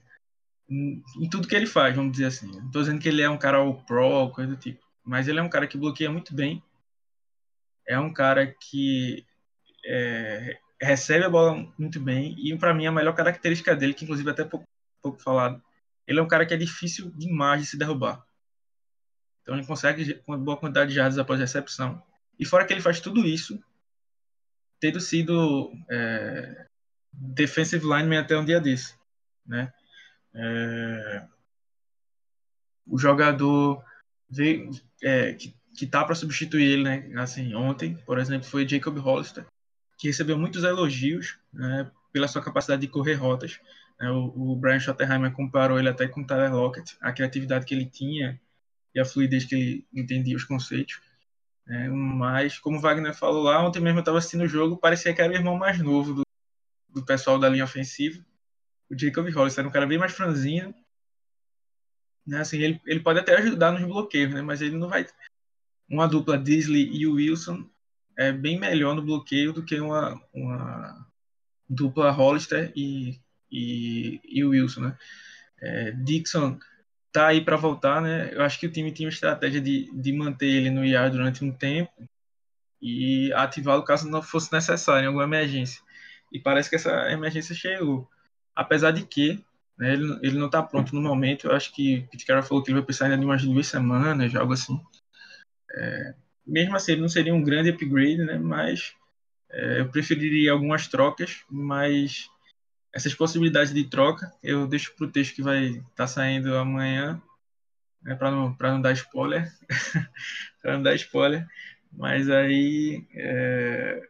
em, 0.68 1.02
em, 1.18 1.28
tudo 1.28 1.48
que 1.48 1.56
ele 1.56 1.66
faz, 1.66 1.96
vamos 1.96 2.12
dizer 2.12 2.26
assim. 2.26 2.46
Não 2.46 2.70
tô 2.70 2.78
dizendo 2.78 3.00
que 3.00 3.08
ele 3.08 3.22
é 3.22 3.28
um 3.28 3.36
cara 3.36 3.58
all 3.58 3.82
pro, 3.82 4.30
coisa 4.30 4.54
do 4.54 4.56
tipo, 4.56 4.86
mas 5.04 5.26
ele 5.26 5.40
é 5.40 5.42
um 5.42 5.50
cara 5.50 5.66
que 5.66 5.76
bloqueia 5.76 6.12
muito 6.12 6.32
bem. 6.32 6.62
É 7.88 7.98
um 7.98 8.12
cara 8.12 8.46
que 8.46 9.26
é, 9.84 10.60
recebe 10.80 11.24
a 11.24 11.28
bola 11.28 11.68
muito 11.76 11.98
bem 11.98 12.36
e 12.38 12.56
para 12.56 12.72
mim 12.72 12.86
a 12.86 12.92
melhor 12.92 13.16
característica 13.16 13.74
dele, 13.74 13.94
que 13.94 14.04
inclusive 14.04 14.30
até 14.30 14.44
pouco, 14.44 14.64
pouco 15.02 15.20
falado, 15.20 15.60
ele 16.10 16.18
é 16.18 16.22
um 16.22 16.28
cara 16.28 16.44
que 16.44 16.52
é 16.52 16.56
difícil 16.56 17.12
demais 17.12 17.62
de 17.62 17.68
se 17.68 17.78
derrubar. 17.78 18.26
Então 19.42 19.54
ele 19.54 19.64
consegue 19.64 20.14
com 20.14 20.36
boa 20.36 20.56
quantidade 20.56 20.90
de 20.90 20.96
jardas 20.96 21.18
após 21.18 21.38
recepção. 21.38 22.02
E 22.36 22.44
fora 22.44 22.64
que 22.66 22.72
ele 22.72 22.80
faz 22.80 22.98
tudo 22.98 23.24
isso, 23.24 23.62
tendo 24.80 25.00
sido 25.00 25.72
é, 25.88 26.66
defensive 27.12 27.84
lineman 27.84 28.18
até 28.18 28.36
um 28.36 28.44
dia 28.44 28.60
desse, 28.60 28.96
né? 29.46 29.72
É, 30.34 31.26
o 32.84 32.98
jogador 32.98 33.84
veio, 34.28 34.68
é, 35.00 35.34
que, 35.34 35.54
que 35.76 35.86
tá 35.86 36.04
para 36.04 36.16
substituir 36.16 36.64
ele, 36.64 36.82
né? 36.82 37.20
Assim, 37.20 37.54
ontem, 37.54 37.94
por 38.04 38.18
exemplo, 38.18 38.48
foi 38.48 38.66
Jacob 38.66 38.98
Hollister, 38.98 39.46
que 39.96 40.08
recebeu 40.08 40.36
muitos 40.36 40.64
elogios 40.64 41.38
né, 41.52 41.88
pela 42.12 42.26
sua 42.26 42.42
capacidade 42.42 42.80
de 42.80 42.88
correr 42.88 43.14
rotas. 43.14 43.60
Né? 44.00 44.10
O, 44.10 44.52
o 44.52 44.56
Brian 44.56 44.80
Schottenheimer 44.80 45.32
comparou 45.32 45.78
ele 45.78 45.88
até 45.88 46.08
com 46.08 46.22
o 46.22 46.26
Tyler 46.26 46.52
Lockett, 46.52 46.96
a 47.00 47.12
criatividade 47.12 47.66
que 47.66 47.74
ele 47.74 47.86
tinha 47.86 48.40
e 48.94 48.98
a 48.98 49.04
fluidez 49.04 49.44
que 49.44 49.54
ele 49.54 49.86
entendia 49.92 50.36
os 50.36 50.44
conceitos. 50.44 51.00
É, 51.68 51.88
mas, 51.88 52.58
como 52.58 52.78
o 52.78 52.80
Wagner 52.80 53.14
falou 53.14 53.44
lá, 53.44 53.64
ontem 53.64 53.80
mesmo 53.80 53.98
eu 53.98 54.00
estava 54.00 54.18
assistindo 54.18 54.42
o 54.42 54.48
jogo, 54.48 54.78
parecia 54.78 55.14
que 55.14 55.20
era 55.20 55.32
o 55.32 55.36
irmão 55.36 55.56
mais 55.56 55.78
novo 55.78 56.14
do, 56.14 56.22
do 56.88 57.04
pessoal 57.04 57.38
da 57.38 57.48
linha 57.48 57.62
ofensiva. 57.62 58.24
O 58.90 58.98
Jacob 58.98 59.28
Hollis 59.30 59.56
era 59.56 59.68
um 59.68 59.70
cara 59.70 59.86
bem 59.86 59.98
mais 59.98 60.12
franzino. 60.12 60.74
Né? 62.26 62.40
Assim, 62.40 62.58
ele, 62.58 62.80
ele 62.86 63.00
pode 63.00 63.20
até 63.20 63.36
ajudar 63.36 63.70
nos 63.70 63.84
bloqueios, 63.84 64.34
né? 64.34 64.42
mas 64.42 64.60
ele 64.60 64.76
não 64.76 64.88
vai. 64.88 65.06
Uma 65.88 66.08
dupla 66.08 66.36
Disley 66.36 66.90
e 66.92 67.06
Wilson 67.06 67.68
é 68.16 68.32
bem 68.32 68.58
melhor 68.58 68.96
no 68.96 69.02
bloqueio 69.02 69.52
do 69.52 69.64
que 69.64 69.78
uma, 69.78 70.20
uma 70.32 71.06
dupla 71.68 72.10
Hollister 72.10 72.72
e, 72.74 73.20
e, 73.50 74.20
e 74.24 74.44
Wilson. 74.44 74.80
Né? 74.80 74.96
É, 75.60 75.90
Dixon 75.92 76.58
tá 77.12 77.28
aí 77.28 77.40
para 77.40 77.56
voltar, 77.56 78.00
né? 78.00 78.30
Eu 78.32 78.42
acho 78.42 78.58
que 78.58 78.66
o 78.66 78.70
time 78.70 78.92
tinha 78.92 79.06
uma 79.06 79.12
estratégia 79.12 79.60
de, 79.60 79.90
de 79.92 80.12
manter 80.12 80.46
ele 80.46 80.70
no 80.70 80.84
IAR 80.84 81.10
durante 81.10 81.44
um 81.44 81.52
tempo 81.52 82.08
e 82.80 83.32
ativá-lo 83.34 83.84
caso 83.84 84.08
não 84.08 84.22
fosse 84.22 84.52
necessário 84.52 85.04
em 85.04 85.06
alguma 85.06 85.24
emergência. 85.24 85.82
E 86.32 86.38
parece 86.38 86.70
que 86.70 86.76
essa 86.76 87.10
emergência 87.10 87.54
chegou. 87.54 88.08
Apesar 88.54 88.92
de 88.92 89.04
que 89.04 89.44
né, 89.76 89.92
ele, 89.92 90.18
ele 90.22 90.38
não 90.38 90.46
está 90.46 90.62
pronto 90.62 90.94
no 90.94 91.00
momento, 91.00 91.46
eu 91.46 91.52
acho 91.52 91.72
que 91.72 91.98
o 91.98 92.08
Pete 92.08 92.24
Carroll 92.24 92.42
falou 92.44 92.62
que 92.62 92.70
ele 92.70 92.78
vai 92.78 92.84
precisar 92.84 93.06
ainda 93.06 93.18
de 93.18 93.24
umas 93.24 93.42
duas 93.42 93.66
semanas, 93.66 94.34
algo 94.34 94.52
assim. 94.52 94.80
É, 95.72 96.14
mesmo 96.46 96.76
assim, 96.76 96.92
ele 96.92 97.00
não 97.00 97.08
seria 97.08 97.34
um 97.34 97.42
grande 97.42 97.70
upgrade, 97.70 98.18
né? 98.18 98.38
Mas 98.38 98.94
é, 99.50 99.80
eu 99.80 99.88
preferiria 99.88 100.52
algumas 100.52 100.86
trocas, 100.86 101.42
mas 101.50 102.28
essas 102.92 103.14
possibilidades 103.14 103.72
de 103.72 103.84
troca 103.84 104.32
eu 104.42 104.66
deixo 104.66 104.94
para 104.96 105.06
o 105.06 105.10
texto 105.10 105.34
que 105.34 105.42
vai 105.42 105.66
estar 105.66 105.90
tá 105.94 106.06
saindo 106.06 106.56
amanhã, 106.56 107.20
né, 108.02 108.14
para 108.14 108.30
não, 108.30 108.56
não 108.58 108.80
dar 108.80 108.92
spoiler, 108.92 109.50
para 110.62 110.74
não 110.74 110.82
dar 110.82 110.94
spoiler, 110.94 111.46
mas 111.92 112.28
aí 112.30 113.06
é, 113.14 114.08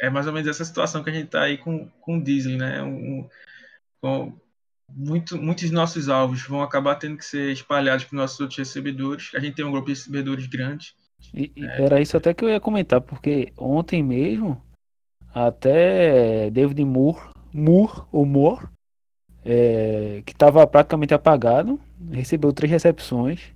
é, 0.00 0.10
mais 0.10 0.26
ou 0.26 0.32
menos 0.32 0.48
essa 0.48 0.64
situação 0.64 1.02
que 1.02 1.10
a 1.10 1.12
gente 1.12 1.26
está 1.26 1.42
aí 1.42 1.58
com, 1.58 1.88
com 2.00 2.18
o 2.18 2.22
Disney, 2.22 2.56
né? 2.56 2.82
Um, 2.82 3.28
com, 4.00 4.38
muito, 4.88 5.36
muitos 5.36 5.70
nossos 5.70 6.08
alvos 6.08 6.42
vão 6.42 6.62
acabar 6.62 6.94
tendo 6.94 7.16
que 7.16 7.24
ser 7.24 7.52
espalhados 7.52 8.04
para 8.04 8.14
os 8.14 8.20
nossos 8.20 8.40
outros 8.40 8.58
recebedores. 8.58 9.30
A 9.34 9.40
gente 9.40 9.54
tem 9.54 9.64
um 9.64 9.70
grupo 9.70 9.86
de 9.86 9.94
recebedores 9.94 10.46
grande. 10.46 10.94
E, 11.34 11.52
é, 11.56 11.82
era 11.84 12.00
isso 12.00 12.16
até 12.16 12.32
que 12.32 12.44
eu 12.44 12.48
ia 12.48 12.60
comentar, 12.60 13.00
porque 13.00 13.52
ontem 13.56 14.02
mesmo 14.02 14.62
até 15.46 16.50
David 16.50 16.84
Moore, 16.84 17.20
Moore 17.52 18.02
ou 18.10 18.26
Moore, 18.26 18.66
é, 19.44 20.22
que 20.26 20.32
estava 20.32 20.66
praticamente 20.66 21.14
apagado, 21.14 21.78
recebeu 22.10 22.52
três 22.52 22.70
recepções. 22.70 23.52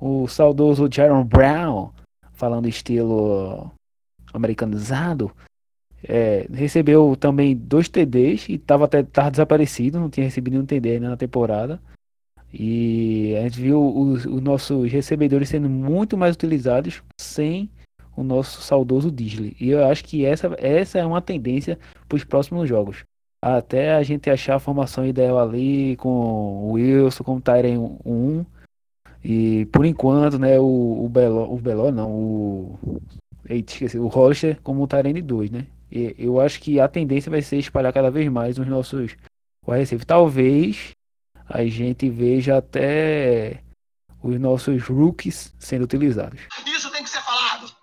O 0.00 0.28
saudoso 0.28 0.88
Jaron 0.90 1.24
Brown, 1.24 1.90
falando 2.34 2.68
estilo 2.68 3.70
americanizado, 4.32 5.32
é, 6.04 6.46
recebeu 6.52 7.16
também 7.16 7.56
dois 7.56 7.88
TDs 7.88 8.48
e 8.48 8.54
estava 8.54 8.84
até 8.84 9.02
tava 9.02 9.30
desaparecido, 9.30 9.98
não 9.98 10.10
tinha 10.10 10.24
recebido 10.24 10.52
nenhum 10.52 10.66
TD 10.66 10.92
ainda 10.92 11.08
na 11.08 11.16
temporada. 11.16 11.80
E 12.52 13.34
a 13.36 13.42
gente 13.42 13.60
viu 13.60 13.82
os, 13.82 14.24
os 14.24 14.40
nossos 14.40 14.90
recebedores 14.90 15.48
sendo 15.48 15.68
muito 15.68 16.16
mais 16.16 16.34
utilizados 16.34 17.02
sem 17.20 17.68
o 18.18 18.24
nosso 18.24 18.60
saudoso 18.62 19.10
Disley. 19.10 19.56
E 19.60 19.70
eu 19.70 19.86
acho 19.86 20.04
que 20.04 20.24
essa, 20.24 20.54
essa 20.58 20.98
é 20.98 21.06
uma 21.06 21.22
tendência 21.22 21.78
para 22.08 22.16
os 22.16 22.24
próximos 22.24 22.68
jogos. 22.68 23.04
Até 23.40 23.94
a 23.94 24.02
gente 24.02 24.28
achar 24.28 24.56
a 24.56 24.60
formação 24.60 25.06
ideal 25.06 25.38
ali 25.38 25.96
com 25.96 26.08
o 26.08 26.72
Wilson, 26.72 27.22
com 27.22 27.36
o 27.36 27.40
Tyren 27.40 27.78
1. 28.04 28.44
E 29.22 29.66
por 29.66 29.84
enquanto, 29.84 30.38
né, 30.38 30.58
o, 30.58 31.04
o 31.04 31.08
Belo, 31.08 31.52
o 31.52 31.56
Belo 31.58 31.92
não, 31.92 32.10
o 32.10 33.00
Eita, 33.48 33.72
esqueci, 33.72 33.98
o 33.98 34.08
Rocher 34.08 34.60
como 34.62 34.82
o 34.82 34.86
Tyrene 34.86 35.22
2, 35.22 35.50
né? 35.50 35.66
E 35.90 36.14
eu 36.18 36.40
acho 36.40 36.60
que 36.60 36.78
a 36.78 36.86
tendência 36.86 37.30
vai 37.30 37.40
ser 37.40 37.56
espalhar 37.56 37.92
cada 37.92 38.10
vez 38.10 38.28
mais 38.30 38.58
os 38.58 38.66
nossos 38.66 39.16
wide 39.66 40.04
Talvez 40.04 40.92
a 41.46 41.64
gente 41.64 42.10
veja 42.10 42.58
até 42.58 43.62
os 44.22 44.38
nossos 44.38 44.82
rookies 44.84 45.54
sendo 45.58 45.84
utilizados. 45.84 46.40
Isso 46.66 46.90
tem 46.90 47.02
que 47.02 47.08
ser 47.08 47.22
falado. 47.22 47.77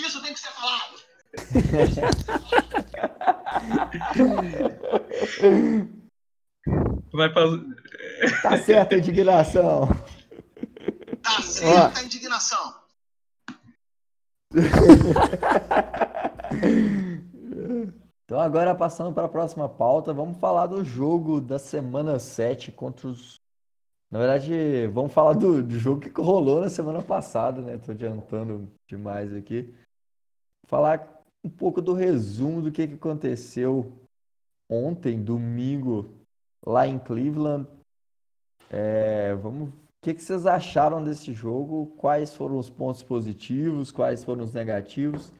Isso 0.00 0.22
tem 0.22 0.32
que 0.32 0.40
ser 0.40 0.50
falado. 0.50 0.94
Vai 7.12 7.28
pra... 7.32 7.44
Tá 8.42 8.58
certa 8.58 8.94
a 8.94 8.98
indignação. 8.98 9.88
Tá 11.22 11.42
certa 11.42 12.00
a 12.00 12.02
indignação. 12.02 12.74
então 18.24 18.40
agora 18.40 18.74
passando 18.74 19.12
para 19.12 19.26
a 19.26 19.28
próxima 19.28 19.68
pauta, 19.68 20.12
vamos 20.12 20.38
falar 20.38 20.66
do 20.66 20.84
jogo 20.84 21.40
da 21.40 21.58
semana 21.58 22.18
7 22.18 22.72
contra 22.72 23.06
os 23.08 23.40
na 24.10 24.18
verdade, 24.18 24.88
vamos 24.88 25.12
falar 25.12 25.34
do, 25.34 25.62
do, 25.62 25.78
jogo 25.78 26.00
que 26.00 26.10
rolou 26.20 26.60
na 26.60 26.68
semana 26.68 27.00
passada, 27.00 27.62
né? 27.62 27.78
Tô 27.78 27.92
adiantando 27.92 28.68
demais 28.88 29.32
aqui. 29.32 29.72
Falar 30.66 31.22
um 31.42 31.50
pouco 31.50 31.80
do 31.80 31.92
resumo 31.92 32.62
do 32.62 32.70
que, 32.70 32.82
aconteceu 32.82 33.92
ontem, 34.68 35.22
domingo, 35.22 36.14
lá 36.64 36.86
em 36.86 36.98
Cleveland. 36.98 37.66
É, 38.70 39.34
vamos, 39.34 39.70
o 39.70 39.72
que, 40.02 40.14
vocês 40.14 40.46
acharam 40.46 41.02
desse 41.02 41.32
jogo? 41.32 41.86
Quais 41.96 42.34
foram 42.34 42.58
os 42.58 42.70
pontos 42.70 43.02
positivos? 43.02 43.90
Quais 43.90 44.22
foram 44.22 44.44
os 44.44 44.52
negativos? 44.52 45.32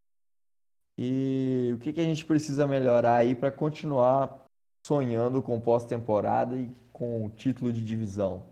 E 0.98 1.70
o 1.74 1.78
que 1.78 1.98
a 1.98 2.04
gente 2.04 2.24
precisa 2.24 2.66
melhorar 2.66 3.16
aí 3.16 3.34
para 3.34 3.50
continuar 3.50 4.44
sonhando 4.86 5.42
com 5.42 5.60
pós-temporada 5.60 6.56
e 6.56 6.70
com 6.92 7.24
o 7.24 7.30
título 7.30 7.72
de 7.72 7.82
divisão? 7.82 8.44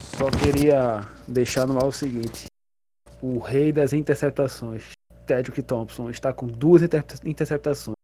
Só 0.00 0.30
queria 0.30 1.00
deixar 1.26 1.66
no 1.66 1.78
ar 1.78 1.86
o 1.86 1.92
seguinte: 1.92 2.46
o 3.20 3.38
rei 3.38 3.72
das 3.72 3.92
interceptações, 3.92 4.92
Tedrick 5.30 5.62
Thompson, 5.62 6.10
está 6.10 6.32
com 6.32 6.48
duas 6.48 6.82
interceptações. 7.24 7.94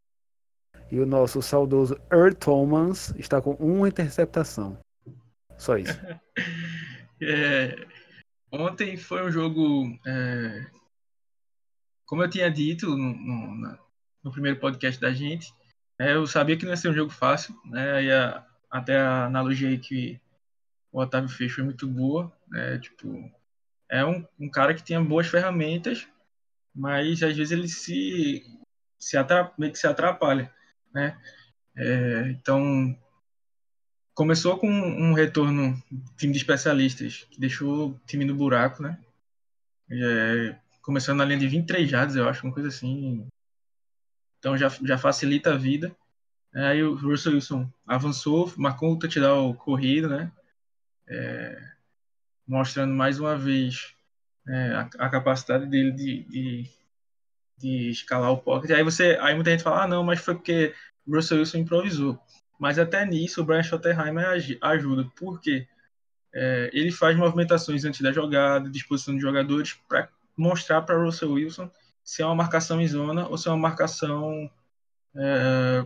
E 0.92 1.00
o 1.00 1.04
nosso 1.04 1.42
saudoso 1.42 2.00
Earl 2.08 2.32
Thomas 2.32 3.12
está 3.18 3.42
com 3.42 3.54
uma 3.54 3.88
interceptação. 3.88 4.78
Só 5.58 5.76
isso. 5.76 5.92
é, 7.20 7.84
ontem 8.52 8.96
foi 8.96 9.26
um 9.26 9.32
jogo. 9.32 9.98
É, 10.06 10.66
como 12.04 12.22
eu 12.22 12.30
tinha 12.30 12.48
dito 12.48 12.86
no, 12.96 13.12
no, 13.12 13.78
no, 14.22 14.30
primeiro 14.30 14.60
podcast 14.60 15.00
da 15.00 15.12
gente, 15.12 15.52
é, 15.98 16.14
eu 16.14 16.24
sabia 16.28 16.56
que 16.56 16.64
não 16.64 16.70
ia 16.70 16.76
ser 16.76 16.90
um 16.90 16.94
jogo 16.94 17.10
fácil, 17.10 17.60
né? 17.64 18.04
E 18.04 18.12
a, 18.12 18.46
até 18.70 19.00
a 19.00 19.24
analogia 19.24 19.68
aí 19.68 19.78
que 19.78 20.20
o 20.92 21.00
Otávio 21.00 21.28
fez 21.28 21.50
foi 21.50 21.64
muito 21.64 21.88
boa. 21.88 22.32
Né? 22.46 22.78
Tipo, 22.78 23.28
é 23.90 24.04
um, 24.04 24.24
um 24.38 24.48
cara 24.48 24.72
que 24.74 24.84
tinha 24.84 25.00
boas 25.00 25.26
ferramentas, 25.26 26.06
mas 26.76 27.22
às 27.22 27.34
vezes 27.34 27.50
ele 27.50 27.68
se, 27.68 28.44
se, 28.98 29.16
atrapalha, 29.16 29.74
se 29.74 29.86
atrapalha. 29.86 30.54
Né? 30.92 31.18
É, 31.74 32.28
então, 32.28 32.96
começou 34.14 34.58
com 34.58 34.68
um 34.68 35.14
retorno 35.14 35.82
time 36.18 36.32
de 36.32 36.38
especialistas, 36.38 37.26
que 37.30 37.40
deixou 37.40 37.90
o 37.90 38.00
time 38.06 38.24
no 38.24 38.34
buraco, 38.34 38.82
né? 38.82 38.98
É, 39.90 40.56
começando 40.82 41.18
na 41.18 41.24
linha 41.24 41.38
de 41.38 41.48
23 41.48 41.88
jardas, 41.88 42.16
eu 42.16 42.28
acho, 42.28 42.46
uma 42.46 42.52
coisa 42.52 42.68
assim. 42.68 43.26
Então 44.38 44.56
já, 44.56 44.68
já 44.68 44.98
facilita 44.98 45.54
a 45.54 45.56
vida. 45.56 45.96
Aí 46.54 46.82
o 46.82 46.94
Russell 46.94 47.32
Wilson 47.34 47.70
avançou, 47.86 48.52
marcou 48.56 48.92
o 48.92 48.98
touchdown 48.98 49.54
corrido, 49.54 50.08
né? 50.08 50.30
É, 51.08 51.72
mostrando 52.46 52.94
mais 52.94 53.18
uma 53.18 53.36
vez 53.36 53.95
é, 54.48 54.72
a, 54.72 54.80
a, 54.98 55.08
capacidade 55.08 55.66
dele 55.66 55.92
de, 55.92 56.24
de, 56.24 56.70
de, 57.58 57.90
escalar 57.90 58.30
o 58.30 58.38
pocket. 58.38 58.70
Aí 58.70 58.82
você, 58.82 59.18
aí 59.20 59.34
muita 59.34 59.50
gente 59.50 59.62
fala, 59.62 59.84
ah, 59.84 59.88
não, 59.88 60.04
mas 60.04 60.20
foi 60.20 60.34
porque 60.34 60.74
o 61.06 61.14
Russell 61.14 61.38
Wilson 61.38 61.58
improvisou. 61.58 62.18
Mas 62.58 62.78
até 62.78 63.04
nisso 63.04 63.40
o 63.40 63.44
Brian 63.44 63.62
Schottenheimer 63.62 64.26
ajuda, 64.62 65.10
porque 65.16 65.66
é, 66.34 66.70
ele 66.72 66.90
faz 66.90 67.16
movimentações 67.16 67.84
antes 67.84 68.00
da 68.00 68.12
jogada, 68.12 68.70
disposição 68.70 69.14
de 69.14 69.20
jogadores, 69.20 69.74
para 69.88 70.08
mostrar 70.36 70.82
para 70.82 71.02
Russell 71.02 71.32
Wilson 71.32 71.70
se 72.04 72.22
é 72.22 72.26
uma 72.26 72.34
marcação 72.34 72.80
em 72.80 72.86
zona 72.86 73.26
ou 73.28 73.36
se 73.36 73.48
é 73.48 73.50
uma 73.50 73.58
marcação 73.58 74.50
é, 75.14 75.84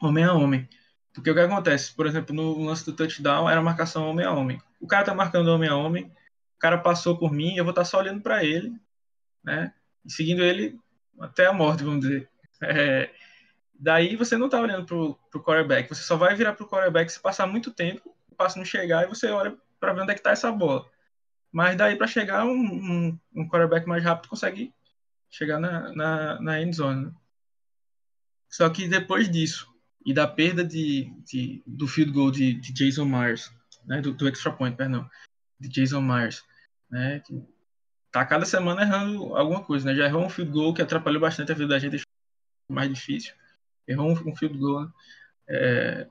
homem 0.00 0.24
a 0.24 0.32
homem. 0.32 0.68
Porque 1.12 1.30
o 1.30 1.34
que 1.34 1.40
acontece, 1.40 1.94
por 1.94 2.06
exemplo, 2.06 2.34
no 2.34 2.64
lance 2.64 2.84
do 2.84 2.92
touchdown 2.92 3.48
era 3.48 3.62
marcação 3.62 4.08
homem 4.08 4.26
a 4.26 4.32
homem. 4.32 4.60
O 4.80 4.86
cara 4.86 5.04
tá 5.04 5.14
marcando 5.14 5.48
homem 5.48 5.68
a 5.68 5.76
homem, 5.76 6.12
cara 6.64 6.78
passou 6.78 7.18
por 7.18 7.30
mim, 7.30 7.54
eu 7.54 7.62
vou 7.62 7.72
estar 7.72 7.84
só 7.84 7.98
olhando 7.98 8.22
para 8.22 8.42
ele, 8.42 8.74
né? 9.44 9.74
E 10.02 10.10
seguindo 10.10 10.42
ele 10.42 10.80
até 11.20 11.44
a 11.44 11.52
morte, 11.52 11.84
vamos 11.84 12.00
dizer. 12.00 12.26
É, 12.62 13.10
daí 13.74 14.16
você 14.16 14.38
não 14.38 14.48
tá 14.48 14.58
olhando 14.58 14.86
pro, 14.86 15.14
pro 15.30 15.42
quarterback, 15.42 15.86
você 15.86 16.02
só 16.02 16.16
vai 16.16 16.34
virar 16.34 16.54
pro 16.54 16.66
quarterback 16.66 17.12
se 17.12 17.20
passar 17.20 17.46
muito 17.46 17.70
tempo, 17.70 18.16
o 18.30 18.34
passo 18.34 18.56
não 18.56 18.64
chegar 18.64 19.04
e 19.04 19.08
você 19.08 19.28
olha 19.28 19.54
para 19.78 19.92
ver 19.92 20.00
onde 20.00 20.12
é 20.12 20.14
que 20.14 20.22
tá 20.22 20.30
essa 20.30 20.50
bola. 20.50 20.88
Mas 21.52 21.76
daí 21.76 21.96
para 21.96 22.06
chegar, 22.06 22.46
um, 22.46 22.50
um, 22.50 23.18
um, 23.34 23.46
quarterback 23.46 23.86
mais 23.86 24.02
rápido 24.02 24.30
consegue 24.30 24.72
chegar 25.28 25.60
na, 25.60 25.92
na, 25.92 26.40
na 26.40 26.62
end 26.62 26.74
zone. 26.74 27.04
Né? 27.04 27.12
Só 28.48 28.70
que 28.70 28.88
depois 28.88 29.30
disso, 29.30 29.68
e 30.06 30.14
da 30.14 30.26
perda 30.26 30.64
de, 30.64 31.12
de 31.26 31.62
do 31.66 31.86
field 31.86 32.10
goal 32.10 32.30
de, 32.30 32.54
de 32.54 32.72
Jason 32.72 33.04
Myers, 33.04 33.52
né, 33.84 34.00
do, 34.00 34.14
do, 34.14 34.26
extra 34.26 34.50
point, 34.50 34.74
perdão, 34.74 35.06
de 35.60 35.68
Jason 35.68 36.00
Myers, 36.00 36.42
né, 36.94 37.18
que 37.26 37.42
tá 38.12 38.24
cada 38.24 38.46
semana 38.46 38.82
errando 38.82 39.36
alguma 39.36 39.64
coisa, 39.64 39.84
né, 39.84 39.96
já 39.96 40.04
errou 40.04 40.24
um 40.24 40.30
field 40.30 40.52
goal 40.52 40.72
que 40.72 40.80
atrapalhou 40.80 41.20
bastante 41.20 41.50
a 41.50 41.54
vida 41.54 41.66
da 41.66 41.78
gente, 41.78 42.02
mais 42.70 42.88
difícil, 42.88 43.34
errou 43.86 44.12
um, 44.12 44.36
field 44.36 44.56
goal, 44.56 44.84
né, 44.84 44.92
é, 45.48 46.06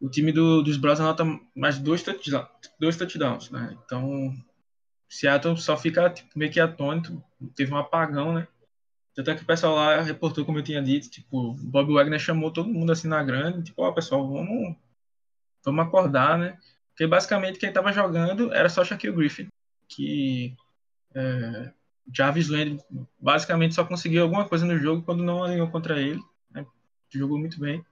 o 0.00 0.08
time 0.08 0.30
do, 0.30 0.62
dos 0.62 0.76
Bros 0.76 1.00
anota 1.00 1.24
mais 1.54 1.80
dois 1.80 2.04
touchdowns, 2.04 2.48
dois 2.78 2.96
touchdowns, 2.96 3.50
né, 3.50 3.76
então 3.84 4.32
Seattle 5.08 5.56
só 5.56 5.76
fica 5.76 6.08
tipo, 6.10 6.30
meio 6.38 6.52
que 6.52 6.60
atônito, 6.60 7.20
teve 7.56 7.74
um 7.74 7.76
apagão, 7.76 8.34
né, 8.34 8.46
até 9.18 9.34
que 9.34 9.42
o 9.42 9.46
pessoal 9.46 9.74
lá 9.74 10.00
reportou, 10.00 10.44
como 10.44 10.58
eu 10.58 10.62
tinha 10.62 10.80
dito, 10.80 11.10
tipo, 11.10 11.54
Bob 11.54 11.92
Wagner 11.92 12.20
chamou 12.20 12.52
todo 12.52 12.68
mundo 12.68 12.92
assim 12.92 13.08
na 13.08 13.22
grande, 13.22 13.64
tipo, 13.64 13.82
ó, 13.82 13.88
oh, 13.88 13.92
pessoal, 13.92 14.28
vamos, 14.28 14.76
vamos 15.64 15.86
acordar, 15.86 16.36
né? 16.36 16.58
Porque 16.90 17.06
basicamente 17.06 17.58
quem 17.58 17.72
tava 17.72 17.92
jogando 17.92 18.52
era 18.52 18.68
só 18.68 18.84
Shaquille 18.84 19.14
Griffin, 19.14 19.48
que 19.94 20.56
é, 21.14 21.72
Jarvis 22.12 22.48
Landry 22.48 22.78
basicamente 23.20 23.74
só 23.74 23.84
conseguiu 23.84 24.22
alguma 24.22 24.48
coisa 24.48 24.66
no 24.66 24.78
jogo 24.78 25.02
quando 25.02 25.22
não 25.22 25.42
alinhou 25.42 25.70
contra 25.70 26.00
ele, 26.00 26.20
né? 26.50 26.66
Jogou 27.10 27.38
muito 27.38 27.58
bem. 27.60 27.84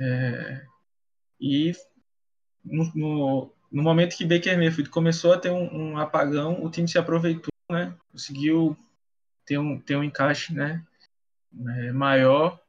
É, 0.00 0.64
e 1.40 1.72
no, 2.64 2.90
no, 2.94 3.52
no, 3.70 3.82
momento 3.82 4.16
que 4.16 4.24
Baker 4.24 4.56
Mayfield 4.56 4.90
começou 4.90 5.32
a 5.32 5.38
ter 5.38 5.50
um, 5.50 5.92
um 5.92 5.98
apagão, 5.98 6.64
o 6.64 6.70
time 6.70 6.88
se 6.88 6.98
aproveitou, 6.98 7.52
né? 7.70 7.94
Conseguiu 8.10 8.76
ter 9.44 9.58
um, 9.58 9.80
ter 9.80 9.96
um 9.96 10.04
encaixe 10.04 10.54
né, 10.54 10.84
é, 11.78 11.92
maior. 11.92 12.60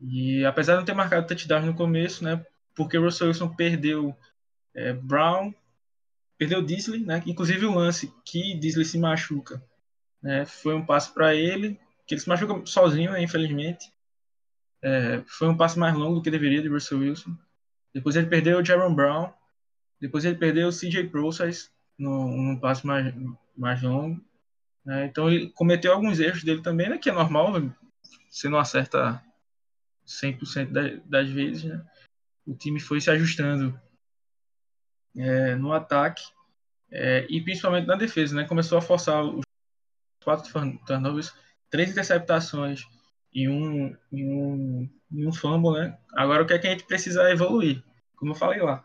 E 0.00 0.44
apesar 0.44 0.72
de 0.72 0.78
não 0.80 0.84
ter 0.84 0.94
marcado 0.94 1.26
touchdown 1.26 1.64
no 1.64 1.74
começo, 1.74 2.24
né, 2.24 2.44
porque 2.74 2.98
Russell 2.98 3.28
Wilson 3.28 3.54
perdeu 3.54 4.16
é, 4.74 4.92
Brown, 4.92 5.54
perdeu 6.42 6.62
Disley, 6.62 7.04
né, 7.04 7.22
inclusive 7.24 7.64
o 7.66 7.74
lance 7.74 8.12
que 8.24 8.54
Disley 8.58 8.84
se 8.84 8.98
machuca, 8.98 9.62
né, 10.20 10.44
foi 10.44 10.74
um 10.74 10.84
passe 10.84 11.12
para 11.14 11.34
ele, 11.34 11.78
que 12.06 12.14
ele 12.14 12.20
se 12.20 12.28
machuca 12.28 12.66
sozinho, 12.66 13.16
infelizmente. 13.16 13.92
É, 14.82 15.22
foi 15.26 15.48
um 15.48 15.56
passe 15.56 15.78
mais 15.78 15.94
longo 15.94 16.16
do 16.16 16.22
que 16.22 16.30
deveria 16.30 16.60
de 16.60 16.68
Russell 16.68 16.98
Wilson. 16.98 17.36
Depois 17.94 18.16
ele 18.16 18.26
perdeu 18.26 18.58
o 18.58 18.64
Jaron 18.64 18.92
Brown. 18.92 19.32
Depois 20.00 20.24
ele 20.24 20.36
perdeu 20.36 20.68
o 20.68 20.72
CJ 20.72 21.08
Process 21.08 21.70
num, 21.96 22.58
passe 22.58 22.84
mais, 22.84 23.14
mais 23.56 23.80
longo. 23.80 24.20
Né? 24.84 25.06
Então 25.06 25.30
ele 25.30 25.50
cometeu 25.50 25.92
alguns 25.92 26.18
erros 26.18 26.42
dele 26.42 26.60
também, 26.60 26.88
né? 26.88 26.98
que 26.98 27.08
é 27.08 27.12
normal, 27.12 27.52
você 28.28 28.48
não 28.48 28.58
acerta 28.58 29.22
100% 30.04 31.02
das 31.06 31.30
vezes. 31.30 31.62
Né? 31.62 31.86
O 32.44 32.54
time 32.54 32.80
foi 32.80 33.00
se 33.00 33.10
ajustando 33.10 33.80
é, 35.16 35.54
no 35.54 35.72
ataque 35.72 36.22
é, 36.90 37.26
e 37.28 37.40
principalmente 37.40 37.86
na 37.86 37.96
defesa. 37.96 38.34
Né? 38.34 38.44
Começou 38.44 38.78
a 38.78 38.82
forçar 38.82 39.24
os 39.24 39.44
quatro 40.22 40.50
turnovers, 40.86 41.32
três 41.70 41.90
interceptações 41.90 42.84
e 43.32 43.48
um, 43.48 43.96
e 44.12 44.24
um, 44.24 44.88
e 45.10 45.26
um 45.26 45.32
fumble. 45.32 45.80
Né? 45.80 45.98
Agora 46.14 46.42
o 46.42 46.46
que, 46.46 46.54
é 46.54 46.58
que 46.58 46.66
a 46.66 46.70
gente 46.70 46.84
precisa 46.84 47.30
evoluir? 47.30 47.82
Como 48.16 48.32
eu 48.32 48.36
falei 48.36 48.60
lá, 48.60 48.84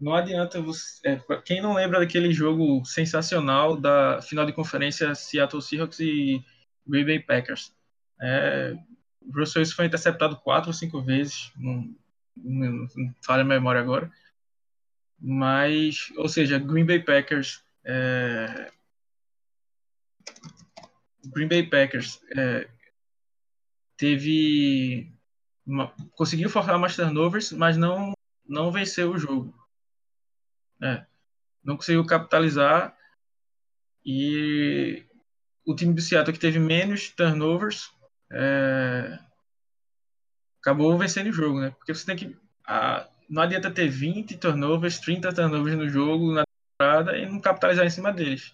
não 0.00 0.14
adianta 0.14 0.60
você. 0.60 1.00
É, 1.04 1.20
quem 1.44 1.60
não 1.60 1.74
lembra 1.74 2.00
daquele 2.00 2.32
jogo 2.32 2.84
sensacional 2.84 3.76
da 3.76 4.22
final 4.22 4.46
de 4.46 4.52
conferência 4.52 5.14
Seattle 5.14 5.60
Seahawks 5.60 6.00
e 6.00 6.42
Green 6.86 7.04
Bay 7.04 7.20
Packers? 7.20 7.74
É, 8.22 8.74
Russell 9.34 9.64
foi 9.66 9.86
interceptado 9.86 10.36
quatro 10.36 10.70
ou 10.70 10.74
cinco 10.74 11.02
vezes, 11.02 11.52
não, 11.56 11.94
não, 12.36 12.86
não 12.96 13.14
falha 13.22 13.42
a 13.42 13.44
memória 13.44 13.80
agora. 13.80 14.10
Mas, 15.20 16.10
ou 16.16 16.28
seja, 16.28 16.58
Green 16.58 16.86
Bay 16.86 17.02
Packers. 17.02 17.62
É, 17.84 18.70
Green 21.24 21.48
Bay 21.48 21.66
Packers 21.66 22.20
é, 22.36 22.68
teve. 23.96 25.12
Uma, 25.66 25.94
conseguiu 26.12 26.48
forçar 26.48 26.78
mais 26.78 26.96
turnovers, 26.96 27.52
mas 27.52 27.76
não, 27.76 28.12
não 28.46 28.72
venceu 28.72 29.12
o 29.12 29.18
jogo. 29.18 29.54
É, 30.82 31.04
não 31.62 31.76
conseguiu 31.76 32.04
capitalizar 32.06 32.96
e 34.04 35.04
o 35.64 35.74
time 35.74 35.92
do 35.92 36.00
Seattle 36.00 36.32
que 36.32 36.40
teve 36.40 36.58
menos 36.58 37.10
turnovers 37.10 37.92
é, 38.32 39.18
acabou 40.60 40.96
vencendo 40.98 41.28
o 41.28 41.32
jogo, 41.32 41.60
né? 41.60 41.70
Porque 41.72 41.94
você 41.94 42.06
tem 42.06 42.16
que 42.16 42.36
a, 42.66 43.06
não 43.30 43.42
adianta 43.42 43.70
ter 43.70 43.88
20 43.88 44.36
turnovers, 44.38 44.98
30 44.98 45.32
turnovers 45.32 45.76
no 45.76 45.88
jogo 45.88 46.32
na 46.32 46.42
temporada 46.76 47.16
e 47.16 47.26
não 47.26 47.40
capitalizar 47.40 47.86
em 47.86 47.90
cima 47.90 48.12
deles. 48.12 48.52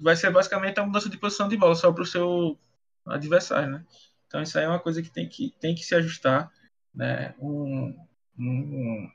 Vai 0.00 0.14
ser 0.14 0.30
basicamente 0.30 0.78
a 0.78 0.86
mudança 0.86 1.08
de 1.08 1.18
posição 1.18 1.48
de 1.48 1.56
bola 1.56 1.74
só 1.74 1.92
para 1.92 2.02
o 2.02 2.06
seu 2.06 2.56
adversário, 3.04 3.70
né? 3.70 3.84
Então 4.26 4.40
isso 4.40 4.56
aí 4.56 4.64
é 4.64 4.68
uma 4.68 4.78
coisa 4.78 5.02
que 5.02 5.10
tem 5.10 5.28
que, 5.28 5.50
tem 5.58 5.74
que 5.74 5.84
se 5.84 5.94
ajustar, 5.96 6.52
né? 6.94 7.34
Um, 7.40 7.98
um, 8.38 9.10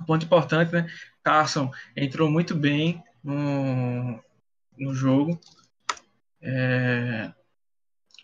um 0.00 0.04
ponto 0.04 0.26
importante, 0.26 0.70
né? 0.70 0.86
Carson 1.22 1.70
entrou 1.96 2.30
muito 2.30 2.54
bem 2.54 3.02
no, 3.24 4.22
no 4.76 4.94
jogo. 4.94 5.40
É, 6.42 7.32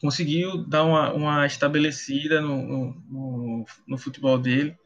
conseguiu 0.01 0.65
dar 0.67 0.85
uma, 0.85 1.13
uma 1.15 1.47
estabelecida 1.47 2.43
no, 2.43 2.93
no, 3.09 3.67
no 3.87 3.99
futebol 3.99 4.39
dele. 4.39 4.77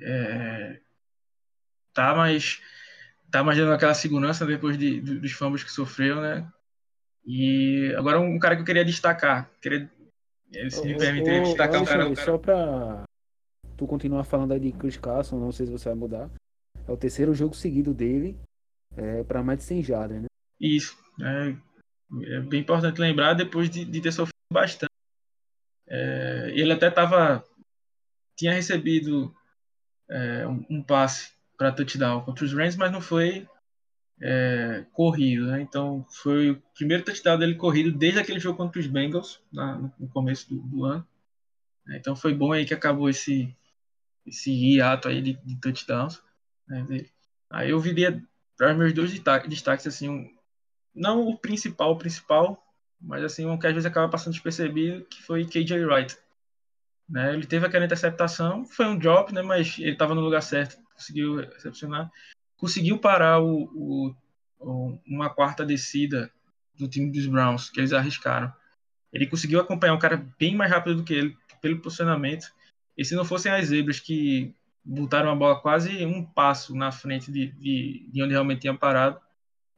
É, 0.00 0.80
tá 1.92 2.14
mais 2.14 2.60
tá 3.30 3.42
mais 3.42 3.58
dando 3.58 3.72
aquela 3.72 3.94
segurança 3.94 4.46
depois 4.46 4.78
de, 4.78 5.00
dos 5.00 5.32
fumbles 5.32 5.64
que 5.64 5.70
sofreu, 5.70 6.20
né? 6.20 6.48
E 7.26 7.92
agora 7.96 8.20
um 8.20 8.38
cara 8.38 8.54
que 8.54 8.62
eu 8.62 8.66
queria 8.66 8.84
destacar, 8.84 9.50
queria 9.60 9.90
se 10.70 10.84
me 10.84 10.96
permitir 10.96 11.42
destacar 11.42 11.82
um 11.82 11.84
cara. 11.84 12.14
Só 12.16 12.38
para 12.38 13.04
tu 13.76 13.86
continuar 13.86 14.24
falando 14.24 14.52
aí 14.52 14.60
de 14.60 14.72
Chris 14.72 14.96
Carson, 14.96 15.38
não 15.38 15.50
sei 15.50 15.66
se 15.66 15.72
você 15.72 15.88
vai 15.88 15.98
mudar. 15.98 16.30
É 16.86 16.92
o 16.92 16.96
terceiro 16.96 17.34
jogo 17.34 17.54
seguido 17.54 17.94
dele 17.94 18.38
é, 18.96 19.24
para 19.24 19.42
mais 19.42 19.58
de 19.58 19.64
100 19.64 19.82
jardas, 19.82 20.22
né? 20.22 20.26
Isso. 20.60 20.96
É, 21.20 21.56
é 22.36 22.40
bem 22.40 22.60
importante 22.60 23.00
lembrar 23.00 23.34
depois 23.34 23.70
de, 23.70 23.84
de 23.84 24.00
ter 24.00 24.12
sofrido 24.12 24.34
bastante. 24.52 24.92
É, 25.88 26.52
ele 26.54 26.72
até 26.72 26.88
estava 26.88 27.44
tinha 28.36 28.52
recebido 28.52 29.34
é, 30.10 30.46
um, 30.46 30.82
passe 30.82 31.32
para 31.56 31.72
touchdown 31.72 32.22
contra 32.22 32.44
os 32.44 32.52
Rams, 32.52 32.76
mas 32.76 32.92
não 32.92 33.00
foi 33.00 33.48
é, 34.20 34.84
corrido, 34.92 35.46
né? 35.46 35.62
Então 35.62 36.04
foi 36.08 36.50
o 36.50 36.62
primeiro 36.74 37.04
touchdown 37.04 37.38
dele 37.38 37.54
corrido 37.54 37.92
desde 37.92 38.20
aquele 38.20 38.40
jogo 38.40 38.56
contra 38.56 38.80
os 38.80 38.86
Bengals 38.86 39.40
na, 39.52 39.76
no 39.98 40.08
começo 40.08 40.48
do, 40.48 40.60
do, 40.60 40.84
ano. 40.84 41.06
Então 41.90 42.16
foi 42.16 42.34
bom 42.34 42.52
aí 42.52 42.64
que 42.64 42.74
acabou 42.74 43.08
esse 43.08 43.54
esse 44.26 44.50
hiato 44.50 45.08
aí 45.08 45.20
de, 45.20 45.34
de 45.34 45.60
touchdowns. 45.60 46.22
Né, 46.66 47.06
aí 47.50 47.70
eu 47.70 47.80
viria 47.80 48.22
para 48.56 48.74
meus 48.74 48.92
dois 48.92 49.10
destaques 49.12 49.86
assim, 49.86 50.08
um, 50.08 50.34
não 50.94 51.26
o 51.26 51.36
principal, 51.36 51.92
o 51.92 51.98
principal, 51.98 52.62
mas 53.00 53.22
assim 53.22 53.44
um 53.44 53.58
que 53.58 53.66
às 53.66 53.74
vezes 53.74 53.86
acaba 53.86 54.10
passando 54.10 54.32
despercebido, 54.32 55.04
que 55.04 55.22
foi 55.22 55.44
KJ 55.44 55.84
Wright. 55.84 56.16
Né? 57.08 57.34
Ele 57.34 57.46
teve 57.46 57.66
aquela 57.66 57.84
interceptação, 57.84 58.64
foi 58.64 58.86
um 58.86 58.96
drop, 58.96 59.32
né? 59.32 59.42
Mas 59.42 59.78
ele 59.78 59.92
estava 59.92 60.14
no 60.14 60.20
lugar 60.20 60.42
certo, 60.42 60.76
conseguiu 60.94 61.36
recepcionar, 61.36 62.10
conseguiu 62.56 62.98
parar 62.98 63.40
o, 63.40 63.64
o, 63.74 64.14
o, 64.58 64.98
uma 65.06 65.28
quarta 65.28 65.64
descida 65.64 66.30
do 66.78 66.88
time 66.88 67.10
dos 67.10 67.26
Browns 67.26 67.70
que 67.70 67.80
eles 67.80 67.92
arriscaram. 67.92 68.52
Ele 69.12 69.26
conseguiu 69.26 69.60
acompanhar 69.60 69.94
um 69.94 69.98
cara 69.98 70.16
bem 70.38 70.56
mais 70.56 70.70
rápido 70.70 70.96
do 70.96 71.04
que 71.04 71.14
ele 71.14 71.36
pelo 71.60 71.80
posicionamento. 71.80 72.52
E 72.96 73.04
se 73.04 73.14
não 73.14 73.24
fossem 73.24 73.52
as 73.52 73.68
zebras 73.68 74.00
que 74.00 74.54
botaram 74.84 75.30
a 75.30 75.34
bola 75.34 75.60
quase 75.60 76.04
um 76.04 76.24
passo 76.24 76.74
na 76.74 76.90
frente 76.90 77.30
de, 77.30 77.46
de, 77.52 78.08
de 78.12 78.22
onde 78.22 78.32
realmente 78.32 78.62
tinha 78.62 78.76
parado, 78.76 79.20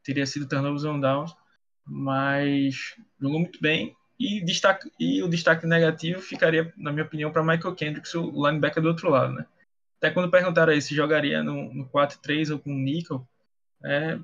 teria 0.03 0.27
sido 0.27 0.49
turnovers 0.49 0.85
on 0.85 0.99
downs. 0.99 1.37
Mas 1.85 2.97
jogou 3.21 3.39
muito 3.39 3.61
bem 3.61 3.95
e, 4.19 4.45
destaque, 4.45 4.91
e 4.99 5.23
o 5.23 5.29
destaque 5.29 5.67
negativo 5.67 6.21
ficaria, 6.21 6.73
na 6.77 6.93
minha 6.93 7.05
opinião, 7.05 7.31
para 7.31 7.43
Michael 7.43 7.75
Kendricks, 7.75 8.15
o 8.15 8.31
linebacker 8.47 8.83
do 8.83 8.89
outro 8.89 9.11
lado, 9.11 9.35
né? 9.35 9.47
Até 9.99 10.11
quando 10.11 10.31
perguntaram 10.31 10.73
aí 10.73 10.81
se 10.81 10.95
jogaria 10.95 11.43
no, 11.43 11.73
no 11.73 11.89
4-3 11.89 12.53
ou 12.53 12.59
com 12.59 12.71
o 12.71 12.79
Nickel, 12.79 13.27
é, 13.85 14.19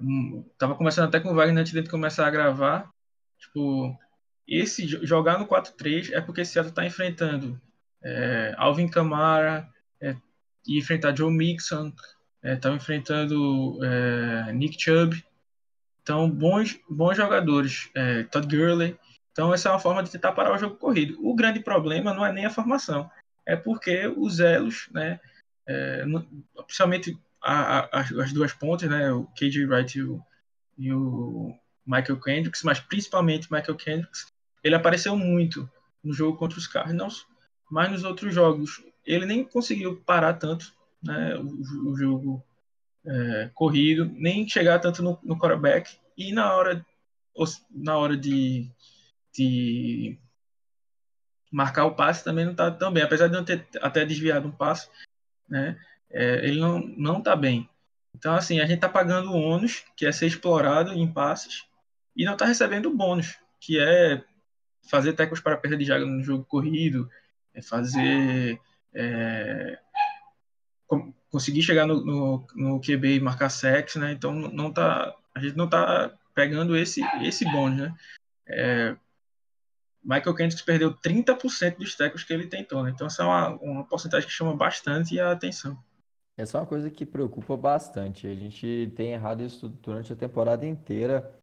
hum, 0.00 0.44
tava 0.58 0.74
conversando 0.74 1.08
até 1.08 1.20
com 1.20 1.30
o 1.30 1.34
Wagner 1.34 1.60
antes 1.60 1.72
de 1.72 1.88
começar 1.88 2.26
a 2.26 2.30
gravar, 2.30 2.90
tipo, 3.38 3.96
esse 4.46 4.86
jogar 4.86 5.38
no 5.38 5.46
4-3 5.46 6.12
é 6.12 6.20
porque 6.20 6.44
Seattle 6.44 6.70
está 6.70 6.84
enfrentando 6.84 7.60
é, 8.02 8.54
Alvin 8.56 8.88
Kamara, 8.88 9.68
é, 10.00 10.16
e 10.66 10.78
enfrentar 10.78 11.16
Joe 11.16 11.32
Mixon, 11.32 11.92
estava 12.42 12.74
é, 12.74 12.76
enfrentando 12.76 13.78
é, 13.84 14.52
Nick 14.52 14.80
Chubb, 14.80 15.24
então, 16.04 16.30
bons, 16.30 16.78
bons 16.88 17.16
jogadores. 17.16 17.88
É, 17.94 18.24
Todd 18.24 18.46
Gurley. 18.46 18.96
Então, 19.32 19.52
essa 19.52 19.70
é 19.70 19.72
uma 19.72 19.80
forma 19.80 20.02
de 20.02 20.10
tentar 20.10 20.32
parar 20.32 20.54
o 20.54 20.58
jogo 20.58 20.76
corrido. 20.76 21.18
O 21.26 21.34
grande 21.34 21.60
problema 21.60 22.12
não 22.12 22.24
é 22.24 22.30
nem 22.30 22.44
a 22.44 22.50
formação, 22.50 23.10
é 23.44 23.56
porque 23.56 24.06
os 24.06 24.38
elos, 24.38 24.88
né, 24.92 25.18
é, 25.66 26.04
principalmente 26.66 27.18
a, 27.42 27.80
a, 27.80 28.00
as 28.00 28.32
duas 28.32 28.52
pontes, 28.52 28.88
né, 28.88 29.10
o 29.10 29.24
KJ 29.34 29.66
Wright 29.66 29.98
e 29.98 30.02
o, 30.02 30.22
e 30.78 30.92
o 30.92 31.58
Michael 31.86 32.20
Kendricks, 32.20 32.62
mas 32.62 32.78
principalmente 32.78 33.52
Michael 33.52 33.76
Kendricks, 33.76 34.26
ele 34.62 34.74
apareceu 34.74 35.16
muito 35.16 35.68
no 36.02 36.12
jogo 36.12 36.38
contra 36.38 36.58
os 36.58 36.66
Cardinals, 36.66 37.26
mas 37.68 37.90
nos 37.90 38.04
outros 38.04 38.32
jogos 38.32 38.84
ele 39.04 39.26
nem 39.26 39.42
conseguiu 39.42 39.96
parar 40.06 40.34
tanto 40.34 40.72
né, 41.02 41.34
o, 41.36 41.90
o 41.90 41.96
jogo 41.96 42.44
é, 43.06 43.50
corrido, 43.54 44.06
nem 44.14 44.48
chegar 44.48 44.78
tanto 44.78 45.02
no, 45.02 45.18
no 45.22 45.38
quarterback. 45.38 45.96
E 46.16 46.32
na 46.32 46.54
hora, 46.54 46.84
na 47.70 47.96
hora 47.96 48.16
de, 48.16 48.70
de 49.32 50.18
marcar 51.50 51.84
o 51.84 51.94
passe 51.94 52.24
também 52.24 52.44
não 52.44 52.52
está 52.52 52.70
tão 52.70 52.92
bem. 52.92 53.02
Apesar 53.02 53.28
de 53.28 53.34
não 53.34 53.44
ter 53.44 53.66
até 53.80 54.04
desviado 54.04 54.48
um 54.48 54.52
passe, 54.52 54.88
né, 55.48 55.78
é, 56.10 56.46
ele 56.46 56.60
não, 56.60 56.80
não 56.80 57.20
tá 57.20 57.36
bem. 57.36 57.68
Então, 58.14 58.34
assim, 58.34 58.60
a 58.60 58.66
gente 58.66 58.76
está 58.76 58.88
pagando 58.88 59.30
o 59.30 59.40
ônus, 59.40 59.84
que 59.96 60.06
é 60.06 60.12
ser 60.12 60.26
explorado 60.26 60.92
em 60.92 61.12
passes, 61.12 61.64
e 62.16 62.24
não 62.24 62.34
está 62.34 62.44
recebendo 62.44 62.86
o 62.86 62.96
bônus, 62.96 63.36
que 63.60 63.78
é 63.78 64.22
fazer 64.88 65.14
tecos 65.14 65.40
para 65.40 65.56
perda 65.56 65.76
de 65.76 65.84
jaga 65.84 66.06
no 66.06 66.22
jogo 66.22 66.44
corrido, 66.44 67.10
é 67.52 67.60
fazer 67.60 68.60
é, 68.94 69.78
conseguir 71.34 71.62
chegar 71.62 71.84
no, 71.84 72.04
no, 72.04 72.46
no 72.54 72.80
QB 72.80 73.16
e 73.16 73.20
marcar 73.20 73.48
sexo, 73.48 73.98
né? 73.98 74.12
Então 74.12 74.32
não 74.32 74.72
tá, 74.72 75.12
a 75.34 75.40
gente 75.40 75.56
não 75.56 75.68
tá 75.68 76.16
pegando 76.32 76.76
esse 76.76 77.00
esse 77.22 77.44
bônus, 77.44 77.80
né? 77.80 77.94
É, 78.46 78.96
Michael 80.00 80.36
Kendricks 80.36 80.62
perdeu 80.62 80.94
30% 80.94 81.78
dos 81.78 81.96
tecos 81.96 82.22
que 82.22 82.32
ele 82.32 82.46
tentou, 82.46 82.84
né? 82.84 82.92
Então 82.94 83.08
essa 83.08 83.24
é 83.24 83.26
uma, 83.26 83.48
uma 83.56 83.84
porcentagem 83.84 84.28
que 84.28 84.32
chama 84.32 84.54
bastante 84.54 85.18
a 85.18 85.32
atenção. 85.32 85.76
Essa 86.36 86.56
é 86.56 86.60
uma 86.60 86.68
coisa 86.68 86.88
que 86.88 87.04
preocupa 87.04 87.56
bastante. 87.56 88.28
A 88.28 88.34
gente 88.36 88.92
tem 88.94 89.12
errado 89.12 89.42
isso 89.42 89.68
durante 89.68 90.12
a 90.12 90.16
temporada 90.16 90.64
inteira. 90.64 91.36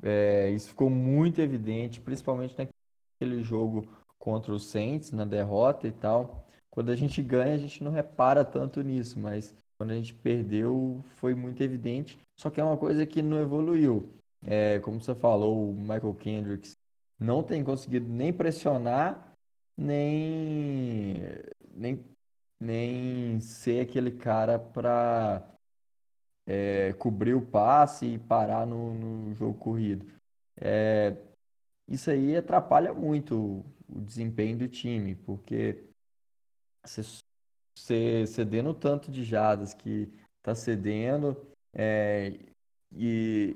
É, 0.00 0.48
isso 0.50 0.68
ficou 0.68 0.88
muito 0.88 1.40
evidente, 1.40 2.00
principalmente 2.00 2.54
naquele 2.56 3.42
jogo 3.42 3.84
contra 4.16 4.52
o 4.52 4.60
Saints, 4.60 5.10
na 5.10 5.24
derrota 5.24 5.88
e 5.88 5.92
tal. 5.92 6.47
Quando 6.70 6.90
a 6.90 6.96
gente 6.96 7.22
ganha, 7.22 7.54
a 7.54 7.58
gente 7.58 7.82
não 7.82 7.90
repara 7.90 8.44
tanto 8.44 8.82
nisso, 8.82 9.18
mas 9.18 9.54
quando 9.76 9.92
a 9.92 9.94
gente 9.94 10.14
perdeu, 10.14 11.02
foi 11.16 11.34
muito 11.34 11.62
evidente. 11.62 12.18
Só 12.36 12.50
que 12.50 12.60
é 12.60 12.64
uma 12.64 12.76
coisa 12.76 13.06
que 13.06 13.22
não 13.22 13.40
evoluiu. 13.40 14.12
É, 14.42 14.78
como 14.80 15.00
você 15.00 15.14
falou, 15.14 15.70
o 15.70 15.74
Michael 15.74 16.14
Kendricks 16.14 16.76
não 17.18 17.42
tem 17.42 17.64
conseguido 17.64 18.08
nem 18.08 18.32
pressionar, 18.32 19.34
nem, 19.76 21.22
nem, 21.74 22.04
nem 22.60 23.40
ser 23.40 23.80
aquele 23.80 24.12
cara 24.12 24.58
para 24.58 25.44
é, 26.46 26.92
cobrir 26.94 27.34
o 27.34 27.42
passe 27.46 28.06
e 28.06 28.18
parar 28.18 28.66
no, 28.66 28.94
no 28.94 29.34
jogo 29.34 29.58
corrido. 29.58 30.06
É, 30.56 31.16
isso 31.88 32.10
aí 32.10 32.36
atrapalha 32.36 32.92
muito 32.92 33.36
o, 33.36 33.64
o 33.88 34.00
desempenho 34.00 34.58
do 34.58 34.68
time, 34.68 35.14
porque 35.14 35.87
você 36.88 38.26
cedendo 38.26 38.70
o 38.70 38.74
tanto 38.74 39.10
de 39.10 39.24
jadas 39.24 39.74
que 39.74 40.08
está 40.38 40.54
cedendo 40.54 41.36
é, 41.72 42.32
e 42.92 43.54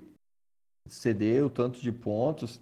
ceder 0.87 1.45
o 1.45 1.51
tanto 1.51 1.81
de 1.81 1.91
pontos, 1.91 2.61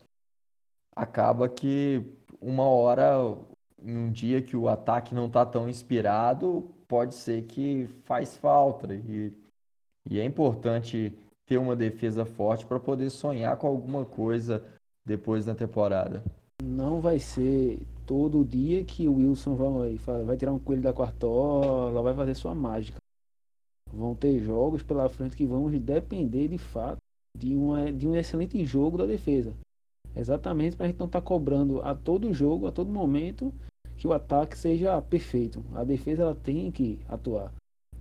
acaba 0.95 1.49
que 1.49 2.03
uma 2.41 2.65
hora, 2.65 3.37
em 3.83 3.97
um 3.97 4.13
dia 4.13 4.43
que 4.43 4.57
o 4.57 4.69
ataque 4.69 5.15
não 5.15 5.27
está 5.27 5.45
tão 5.45 5.69
inspirado, 5.69 6.75
pode 6.87 7.15
ser 7.15 7.47
que 7.47 7.87
faz 8.05 8.37
falta. 8.37 8.95
E, 8.95 9.33
e 10.09 10.19
é 10.19 10.25
importante 10.25 11.17
ter 11.47 11.59
uma 11.59 11.77
defesa 11.77 12.25
forte 12.25 12.65
para 12.65 12.79
poder 12.79 13.11
sonhar 13.11 13.57
com 13.57 13.67
alguma 13.67 14.05
coisa 14.05 14.65
depois 15.05 15.45
da 15.45 15.55
temporada. 15.55 16.23
Não 16.63 17.01
vai 17.01 17.19
ser 17.19 17.79
todo 18.07 18.45
dia 18.45 18.85
que 18.85 19.09
o 19.09 19.15
Wilson 19.15 19.55
vai, 19.55 19.97
vai 20.25 20.37
tirar 20.37 20.53
um 20.53 20.59
coelho 20.59 20.83
da 20.83 20.93
quartola, 20.93 22.03
vai 22.03 22.15
fazer 22.15 22.35
sua 22.35 22.55
mágica. 22.55 22.99
Vão 23.93 24.15
ter 24.15 24.39
jogos 24.41 24.83
pela 24.83 25.09
frente 25.09 25.37
que 25.37 25.47
vão 25.47 25.71
depender 25.71 26.49
de 26.49 26.59
fato 26.59 26.99
de, 27.37 27.55
uma, 27.55 27.93
de 27.93 28.07
um 28.07 28.15
excelente 28.15 28.65
jogo 28.65 28.99
da 28.99 29.07
defesa. 29.07 29.53
Exatamente 30.15 30.77
para 30.77 30.87
a 30.87 30.89
gente 30.89 30.99
não 30.99 31.07
estar 31.07 31.21
tá 31.21 31.27
cobrando 31.27 31.81
a 31.83 31.95
todo 31.95 32.33
jogo, 32.33 32.67
a 32.67 32.73
todo 32.73 32.91
momento, 32.91 33.53
que 33.97 34.07
o 34.07 34.13
ataque 34.13 34.57
seja 34.57 35.01
perfeito. 35.03 35.65
A 35.75 35.85
defesa 35.85 36.23
ela 36.23 36.35
tem 36.35 36.71
que 36.71 36.99
atuar. 37.09 37.53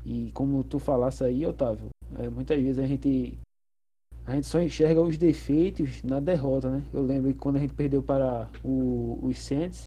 E 0.05 0.31
como 0.33 0.63
tu 0.63 0.79
falasse 0.79 1.23
aí, 1.23 1.45
Otávio, 1.45 1.89
é, 2.17 2.29
muitas 2.29 2.61
vezes 2.61 2.79
a 2.79 2.87
gente 2.87 3.37
a 4.29 4.35
gente 4.35 4.45
só 4.45 4.61
enxerga 4.61 5.01
os 5.01 5.17
defeitos 5.17 6.03
na 6.03 6.19
derrota, 6.19 6.69
né? 6.69 6.83
Eu 6.93 7.01
lembro 7.01 7.33
que 7.33 7.39
quando 7.39 7.55
a 7.55 7.59
gente 7.59 7.73
perdeu 7.73 8.03
para 8.03 8.47
o, 8.63 9.17
os 9.23 9.39
Saints, 9.39 9.85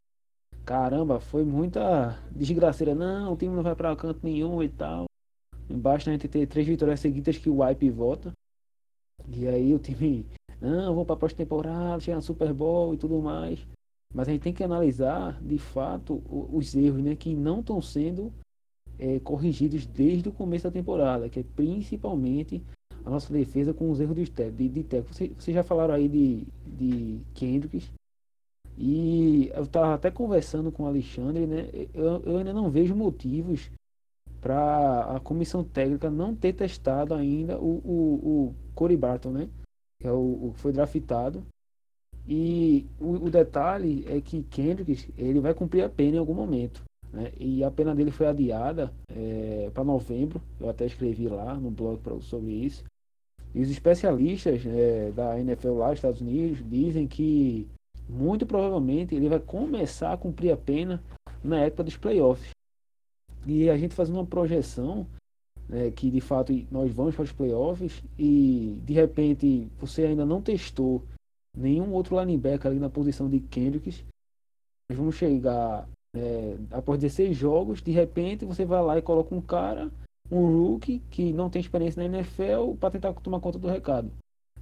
caramba, 0.65 1.21
foi 1.21 1.45
muita 1.45 2.19
desgraceira. 2.33 2.93
Não, 2.93 3.33
o 3.33 3.37
time 3.37 3.55
não 3.55 3.63
vai 3.63 3.77
para 3.77 3.95
canto 3.95 4.19
nenhum 4.21 4.61
e 4.61 4.69
tal. 4.69 5.05
Basta 5.71 6.11
a 6.11 6.13
gente 6.13 6.27
ter 6.27 6.45
três 6.49 6.67
vitórias 6.67 6.99
seguidas 6.99 7.39
que 7.39 7.49
o 7.49 7.63
wipe 7.63 7.89
volta. 7.89 8.33
E 9.33 9.47
aí 9.47 9.73
o 9.73 9.79
time, 9.79 10.27
não, 10.61 10.93
vou 10.93 11.07
para 11.07 11.15
a 11.15 11.19
próxima 11.19 11.39
temporada, 11.39 12.01
chegar 12.01 12.17
no 12.17 12.23
Super 12.23 12.53
Bowl 12.53 12.95
e 12.95 12.97
tudo 12.97 13.23
mais. 13.23 13.65
Mas 14.13 14.27
a 14.27 14.33
gente 14.33 14.43
tem 14.43 14.53
que 14.53 14.65
analisar, 14.65 15.41
de 15.41 15.57
fato, 15.57 16.21
os 16.29 16.75
erros 16.75 17.01
né, 17.01 17.15
que 17.15 17.33
não 17.33 17.61
estão 17.61 17.81
sendo 17.81 18.33
é, 18.99 19.21
corrigidos 19.21 19.87
desde 19.87 20.29
o 20.29 20.33
começo 20.33 20.65
da 20.65 20.71
temporada, 20.73 21.29
que 21.29 21.39
é 21.39 21.45
principalmente 21.45 22.61
a 23.05 23.11
nossa 23.11 23.33
defesa 23.33 23.75
com 23.75 23.91
os 23.91 24.01
erros 24.01 24.17
de, 24.17 24.51
de, 24.51 24.69
de 24.69 25.01
Vocês 25.03 25.31
você 25.37 25.53
já 25.53 25.63
falaram 25.63 25.95
aí 25.95 26.09
de, 26.09 26.47
de 26.67 27.21
Kendricks, 27.35 27.91
e 28.77 29.51
eu 29.55 29.65
estava 29.65 29.95
até 29.95 30.11
conversando 30.11 30.73
com 30.73 30.85
o 30.85 30.87
Alexandre, 30.87 31.47
né? 31.47 31.69
Eu, 31.93 32.23
eu 32.25 32.39
ainda 32.39 32.53
não 32.53 32.71
vejo 32.71 32.95
motivos 32.95 33.71
para 34.41 35.17
a 35.17 35.21
comissão 35.21 35.63
técnica 35.63 36.11
não 36.11 36.35
ter 36.35 36.53
testado 36.53 37.15
ainda 37.15 37.59
o, 37.59 37.81
o, 37.85 38.15
o 38.49 38.55
Corey 38.75 38.97
Barton, 38.97 39.31
né? 39.31 39.49
Que 40.01 40.09
é 40.09 40.13
o, 40.13 40.49
o 40.49 40.53
foi 40.57 40.73
draftado. 40.73 41.45
E 42.27 42.87
o, 43.01 43.27
o, 43.27 43.31
detalhe 43.31 44.05
é 44.09 44.21
que 44.21 44.43
Kendrick 44.45 45.13
ele 45.19 45.41
vai 45.41 45.55
cumprir 45.55 45.83
a 45.83 45.89
pena 45.89 46.17
em 46.17 46.21
algum 46.21 46.35
momento. 46.35 46.83
Né? 47.13 47.33
E 47.39 47.63
a 47.63 47.71
pena 47.71 47.95
dele 47.95 48.11
foi 48.11 48.27
adiada 48.27 48.93
é, 49.09 49.71
para 49.75 49.85
novembro. 49.85 50.41
Eu 50.59 50.69
até 50.69 50.87
escrevi 50.87 51.29
lá 51.29 51.55
no 51.55 51.71
blog 51.71 52.01
pra, 52.01 52.19
sobre 52.21 52.53
isso. 52.53 52.85
E 53.55 53.61
os 53.61 53.71
especialistas 53.71 54.65
é, 54.65 55.11
da 55.11 55.39
NFL 55.39 55.75
lá, 55.75 55.93
Estados 55.93 56.21
Unidos, 56.21 56.59
dizem 56.69 57.07
que 57.07 57.69
muito 58.09 58.47
provavelmente 58.47 59.15
ele 59.15 59.29
vai 59.29 59.41
começar 59.41 60.13
a 60.13 60.17
cumprir 60.17 60.53
a 60.53 60.57
pena 60.57 61.03
na 61.43 61.61
época 61.61 61.85
dos 61.85 61.97
playoffs. 61.97 62.51
E 63.47 63.69
a 63.69 63.77
gente 63.77 63.95
fazendo 63.95 64.17
uma 64.17 64.27
projeção 64.27 65.07
né, 65.69 65.91
que 65.91 66.11
de 66.11 66.21
fato 66.21 66.53
nós 66.71 66.93
vamos 66.93 67.15
para 67.15 67.25
os 67.25 67.33
playoffs 67.33 68.03
e 68.19 68.79
de 68.85 68.93
repente 68.93 69.69
você 69.79 70.05
ainda 70.05 70.25
não 70.25 70.41
testou 70.43 71.03
nenhum 71.57 71.93
outro 71.93 72.19
linebacker 72.19 72.71
ali 72.71 72.81
na 72.81 72.91
posição 72.91 73.29
de 73.29 73.41
Kendricks. 73.41 74.05
Nós 74.89 74.99
vamos 74.99 75.15
chegar 75.17 75.89
é, 76.15 76.57
após 76.71 77.01
16 77.01 77.37
jogos, 77.37 77.83
de 77.83 77.91
repente 77.91 78.45
você 78.45 78.65
vai 78.65 78.83
lá 78.83 78.99
e 78.99 79.03
coloca 79.03 79.35
um 79.35 79.41
cara, 79.41 79.91
um 80.33 80.47
rookie 80.47 81.03
que 81.11 81.31
não 81.33 81.51
tem 81.51 81.61
experiência 81.61 82.03
na 82.03 82.19
NFL 82.19 82.75
para 82.81 82.91
tentar 82.91 83.13
tomar 83.13 83.39
conta 83.39 83.59
do 83.59 83.69
recado. 83.69 84.11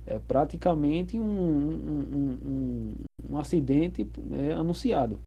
É 0.04 0.18
praticamente 0.18 1.16
um, 1.16 1.22
um, 1.22 2.38
um, 2.44 2.94
um 3.30 3.38
acidente 3.38 4.08
é, 4.32 4.52
anunciado. 4.52 5.20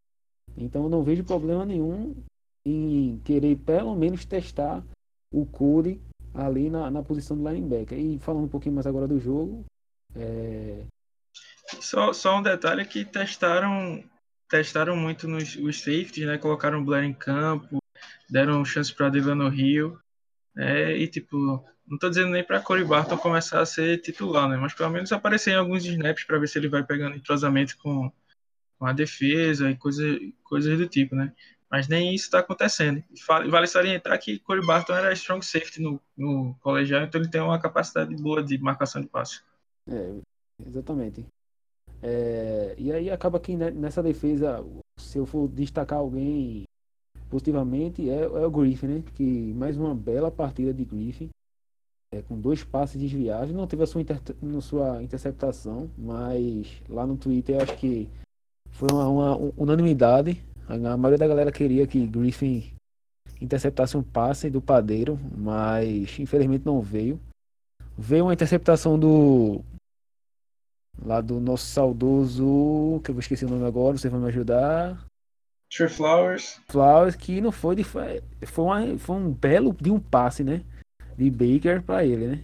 Então 0.57 0.89
não 0.89 1.01
vejo 1.01 1.23
problema 1.23 1.65
nenhum 1.65 2.13
em 2.65 3.21
querer 3.23 3.55
pelo 3.57 3.95
menos 3.95 4.25
testar 4.25 4.83
o 5.31 5.45
Cody 5.45 6.01
ali 6.33 6.69
na, 6.69 6.91
na 6.91 7.01
posição 7.01 7.37
do 7.37 7.49
linebacker. 7.49 7.97
E 7.97 8.19
falando 8.19 8.45
um 8.45 8.49
pouquinho 8.49 8.75
mais 8.75 8.85
agora 8.85 9.07
do 9.07 9.19
jogo. 9.19 9.63
É... 10.13 10.83
Só, 11.79 12.11
só 12.11 12.37
um 12.37 12.41
detalhe 12.43 12.83
que 12.85 13.05
testaram 13.05 14.03
testaram 14.49 14.95
muito 14.95 15.27
nos 15.27 15.55
os 15.55 15.79
safeties, 15.79 16.27
né? 16.27 16.37
Colocaram 16.37 16.81
o 16.81 16.85
Blair 16.85 17.05
em 17.05 17.13
campo, 17.13 17.77
deram 18.29 18.63
chance 18.65 18.93
para 18.93 19.09
Delano 19.09 19.47
Rio. 19.49 19.99
É, 20.55 20.95
e 20.95 21.07
tipo, 21.07 21.63
não 21.87 21.97
tô 21.97 22.09
dizendo 22.09 22.29
nem 22.29 22.43
para 22.43 22.61
Corey 22.61 22.83
Barton 22.83 23.17
começar 23.17 23.61
a 23.61 23.65
ser 23.65 23.99
titular, 24.01 24.47
né? 24.47 24.57
Mas 24.57 24.73
pelo 24.73 24.89
menos 24.89 25.11
aparecer 25.11 25.51
em 25.51 25.55
alguns 25.55 25.83
snaps 25.85 26.23
para 26.23 26.37
ver 26.37 26.47
se 26.47 26.57
ele 26.57 26.69
vai 26.69 26.83
pegando 26.83 27.15
entrosamento 27.15 27.77
com, 27.77 28.11
com 28.77 28.85
a 28.85 28.93
defesa 28.93 29.69
e 29.69 29.75
coisa, 29.75 30.03
coisas 30.43 30.77
do 30.77 30.87
tipo, 30.87 31.15
né? 31.15 31.33
Mas 31.69 31.87
nem 31.87 32.13
isso 32.13 32.25
está 32.25 32.39
acontecendo. 32.39 33.03
Vale 33.27 33.65
salientar 33.65 34.19
que 34.19 34.37
Corey 34.39 34.65
Barton 34.65 34.93
era 34.93 35.11
strong 35.13 35.43
safety 35.43 35.81
no, 35.81 35.99
no 36.15 36.55
colegial, 36.61 37.01
então 37.01 37.19
ele 37.19 37.31
tem 37.31 37.41
uma 37.41 37.59
capacidade 37.59 38.15
boa 38.15 38.43
de 38.43 38.57
marcação 38.59 39.01
de 39.01 39.07
passe. 39.07 39.41
É, 39.89 40.19
exatamente. 40.67 41.25
É, 42.01 42.75
e 42.77 42.91
aí 42.91 43.09
acaba 43.09 43.39
que 43.39 43.55
nessa 43.55 44.03
defesa, 44.03 44.63
se 44.97 45.17
eu 45.17 45.25
for 45.25 45.47
destacar 45.47 45.97
alguém 45.97 46.65
positivamente, 47.33 48.07
é, 48.07 48.21
é 48.21 48.45
o 48.45 48.51
Griffin, 48.51 48.87
né? 48.87 49.03
Que 49.15 49.53
mais 49.53 49.75
uma 49.75 49.95
bela 49.95 50.29
partida 50.29 50.71
de 50.71 50.85
Griffin. 50.85 51.29
É, 52.13 52.21
com 52.21 52.39
dois 52.39 52.63
passes 52.63 53.01
desviados. 53.01 53.55
Não 53.55 53.65
teve 53.65 53.81
a 53.81 53.87
sua, 53.87 54.01
inter... 54.01 54.21
sua 54.61 55.01
interceptação, 55.01 55.89
mas 55.97 56.67
lá 56.87 57.07
no 57.07 57.17
Twitter 57.17 57.59
acho 57.59 57.75
que 57.77 58.07
foi 58.69 58.87
uma, 58.91 59.07
uma 59.07 59.53
unanimidade 59.57 60.39
a 60.67 60.97
maioria 60.97 61.17
da 61.17 61.27
galera 61.27 61.51
queria 61.51 61.85
que 61.85 62.05
Griffin 62.07 62.71
interceptasse 63.41 63.97
um 63.97 64.03
passe 64.03 64.49
do 64.49 64.61
padeiro, 64.61 65.19
mas 65.35 66.17
infelizmente 66.19 66.65
não 66.65 66.81
veio. 66.81 67.19
Veio 67.97 68.25
uma 68.25 68.33
interceptação 68.33 68.97
do. 68.97 69.61
Lá 71.03 71.19
do 71.19 71.39
nosso 71.39 71.65
saudoso. 71.65 73.01
Que 73.03 73.11
eu 73.11 73.15
vou 73.15 73.19
esquecer 73.19 73.45
o 73.45 73.49
nome 73.49 73.65
agora, 73.65 73.97
você 73.97 74.09
vai 74.09 74.19
me 74.19 74.27
ajudar. 74.27 75.05
Trey 75.75 75.89
Flowers. 75.89 76.59
Flowers, 76.67 77.15
que 77.15 77.41
não 77.41 77.51
foi 77.51 77.75
de. 77.75 77.83
Foi, 77.83 78.21
uma, 78.57 78.97
foi 78.97 79.15
um 79.15 79.31
belo 79.31 79.75
de 79.79 79.91
um 79.91 79.99
passe, 79.99 80.43
né? 80.43 80.61
De 81.17 81.29
Baker 81.29 81.81
para 81.81 82.05
ele, 82.05 82.27
né? 82.27 82.43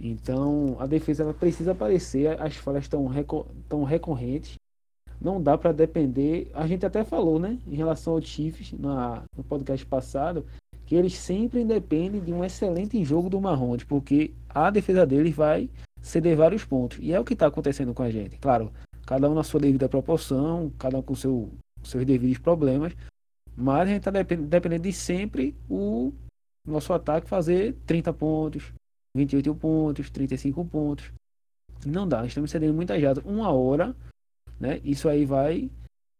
Então 0.00 0.76
a 0.78 0.86
defesa 0.86 1.32
precisa 1.32 1.72
aparecer, 1.72 2.40
as 2.40 2.56
falhas 2.56 2.84
estão 2.84 3.06
recor 3.06 3.46
recorrentes 3.86 4.56
não 5.20 5.42
dá 5.42 5.56
para 5.56 5.72
depender. 5.72 6.50
A 6.54 6.66
gente 6.66 6.84
até 6.84 7.04
falou, 7.04 7.38
né, 7.38 7.58
em 7.66 7.74
relação 7.74 8.14
ao 8.14 8.22
Chiefs 8.22 8.72
na, 8.72 9.22
no 9.36 9.42
podcast 9.42 9.84
passado, 9.86 10.44
que 10.84 10.94
eles 10.94 11.14
sempre 11.14 11.64
dependem 11.64 12.20
de 12.20 12.32
um 12.32 12.44
excelente 12.44 13.02
jogo 13.04 13.28
do 13.28 13.40
Marrone, 13.40 13.84
porque 13.84 14.32
a 14.48 14.70
defesa 14.70 15.04
deles 15.06 15.34
vai 15.34 15.68
ceder 16.00 16.36
vários 16.36 16.64
pontos. 16.64 16.98
E 17.00 17.12
é 17.12 17.18
o 17.18 17.24
que 17.24 17.32
está 17.32 17.46
acontecendo 17.46 17.92
com 17.92 18.02
a 18.02 18.10
gente. 18.10 18.38
Claro, 18.38 18.70
cada 19.04 19.28
um 19.28 19.34
na 19.34 19.42
sua 19.42 19.60
devida 19.60 19.88
proporção, 19.88 20.70
cada 20.78 20.98
um 20.98 21.02
com 21.02 21.14
seu, 21.14 21.50
seus 21.90 22.04
devidos 22.04 22.38
problemas, 22.38 22.94
mas 23.56 23.82
a 23.82 23.86
gente 23.86 23.98
está 23.98 24.10
dependendo 24.10 24.82
de 24.82 24.92
sempre 24.92 25.54
o 25.68 26.12
nosso 26.66 26.92
ataque 26.92 27.28
fazer 27.28 27.74
30 27.86 28.12
pontos, 28.12 28.72
28 29.14 29.54
pontos, 29.54 30.10
35 30.10 30.64
pontos. 30.64 31.12
Não 31.84 32.06
dá, 32.06 32.24
estamos 32.26 32.50
cedendo 32.50 32.74
muita 32.74 32.98
jato. 32.98 33.22
Uma 33.24 33.50
hora 33.50 33.94
né? 34.58 34.80
Isso 34.84 35.08
aí 35.08 35.24
vai 35.24 35.70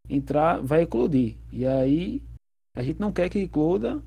entrar, 0.09 0.61
vai 0.61 0.83
eclodir. 0.83 1.37
E 1.53 1.67
aí 1.67 2.23
a 2.75 2.83
gente 2.83 3.01
não 3.01 3.13
quer 3.13 3.29
que 3.29 3.41
ecloda, 3.41 4.03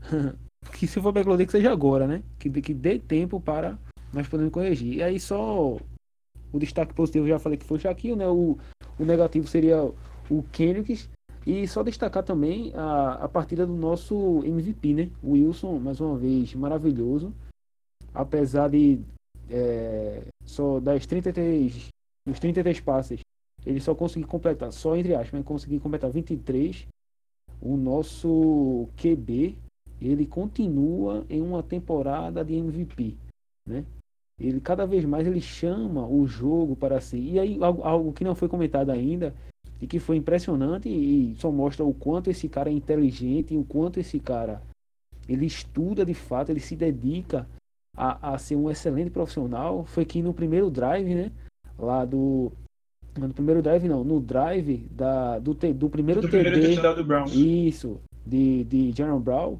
que 0.74 0.86
se 0.86 1.00
for 1.00 1.12
para 1.12 1.22
eclodir 1.22 1.46
que 1.46 1.52
seja 1.52 1.72
agora, 1.72 2.06
né? 2.06 2.22
Que, 2.38 2.50
que 2.60 2.74
dê 2.74 2.98
tempo 2.98 3.40
para 3.40 3.78
nós 4.12 4.28
podermos 4.28 4.52
corrigir. 4.52 4.94
E 4.94 5.02
aí 5.02 5.20
só 5.20 5.76
o 6.52 6.58
destaque 6.58 6.94
positivo 6.94 7.28
já 7.28 7.38
falei 7.38 7.58
que 7.58 7.64
foi 7.64 7.78
o 7.78 7.80
Shaquille, 7.80 8.16
né? 8.16 8.26
O, 8.26 8.58
o 8.98 9.04
negativo 9.04 9.46
seria 9.46 9.90
o 10.30 10.42
Kendricks. 10.52 11.08
E 11.46 11.66
só 11.66 11.82
destacar 11.82 12.22
também 12.22 12.72
a, 12.74 13.12
a 13.24 13.28
partida 13.28 13.66
do 13.66 13.74
nosso 13.74 14.42
MVP, 14.44 14.92
né? 14.92 15.10
Wilson, 15.24 15.78
mais 15.78 16.00
uma 16.00 16.16
vez, 16.16 16.54
maravilhoso. 16.54 17.32
Apesar 18.12 18.68
de 18.68 19.00
é, 19.48 20.22
só 20.44 20.78
das 20.78 21.06
33, 21.06 21.88
os 22.26 22.38
33 22.38 22.80
passes 22.80 23.20
ele 23.66 23.80
só 23.80 23.94
conseguiu 23.94 24.28
completar, 24.28 24.72
só 24.72 24.96
entre 24.96 25.14
aspas, 25.14 25.44
conseguiu 25.44 25.80
completar 25.80 26.10
23. 26.10 26.86
O 27.60 27.76
nosso 27.76 28.88
QB, 28.96 29.56
ele 30.00 30.26
continua 30.26 31.24
em 31.28 31.42
uma 31.42 31.62
temporada 31.62 32.44
de 32.44 32.54
MVP, 32.54 33.16
né? 33.66 33.84
Ele 34.38 34.60
cada 34.60 34.86
vez 34.86 35.04
mais 35.04 35.26
ele 35.26 35.40
chama 35.40 36.06
o 36.06 36.26
jogo 36.26 36.76
para 36.76 37.00
si. 37.00 37.18
E 37.18 37.38
aí 37.40 37.58
algo, 37.62 37.82
algo 37.82 38.12
que 38.12 38.22
não 38.22 38.36
foi 38.36 38.48
comentado 38.48 38.90
ainda 38.90 39.34
e 39.80 39.86
que 39.86 39.98
foi 39.98 40.16
impressionante 40.16 40.88
e 40.88 41.34
só 41.38 41.50
mostra 41.50 41.84
o 41.84 41.94
quanto 41.94 42.30
esse 42.30 42.48
cara 42.48 42.68
é 42.68 42.72
inteligente 42.72 43.54
e 43.54 43.58
o 43.58 43.64
quanto 43.64 44.00
esse 44.00 44.18
cara 44.18 44.60
ele 45.28 45.46
estuda 45.46 46.04
de 46.04 46.14
fato, 46.14 46.50
ele 46.50 46.60
se 46.60 46.74
dedica 46.74 47.46
a, 47.96 48.34
a 48.34 48.38
ser 48.38 48.56
um 48.56 48.70
excelente 48.70 49.10
profissional, 49.10 49.84
foi 49.84 50.04
que 50.04 50.22
no 50.22 50.32
primeiro 50.32 50.70
drive, 50.70 51.14
né, 51.14 51.30
lá 51.78 52.04
do 52.04 52.50
no 53.18 53.34
primeiro 53.34 53.60
drive 53.60 53.88
não, 53.88 54.04
no 54.04 54.20
drive 54.20 54.86
da, 54.90 55.38
do, 55.38 55.52
do 55.54 55.90
primeiro 55.90 56.20
do 56.20 56.28
TD. 56.28 56.50
Primeiro 56.50 56.94
do 56.94 57.04
Brown. 57.04 57.26
Isso, 57.26 58.00
de, 58.24 58.64
de 58.64 58.92
Jaron 58.96 59.18
Brown. 59.18 59.58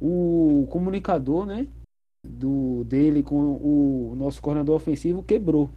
O 0.00 0.66
comunicador, 0.70 1.46
né? 1.46 1.66
Do, 2.22 2.84
dele 2.84 3.22
com 3.22 3.34
o 3.34 4.14
nosso 4.14 4.42
coordenador 4.42 4.76
ofensivo 4.76 5.22
quebrou. 5.22 5.70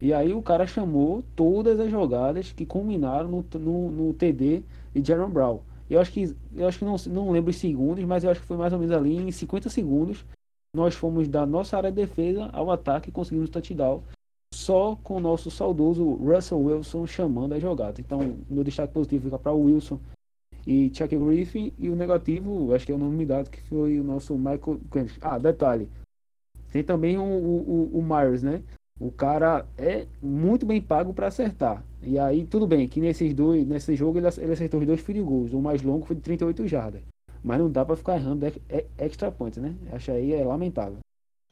E 0.00 0.12
aí 0.12 0.32
o 0.32 0.42
cara 0.42 0.66
chamou 0.66 1.24
todas 1.34 1.80
as 1.80 1.90
jogadas 1.90 2.52
que 2.52 2.64
culminaram 2.64 3.28
no, 3.28 3.44
no, 3.58 3.90
no 3.90 4.14
TD 4.14 4.62
de 4.94 5.06
Jaron 5.06 5.30
Brown. 5.30 5.60
Eu 5.90 6.00
acho 6.00 6.12
que, 6.12 6.36
eu 6.54 6.68
acho 6.68 6.78
que 6.78 6.84
não, 6.84 6.96
não 7.08 7.30
lembro 7.30 7.50
os 7.50 7.56
segundos, 7.56 8.04
mas 8.04 8.22
eu 8.22 8.30
acho 8.30 8.40
que 8.40 8.46
foi 8.46 8.56
mais 8.56 8.72
ou 8.72 8.78
menos 8.78 8.94
ali 8.94 9.16
em 9.16 9.30
50 9.32 9.68
segundos. 9.70 10.24
Nós 10.74 10.94
fomos 10.94 11.26
da 11.26 11.44
nossa 11.46 11.76
área 11.76 11.90
de 11.90 11.96
defesa 11.96 12.48
ao 12.52 12.70
ataque 12.70 13.08
e 13.08 13.12
conseguimos 13.12 13.50
touchdown 13.50 14.02
só 14.54 14.96
com 15.02 15.16
o 15.16 15.20
nosso 15.20 15.50
saudoso 15.50 16.14
Russell 16.14 16.60
Wilson 16.60 17.06
chamando 17.06 17.54
a 17.54 17.58
jogada. 17.58 18.00
Então, 18.00 18.38
meu 18.48 18.62
destaque 18.62 18.92
positivo 18.92 19.24
fica 19.24 19.38
para 19.38 19.52
o 19.52 19.64
Wilson 19.64 19.98
e 20.66 20.92
Chuck 20.94 21.16
Griffin, 21.16 21.72
e 21.78 21.88
o 21.88 21.96
negativo, 21.96 22.74
acho 22.74 22.84
que 22.84 22.92
é 22.92 22.94
o 22.94 22.98
nome 22.98 23.24
dado, 23.24 23.48
que 23.48 23.60
foi 23.62 23.98
o 23.98 24.04
nosso 24.04 24.36
Michael 24.36 24.78
Ah, 25.22 25.38
detalhe, 25.38 25.88
tem 26.70 26.84
também 26.84 27.16
o, 27.16 27.22
o, 27.22 27.98
o 27.98 28.02
Myers, 28.02 28.42
né? 28.42 28.62
O 29.00 29.12
cara 29.12 29.64
é 29.76 30.06
muito 30.20 30.66
bem 30.66 30.80
pago 30.80 31.14
para 31.14 31.28
acertar. 31.28 31.84
E 32.02 32.18
aí, 32.18 32.44
tudo 32.44 32.66
bem, 32.66 32.88
que 32.88 33.00
nesses 33.00 33.32
dois, 33.32 33.66
nesse 33.66 33.94
jogo 33.94 34.18
ele, 34.18 34.26
acertou 34.26 34.80
os 34.80 34.86
dois 34.86 35.00
field. 35.00 35.54
O 35.54 35.60
mais 35.60 35.82
longo 35.82 36.06
foi 36.06 36.16
de 36.16 36.22
38 36.22 36.66
jardas. 36.66 37.02
Mas 37.42 37.58
não 37.58 37.70
dá 37.70 37.84
para 37.84 37.96
ficar 37.96 38.16
errando 38.16 38.44
extra 38.98 39.30
points, 39.30 39.62
né? 39.62 39.74
Acho 39.92 40.10
aí 40.10 40.32
é 40.32 40.44
lamentável. 40.44 40.98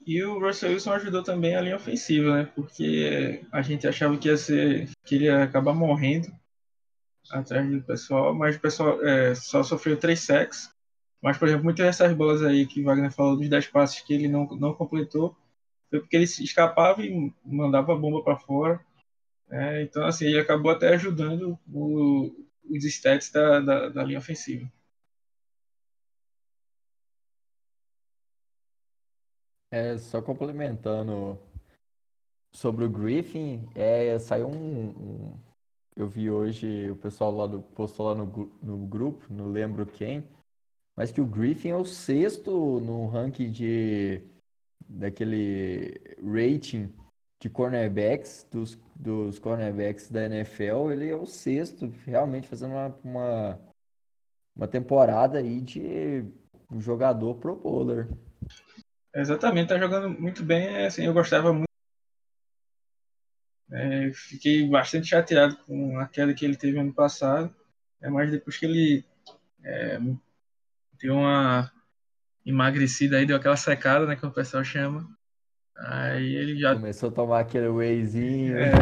E 0.05 0.23
o 0.23 0.41
Russell 0.41 0.71
Wilson 0.71 0.93
ajudou 0.93 1.23
também 1.23 1.57
a 1.57 1.61
linha 1.61 1.77
ofensiva, 1.77 2.37
né? 2.37 2.53
Porque 2.55 3.43
a 3.51 3.63
gente 3.63 3.87
achava 3.87 4.17
que 4.17 4.29
ia 4.29 4.37
ser. 4.37 4.89
que 5.05 5.17
ele 5.17 5.25
ia 5.25 5.43
acabar 5.43 5.75
morrendo 5.75 6.29
atrás 7.31 7.69
do 7.69 7.83
pessoal, 7.83 8.35
mas 8.35 8.57
o 8.57 8.61
pessoal 8.61 9.05
é, 9.05 9.35
só 9.35 9.63
sofreu 9.63 9.97
três 9.97 10.21
sacks. 10.21 10.71
Mas, 11.21 11.39
por 11.39 11.49
exemplo, 11.49 11.65
muitas 11.65 11.85
dessas 11.85 12.13
bolas 12.13 12.43
aí 12.43 12.67
que 12.67 12.83
Wagner 12.83 13.11
falou 13.11 13.37
dos 13.37 13.49
10 13.49 13.67
passes 13.69 14.01
que 14.01 14.15
ele 14.15 14.29
não, 14.29 14.47
não 14.47 14.75
completou, 14.75 15.37
porque 15.91 16.17
ele 16.17 16.25
escapava 16.25 17.03
e 17.03 17.33
mandava 17.45 17.93
a 17.93 17.97
bomba 17.97 18.23
para 18.23 18.39
fora. 18.39 18.85
É, 19.51 19.83
então, 19.83 20.05
assim, 20.05 20.27
ele 20.27 20.41
acabou 20.41 20.71
até 20.71 20.89
ajudando 20.95 21.59
o, 21.73 22.31
os 22.69 22.85
stats 22.85 23.31
da, 23.31 23.61
da, 23.61 23.89
da 23.89 24.05
linha 24.05 24.19
ofensiva. 24.19 24.71
É, 29.71 29.99
só 29.99 30.23
complementando 30.23 31.39
sobre 32.53 32.85
o 32.85 32.91
Griffin, 32.91 33.69
é, 33.75 34.19
saiu 34.19 34.49
um, 34.49 34.89
um, 34.89 35.41
Eu 35.95 36.09
vi 36.09 36.31
hoje 36.31 36.91
o 36.91 36.97
pessoal 36.97 37.31
lá 37.31 37.47
do, 37.47 37.61
postou 37.61 38.07
lá 38.07 38.15
no, 38.15 38.27
no 38.63 38.87
grupo, 38.87 39.27
não 39.33 39.51
lembro 39.51 39.85
quem, 39.87 40.25
mas 40.97 41.11
que 41.13 41.21
o 41.21 41.27
Griffin 41.27 41.71
é 41.71 41.77
o 41.77 41.85
sexto 41.85 42.81
no 42.81 43.07
ranking 43.09 43.51
de 43.51 44.23
daquele 44.89 46.01
rating 46.23 46.93
de 47.41 47.51
cornerbacks, 47.51 48.47
dos, 48.51 48.79
dos 48.95 49.39
cornerbacks 49.39 50.11
da 50.11 50.25
NFL, 50.25 50.91
ele 50.93 51.11
é 51.11 51.15
o 51.15 51.27
sexto, 51.27 51.93
realmente 52.05 52.49
fazendo 52.49 52.73
uma, 52.73 52.99
uma, 53.05 53.61
uma 54.55 54.69
temporada 54.69 55.39
aí 55.39 55.61
de 55.61 56.25
um 56.71 56.81
jogador 56.81 57.35
pro 57.37 57.57
bowler. 57.57 58.09
Exatamente, 59.15 59.69
tá 59.69 59.79
jogando 59.79 60.09
muito 60.09 60.43
bem. 60.45 60.67
É, 60.67 60.87
assim, 60.87 61.05
eu 61.05 61.13
gostava 61.13 61.53
muito. 61.53 61.67
É, 63.71 64.13
fiquei 64.13 64.69
bastante 64.69 65.09
chateado 65.09 65.57
com 65.65 65.99
a 65.99 66.07
queda 66.07 66.35
que 66.35 66.45
ele 66.45 66.57
teve 66.57 66.79
ano 66.79 66.93
passado. 66.93 67.55
É, 68.01 68.09
mas 68.09 68.31
depois 68.31 68.57
que 68.57 68.67
ele 68.67 69.05
é, 69.65 69.99
deu 71.01 71.15
uma 71.15 71.73
emagrecida 72.47 73.19
aí, 73.19 73.27
deu 73.27 73.37
aquela 73.37 73.57
secada, 73.57 74.07
né, 74.07 74.17
que 74.17 74.25
o 74.25 74.31
pessoal 74.31 74.65
chama. 74.65 75.07
Aí 75.77 76.35
ele 76.35 76.59
já. 76.59 76.75
Começou 76.75 77.11
a 77.11 77.13
tomar 77.13 77.41
aquele 77.41 77.69
wheyzinho. 77.69 78.57
É, 78.57 78.73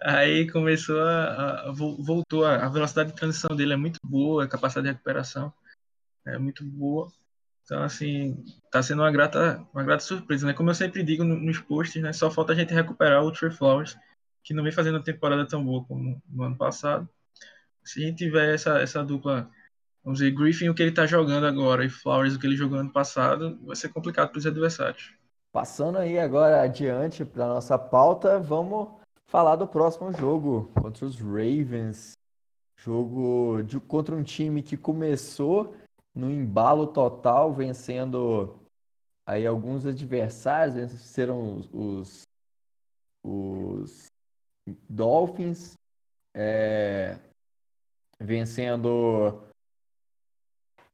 aí 0.00 0.50
começou 0.50 1.00
a, 1.00 1.68
a, 1.68 1.72
voltou 1.72 2.44
a, 2.44 2.64
a 2.64 2.68
velocidade 2.68 3.10
de 3.10 3.16
transição 3.16 3.54
dele 3.54 3.74
é 3.74 3.76
muito 3.76 3.98
boa, 4.02 4.44
a 4.44 4.48
capacidade 4.48 4.86
de 4.86 4.92
recuperação 4.92 5.52
é 6.26 6.38
muito 6.38 6.64
boa. 6.64 7.10
Então, 7.64 7.82
assim, 7.82 8.42
tá 8.70 8.82
sendo 8.82 9.02
uma 9.02 9.10
grata, 9.10 9.62
uma 9.74 9.84
grata 9.84 10.02
surpresa, 10.02 10.46
né? 10.46 10.54
Como 10.54 10.70
eu 10.70 10.74
sempre 10.74 11.02
digo 11.02 11.22
nos 11.22 11.58
posts, 11.58 12.02
né? 12.02 12.14
Só 12.14 12.30
falta 12.30 12.52
a 12.52 12.56
gente 12.56 12.72
recuperar 12.72 13.22
o 13.22 13.30
Trey 13.30 13.50
Flowers, 13.50 13.94
que 14.42 14.54
não 14.54 14.62
vem 14.62 14.72
fazendo 14.72 14.94
uma 14.94 15.04
temporada 15.04 15.46
tão 15.46 15.62
boa 15.62 15.84
como 15.84 16.22
no 16.26 16.42
ano 16.44 16.56
passado. 16.56 17.06
Se 17.84 18.02
a 18.02 18.06
gente 18.06 18.24
tiver 18.24 18.54
essa, 18.54 18.78
essa 18.78 19.04
dupla, 19.04 19.50
vamos 20.08 20.20
dizer, 20.20 20.30
Griffin 20.30 20.70
o 20.70 20.74
que 20.74 20.82
ele 20.82 20.92
tá 20.92 21.04
jogando 21.04 21.44
agora 21.44 21.84
e 21.84 21.90
Flowers 21.90 22.34
o 22.34 22.38
que 22.38 22.46
ele 22.46 22.56
jogou 22.56 22.78
ano 22.78 22.90
passado, 22.90 23.58
vai 23.62 23.76
ser 23.76 23.90
complicado 23.90 24.30
para 24.30 24.38
os 24.38 24.46
adversários. 24.46 25.12
Passando 25.52 25.98
aí 25.98 26.18
agora 26.18 26.62
adiante 26.62 27.26
para 27.26 27.46
nossa 27.46 27.78
pauta, 27.78 28.40
vamos 28.40 28.88
falar 29.26 29.56
do 29.56 29.68
próximo 29.68 30.10
jogo 30.14 30.70
contra 30.80 31.04
os 31.04 31.20
Ravens. 31.20 32.12
Jogo 32.78 33.62
de, 33.62 33.78
contra 33.80 34.14
um 34.14 34.22
time 34.22 34.62
que 34.62 34.78
começou 34.78 35.76
no 36.14 36.30
embalo 36.30 36.86
total, 36.86 37.52
vencendo 37.52 38.58
aí 39.26 39.46
alguns 39.46 39.84
adversários, 39.84 40.74
venceram 40.74 41.58
os, 41.58 41.68
os, 41.70 42.22
os 43.22 44.06
Dolphins, 44.88 45.74
é, 46.32 47.18
vencendo. 48.18 49.47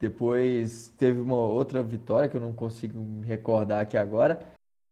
Depois 0.01 0.88
teve 0.99 1.20
uma 1.20 1.36
outra 1.36 1.82
vitória 1.82 2.28
que 2.28 2.36
eu 2.36 2.40
não 2.40 2.53
consigo 2.53 2.99
me 2.99 3.26
recordar 3.26 3.80
aqui 3.82 3.97
agora. 3.97 4.40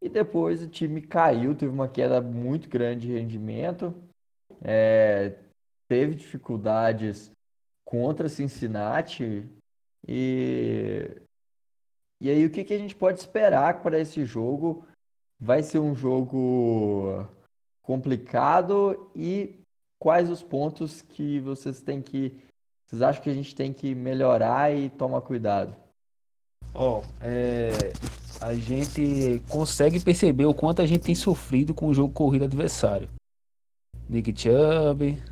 E 0.00 0.09
depois 0.09 0.62
o 0.62 0.68
time 0.68 1.00
caiu, 1.00 1.55
teve 1.55 1.72
uma 1.72 1.88
queda 1.88 2.20
muito 2.20 2.68
grande 2.68 3.09
de 3.09 3.14
rendimento. 3.14 3.94
É, 4.62 5.34
teve 5.88 6.14
dificuldades 6.14 7.30
contra 7.84 8.28
Cincinnati, 8.28 9.48
e, 10.07 11.22
e 12.20 12.30
aí, 12.30 12.44
o 12.44 12.50
que, 12.50 12.64
que 12.64 12.74
a 12.74 12.78
gente 12.78 12.94
pode 12.94 13.20
esperar 13.20 13.82
para 13.82 13.98
esse 13.98 14.24
jogo? 14.24 14.86
Vai 15.38 15.62
ser 15.62 15.78
um 15.78 15.94
jogo 15.94 17.26
complicado 17.82 19.11
e 19.14 19.61
quais 19.98 20.30
os 20.30 20.42
pontos 20.42 21.03
que 21.03 21.40
vocês 21.40 21.80
têm 21.80 22.00
que. 22.03 22.40
Vocês 22.93 23.01
acham 23.01 23.22
que 23.22 23.30
a 23.30 23.34
gente 23.34 23.55
tem 23.55 23.72
que 23.72 23.95
melhorar 23.95 24.70
e 24.70 24.90
tomar 24.90 25.22
cuidado? 25.22 25.74
Ó, 26.74 26.99
oh, 26.99 27.03
é, 27.22 27.70
a 28.38 28.55
gente 28.55 29.43
consegue 29.49 29.99
perceber 29.99 30.45
o 30.45 30.53
quanto 30.53 30.82
a 30.82 30.86
gente 30.86 31.01
tem 31.01 31.14
sofrido 31.14 31.72
com 31.72 31.86
o 31.86 31.95
jogo 31.95 32.12
corrido 32.12 32.45
adversário. 32.45 33.09
Nick 34.11 34.38
Chubb, 34.38 35.22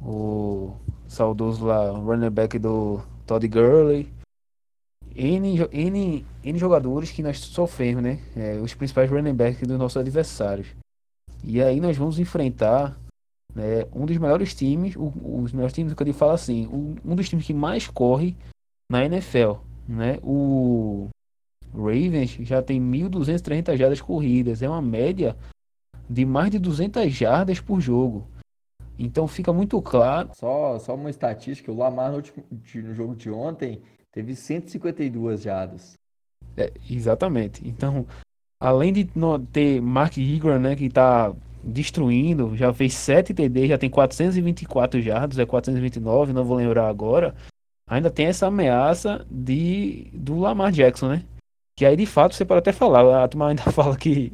o 0.00 0.74
saudoso 1.06 1.66
lá, 1.66 1.90
running 1.90 2.30
back 2.30 2.58
do 2.58 3.02
Todd 3.26 3.46
Gurley, 3.46 4.10
N, 5.14 5.68
N, 5.70 6.26
N 6.42 6.58
jogadores 6.58 7.10
que 7.10 7.22
nós 7.22 7.38
sofremos, 7.38 8.02
né? 8.02 8.18
É, 8.34 8.54
os 8.54 8.72
principais 8.72 9.10
running 9.10 9.34
backs 9.34 9.68
dos 9.68 9.78
nossos 9.78 9.98
adversários. 9.98 10.68
E 11.44 11.62
aí 11.62 11.80
nós 11.80 11.98
vamos 11.98 12.18
enfrentar 12.18 12.98
né, 13.54 13.84
um 13.92 14.06
dos 14.06 14.16
melhores 14.16 14.54
times, 14.54 14.96
o, 14.96 15.12
os 15.42 15.52
melhores 15.52 15.74
times 15.74 15.94
que 15.94 16.02
eu 16.02 16.14
falo 16.14 16.32
assim, 16.32 16.66
um, 16.66 16.96
um 17.04 17.14
dos 17.14 17.28
times 17.28 17.46
que 17.46 17.54
mais 17.54 17.86
corre 17.86 18.36
na 18.90 19.04
NFL, 19.04 19.54
né? 19.88 20.18
O 20.22 21.08
Ravens 21.74 22.30
já 22.40 22.62
tem 22.62 22.80
1.230 22.80 23.76
jardas 23.76 24.00
corridas, 24.00 24.62
é 24.62 24.68
uma 24.68 24.82
média 24.82 25.36
de 26.08 26.24
mais 26.24 26.50
de 26.50 26.58
200 26.58 27.12
jardas 27.12 27.60
por 27.60 27.80
jogo. 27.80 28.26
Então 28.98 29.26
fica 29.26 29.52
muito 29.52 29.80
claro. 29.80 30.30
Só, 30.34 30.78
só 30.78 30.94
uma 30.94 31.08
estatística: 31.08 31.70
o 31.72 31.76
Lamar 31.76 32.10
no, 32.10 32.16
último, 32.16 32.44
no 32.50 32.94
jogo 32.94 33.16
de 33.16 33.30
ontem 33.30 33.80
teve 34.12 34.34
152 34.34 35.42
jardas. 35.42 35.94
É, 36.56 36.72
exatamente. 36.90 37.66
Então, 37.66 38.06
além 38.60 38.92
de 38.92 39.08
ter 39.52 39.80
Mark 39.80 40.18
Ingram, 40.18 40.58
né, 40.58 40.76
que 40.76 40.86
está 40.86 41.32
destruindo, 41.62 42.56
já 42.56 42.72
fez 42.72 42.94
7 42.94 43.34
TD, 43.34 43.68
já 43.68 43.78
tem 43.78 43.90
424 43.90 45.00
jardas, 45.00 45.38
é 45.38 45.46
429, 45.46 46.32
não 46.32 46.44
vou 46.44 46.56
lembrar 46.56 46.88
agora. 46.88 47.34
Ainda 47.88 48.10
tem 48.10 48.26
essa 48.26 48.46
ameaça 48.46 49.26
de 49.30 50.08
do 50.12 50.38
Lamar 50.38 50.70
Jackson, 50.72 51.08
né? 51.08 51.24
Que 51.76 51.84
aí 51.84 51.96
de 51.96 52.06
fato 52.06 52.34
você 52.34 52.44
pode 52.44 52.58
até 52.58 52.72
falar, 52.72 53.24
a 53.24 53.28
turma 53.28 53.48
ainda 53.48 53.62
fala 53.72 53.96
que, 53.96 54.32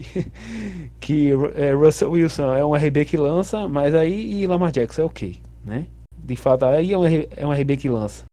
que 1.01 1.31
é, 1.55 1.73
Russell 1.73 2.11
Wilson 2.11 2.55
é 2.55 2.65
um 2.65 2.75
RB 2.75 3.05
que 3.05 3.17
lança, 3.17 3.69
mas 3.69 3.95
aí 3.95 4.43
e 4.43 4.47
Lamar 4.47 4.73
Jackson 4.73 5.03
é 5.03 5.05
o 5.05 5.09
okay, 5.09 5.41
né? 5.65 5.87
De 6.17 6.37
fato, 6.37 6.65
aí 6.65 6.93
é 6.93 6.99
um, 6.99 7.05
é 7.07 7.47
um 7.47 7.53
RB 7.53 7.77
que 7.77 7.89
lança. 7.89 8.25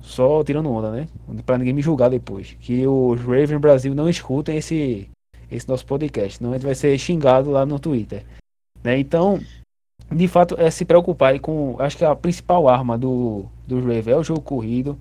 Só 0.00 0.44
tirando 0.44 0.70
onda, 0.70 0.92
né? 0.92 1.08
Pra 1.44 1.58
ninguém 1.58 1.74
me 1.74 1.82
julgar 1.82 2.08
depois. 2.08 2.56
Que 2.60 2.86
os 2.86 3.20
Raven 3.20 3.58
Brasil 3.58 3.94
não 3.94 4.08
escutem 4.08 4.56
esse, 4.56 5.10
esse 5.50 5.68
nosso 5.68 5.86
podcast. 5.86 6.42
Não 6.42 6.50
a 6.50 6.54
gente 6.54 6.66
vai 6.66 6.74
ser 6.74 6.96
xingado 6.98 7.50
lá 7.50 7.64
no 7.64 7.78
Twitter. 7.78 8.24
Né? 8.82 8.98
Então, 8.98 9.40
de 10.10 10.28
fato, 10.28 10.56
é 10.58 10.70
se 10.70 10.84
preocupar 10.84 11.38
com. 11.40 11.76
Acho 11.78 11.98
que 11.98 12.04
a 12.04 12.14
principal 12.14 12.68
arma 12.68 12.96
do, 12.96 13.44
do 13.66 13.80
Raven 13.80 14.14
é 14.14 14.16
o 14.16 14.24
jogo 14.24 14.40
corrido 14.40 14.98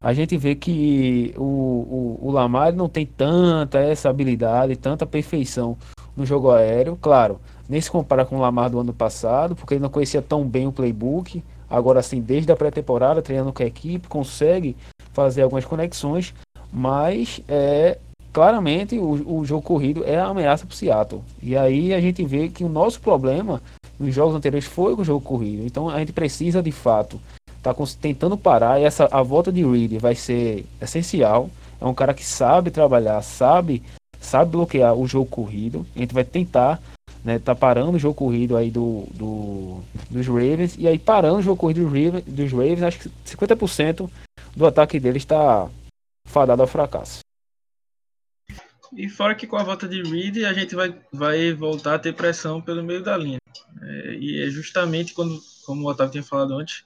a 0.00 0.12
gente 0.12 0.36
vê 0.36 0.54
que 0.54 1.34
o, 1.36 1.42
o, 1.42 2.18
o 2.28 2.30
Lamar 2.30 2.72
não 2.72 2.88
tem 2.88 3.06
tanta 3.06 3.78
essa 3.78 4.10
habilidade, 4.10 4.76
tanta 4.76 5.06
perfeição 5.06 5.76
no 6.14 6.26
jogo 6.26 6.50
aéreo. 6.50 6.96
Claro, 7.00 7.40
nem 7.68 7.80
se 7.80 7.90
compara 7.90 8.24
com 8.24 8.36
o 8.36 8.40
Lamar 8.40 8.70
do 8.70 8.78
ano 8.78 8.92
passado, 8.92 9.56
porque 9.56 9.74
ele 9.74 9.82
não 9.82 9.88
conhecia 9.88 10.20
tão 10.20 10.46
bem 10.46 10.66
o 10.66 10.72
playbook. 10.72 11.42
Agora, 11.68 12.00
assim, 12.00 12.20
desde 12.20 12.52
a 12.52 12.56
pré-temporada, 12.56 13.22
treinando 13.22 13.52
com 13.52 13.62
a 13.62 13.66
equipe, 13.66 14.06
consegue 14.06 14.76
fazer 15.12 15.42
algumas 15.42 15.64
conexões, 15.64 16.34
mas 16.72 17.40
é 17.48 17.98
claramente 18.36 18.98
o, 18.98 19.38
o 19.38 19.46
jogo 19.46 19.62
corrido 19.62 20.04
é 20.04 20.18
a 20.18 20.26
ameaça 20.26 20.66
para 20.66 20.74
o 20.74 20.76
Seattle. 20.76 21.22
E 21.42 21.56
aí 21.56 21.94
a 21.94 22.00
gente 22.02 22.22
vê 22.22 22.50
que 22.50 22.64
o 22.64 22.68
nosso 22.68 23.00
problema 23.00 23.62
nos 23.98 24.14
jogos 24.14 24.34
anteriores 24.34 24.68
foi 24.68 24.92
o 24.92 25.02
jogo 25.02 25.22
corrido. 25.24 25.64
Então 25.64 25.88
a 25.88 25.98
gente 26.00 26.12
precisa 26.12 26.62
de 26.62 26.70
fato 26.70 27.18
tá 27.62 27.74
tentando 27.98 28.36
parar. 28.36 28.78
E 28.78 28.84
essa, 28.84 29.08
a 29.10 29.22
volta 29.22 29.50
de 29.50 29.64
Reed 29.64 29.98
vai 29.98 30.14
ser 30.14 30.66
essencial. 30.78 31.48
É 31.80 31.86
um 31.86 31.94
cara 31.94 32.12
que 32.12 32.22
sabe 32.26 32.70
trabalhar, 32.70 33.22
sabe, 33.22 33.82
sabe 34.20 34.50
bloquear 34.50 34.92
o 34.92 35.06
jogo 35.08 35.30
corrido. 35.30 35.86
A 35.96 36.00
gente 36.00 36.12
vai 36.12 36.22
tentar, 36.22 36.78
né, 37.24 37.38
tá 37.38 37.54
parando 37.54 37.96
o 37.96 37.98
jogo 37.98 38.16
corrido 38.16 38.54
aí 38.54 38.70
do, 38.70 39.04
do 39.14 39.78
dos 40.10 40.26
Ravens. 40.26 40.76
E 40.78 40.86
aí 40.86 40.98
parando 40.98 41.38
o 41.38 41.42
jogo 41.42 41.56
corrido 41.56 41.84
dos 41.84 41.90
Ravens, 41.90 42.24
dos 42.26 42.52
Ravens 42.52 42.82
acho 42.82 42.98
que 42.98 43.10
50% 43.34 44.10
do 44.54 44.66
ataque 44.66 45.00
deles 45.00 45.22
está 45.22 45.66
fadado 46.26 46.60
ao 46.60 46.68
fracasso. 46.68 47.20
E 48.96 49.10
fora 49.10 49.34
que 49.34 49.46
com 49.46 49.56
a 49.56 49.62
volta 49.62 49.86
de 49.86 50.02
Reed 50.02 50.38
a 50.44 50.54
gente 50.54 50.74
vai, 50.74 50.98
vai 51.12 51.52
voltar 51.52 51.94
a 51.94 51.98
ter 51.98 52.14
pressão 52.14 52.62
pelo 52.62 52.82
meio 52.82 53.02
da 53.02 53.14
linha. 53.14 53.38
É, 53.82 54.14
e 54.14 54.42
é 54.42 54.48
justamente 54.48 55.12
quando, 55.12 55.38
como 55.66 55.82
o 55.82 55.90
Otávio 55.90 56.12
tinha 56.12 56.24
falado 56.24 56.54
antes, 56.54 56.82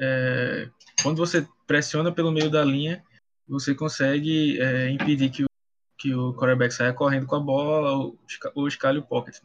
é, 0.00 0.68
quando 1.00 1.18
você 1.18 1.46
pressiona 1.64 2.10
pelo 2.10 2.32
meio 2.32 2.50
da 2.50 2.64
linha, 2.64 3.04
você 3.46 3.72
consegue 3.72 4.60
é, 4.60 4.90
impedir 4.90 5.30
que 5.30 5.44
o, 5.44 5.48
que 5.96 6.12
o 6.12 6.34
quarterback 6.34 6.74
saia 6.74 6.92
correndo 6.92 7.26
com 7.26 7.36
a 7.36 7.40
bola 7.40 7.92
ou, 7.92 8.18
ou 8.56 8.66
escalhe 8.66 8.98
o 8.98 9.06
pocket. 9.06 9.36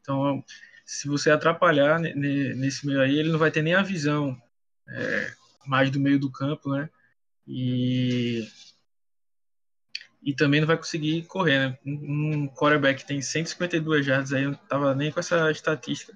Então, 0.00 0.42
se 0.86 1.08
você 1.08 1.30
atrapalhar 1.30 2.00
nesse 2.00 2.86
meio 2.86 3.02
aí, 3.02 3.18
ele 3.18 3.30
não 3.30 3.38
vai 3.38 3.50
ter 3.50 3.60
nem 3.60 3.74
a 3.74 3.82
visão 3.82 4.34
é, 4.88 5.30
mais 5.66 5.90
do 5.90 6.00
meio 6.00 6.18
do 6.18 6.32
campo, 6.32 6.70
né? 6.70 6.88
E, 7.46 8.48
e 10.28 10.34
também 10.34 10.60
não 10.60 10.66
vai 10.66 10.76
conseguir 10.76 11.22
correr, 11.22 11.58
né? 11.58 11.78
Um 11.86 12.48
quarterback 12.48 13.00
que 13.00 13.08
tem 13.08 13.22
152 13.22 14.04
jardas 14.04 14.34
aí, 14.34 14.42
eu 14.42 14.50
não 14.50 14.58
tava 14.58 14.94
nem 14.94 15.10
com 15.10 15.18
essa 15.18 15.50
estatística. 15.50 16.12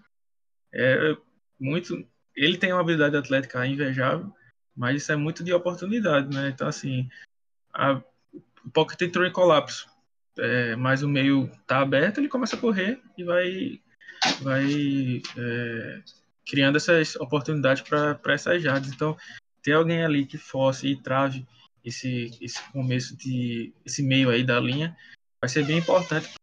É 0.70 1.16
muito. 1.58 2.06
Ele 2.36 2.58
tem 2.58 2.74
uma 2.74 2.82
habilidade 2.82 3.16
atlética 3.16 3.66
invejável, 3.66 4.30
mas 4.76 5.00
isso 5.00 5.12
é 5.12 5.16
muito 5.16 5.42
de 5.42 5.50
oportunidade, 5.54 6.28
né? 6.34 6.50
Então, 6.50 6.68
assim, 6.68 7.08
a, 7.72 8.02
o 8.62 8.70
pocket 8.70 9.00
entrou 9.00 9.24
em 9.24 9.32
colapso. 9.32 9.88
É, 10.38 10.76
mas 10.76 11.02
o 11.02 11.08
meio 11.08 11.50
tá 11.66 11.80
aberto, 11.80 12.18
ele 12.18 12.28
começa 12.28 12.54
a 12.54 12.60
correr 12.60 13.00
e 13.16 13.24
vai 13.24 13.80
vai 14.42 15.22
é, 15.38 16.02
criando 16.46 16.76
essas 16.76 17.16
oportunidades 17.16 17.82
para 17.82 18.34
essas 18.34 18.62
jardas. 18.62 18.92
Então, 18.92 19.16
ter 19.62 19.72
alguém 19.72 20.04
ali 20.04 20.26
que 20.26 20.36
force 20.36 20.86
e 20.86 21.00
trave 21.00 21.46
esse, 21.84 22.38
esse 22.40 22.62
começo 22.70 23.16
de 23.16 23.72
esse 23.84 24.02
meio 24.02 24.30
aí 24.30 24.44
da 24.44 24.58
linha 24.60 24.96
vai 25.40 25.48
ser 25.48 25.64
bem 25.64 25.78
importante 25.78 26.34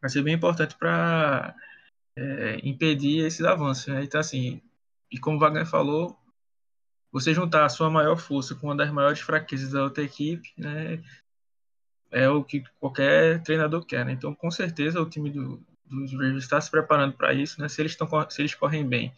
vai 0.00 0.10
ser 0.10 0.22
bem 0.22 0.34
importante 0.34 0.76
para 0.76 1.54
é, 2.16 2.60
impedir 2.62 3.24
esses 3.24 3.44
avanços 3.44 3.86
né? 3.86 4.04
então 4.04 4.20
assim 4.20 4.60
e 5.10 5.18
como 5.18 5.36
o 5.36 5.40
Wagner 5.40 5.66
falou 5.66 6.18
você 7.10 7.34
juntar 7.34 7.64
a 7.64 7.68
sua 7.68 7.90
maior 7.90 8.16
força 8.16 8.54
com 8.54 8.68
uma 8.68 8.76
das 8.76 8.90
maiores 8.90 9.20
fraquezas 9.20 9.72
da 9.72 9.82
outra 9.82 10.02
equipe 10.02 10.52
né, 10.56 11.02
é 12.10 12.28
o 12.28 12.44
que 12.44 12.62
qualquer 12.80 13.42
treinador 13.42 13.84
quer 13.84 14.04
né? 14.04 14.12
então 14.12 14.34
com 14.34 14.50
certeza 14.50 15.00
o 15.00 15.08
time 15.08 15.30
do, 15.30 15.62
dos 15.92 16.12
Ravens 16.12 16.44
está 16.44 16.60
se 16.60 16.70
preparando 16.70 17.14
para 17.14 17.34
isso, 17.34 17.60
né? 17.60 17.68
Se 17.68 17.80
eles 17.80 17.92
estão 17.92 18.08
se 18.30 18.40
eles 18.40 18.54
correm 18.54 18.86
bem, 18.88 19.12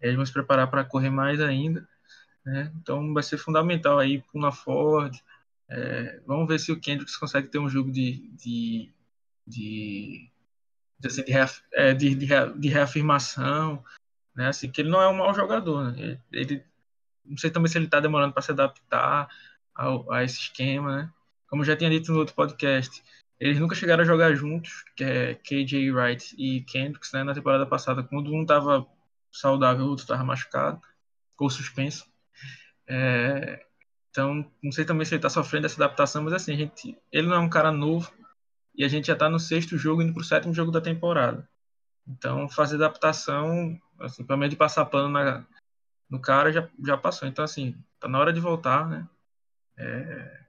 eles 0.00 0.16
vão 0.16 0.26
se 0.26 0.32
preparar 0.32 0.68
para 0.68 0.84
correr 0.84 1.10
mais 1.10 1.40
ainda, 1.40 1.88
né? 2.46 2.72
Então 2.80 3.12
vai 3.12 3.22
ser 3.22 3.38
fundamental 3.38 3.98
aí 3.98 4.22
na 4.34 4.52
Ford. 4.52 5.14
É, 5.68 6.20
vamos 6.26 6.46
ver 6.46 6.60
se 6.60 6.70
o 6.72 6.80
Kendricks 6.80 7.16
consegue 7.16 7.48
ter 7.48 7.58
um 7.58 7.68
jogo 7.68 7.90
de 7.90 8.28
de 8.36 8.92
de, 9.46 10.30
de, 10.98 11.08
assim, 11.08 11.24
de, 11.24 11.32
reaf, 11.32 11.62
é, 11.72 11.94
de, 11.94 12.14
de, 12.14 12.26
de, 12.58 12.68
reafirmação, 12.68 13.84
né? 14.34 14.48
Assim 14.48 14.70
que 14.70 14.80
ele 14.80 14.90
não 14.90 15.00
é 15.00 15.08
um 15.08 15.14
mau 15.14 15.34
jogador, 15.34 15.92
né? 15.92 16.02
ele, 16.02 16.20
ele 16.32 16.64
não 17.24 17.36
sei 17.36 17.50
também 17.50 17.70
se 17.70 17.78
ele 17.78 17.86
está 17.86 18.00
demorando 18.00 18.32
para 18.32 18.42
se 18.42 18.52
adaptar 18.52 19.28
ao, 19.74 20.10
a 20.12 20.24
esse 20.24 20.40
esquema, 20.40 20.96
né? 21.02 21.12
Como 21.48 21.64
já 21.64 21.76
tinha 21.76 21.90
dito 21.90 22.12
no 22.12 22.18
outro 22.18 22.34
podcast, 22.34 23.02
eles 23.38 23.58
nunca 23.60 23.74
chegaram 23.74 24.02
a 24.02 24.06
jogar 24.06 24.34
juntos, 24.34 24.84
que 24.96 25.04
é 25.04 25.34
KJ 25.34 25.92
Wright 25.92 26.34
e 26.38 26.62
Kendricks, 26.62 27.12
né, 27.12 27.22
na 27.22 27.34
temporada 27.34 27.66
passada, 27.66 28.02
quando 28.02 28.32
um 28.32 28.42
estava 28.42 28.86
saudável, 29.30 29.84
o 29.84 29.88
outro 29.90 30.04
estava 30.04 30.24
machucado, 30.24 30.80
ou 31.38 31.50
suspenso. 31.50 32.06
É, 32.88 33.64
então, 34.10 34.50
não 34.62 34.72
sei 34.72 34.84
também 34.84 35.04
se 35.04 35.14
ele 35.14 35.18
está 35.18 35.28
sofrendo 35.28 35.66
essa 35.66 35.82
adaptação, 35.82 36.22
mas 36.22 36.32
assim, 36.32 36.56
gente, 36.56 36.96
ele 37.12 37.26
não 37.26 37.36
é 37.36 37.38
um 37.38 37.50
cara 37.50 37.70
novo 37.70 38.10
e 38.74 38.84
a 38.84 38.88
gente 38.88 39.06
já 39.06 39.12
está 39.12 39.28
no 39.28 39.38
sexto 39.38 39.76
jogo, 39.76 40.02
indo 40.02 40.12
para 40.12 40.22
o 40.22 40.24
sétimo 40.24 40.54
jogo 40.54 40.70
da 40.70 40.80
temporada. 40.80 41.48
Então, 42.06 42.48
fazer 42.48 42.76
adaptação, 42.76 43.78
assim, 44.00 44.24
pelo 44.24 44.38
menos 44.38 44.52
de 44.52 44.56
passar 44.56 44.84
pano 44.86 45.08
na, 45.08 45.44
no 46.08 46.20
cara, 46.20 46.52
já, 46.52 46.68
já 46.84 46.96
passou. 46.96 47.26
Então, 47.26 47.44
assim, 47.44 47.76
tá 47.98 48.08
na 48.08 48.18
hora 48.18 48.32
de 48.32 48.40
voltar, 48.40 48.88
né? 48.88 49.08
É, 49.78 50.40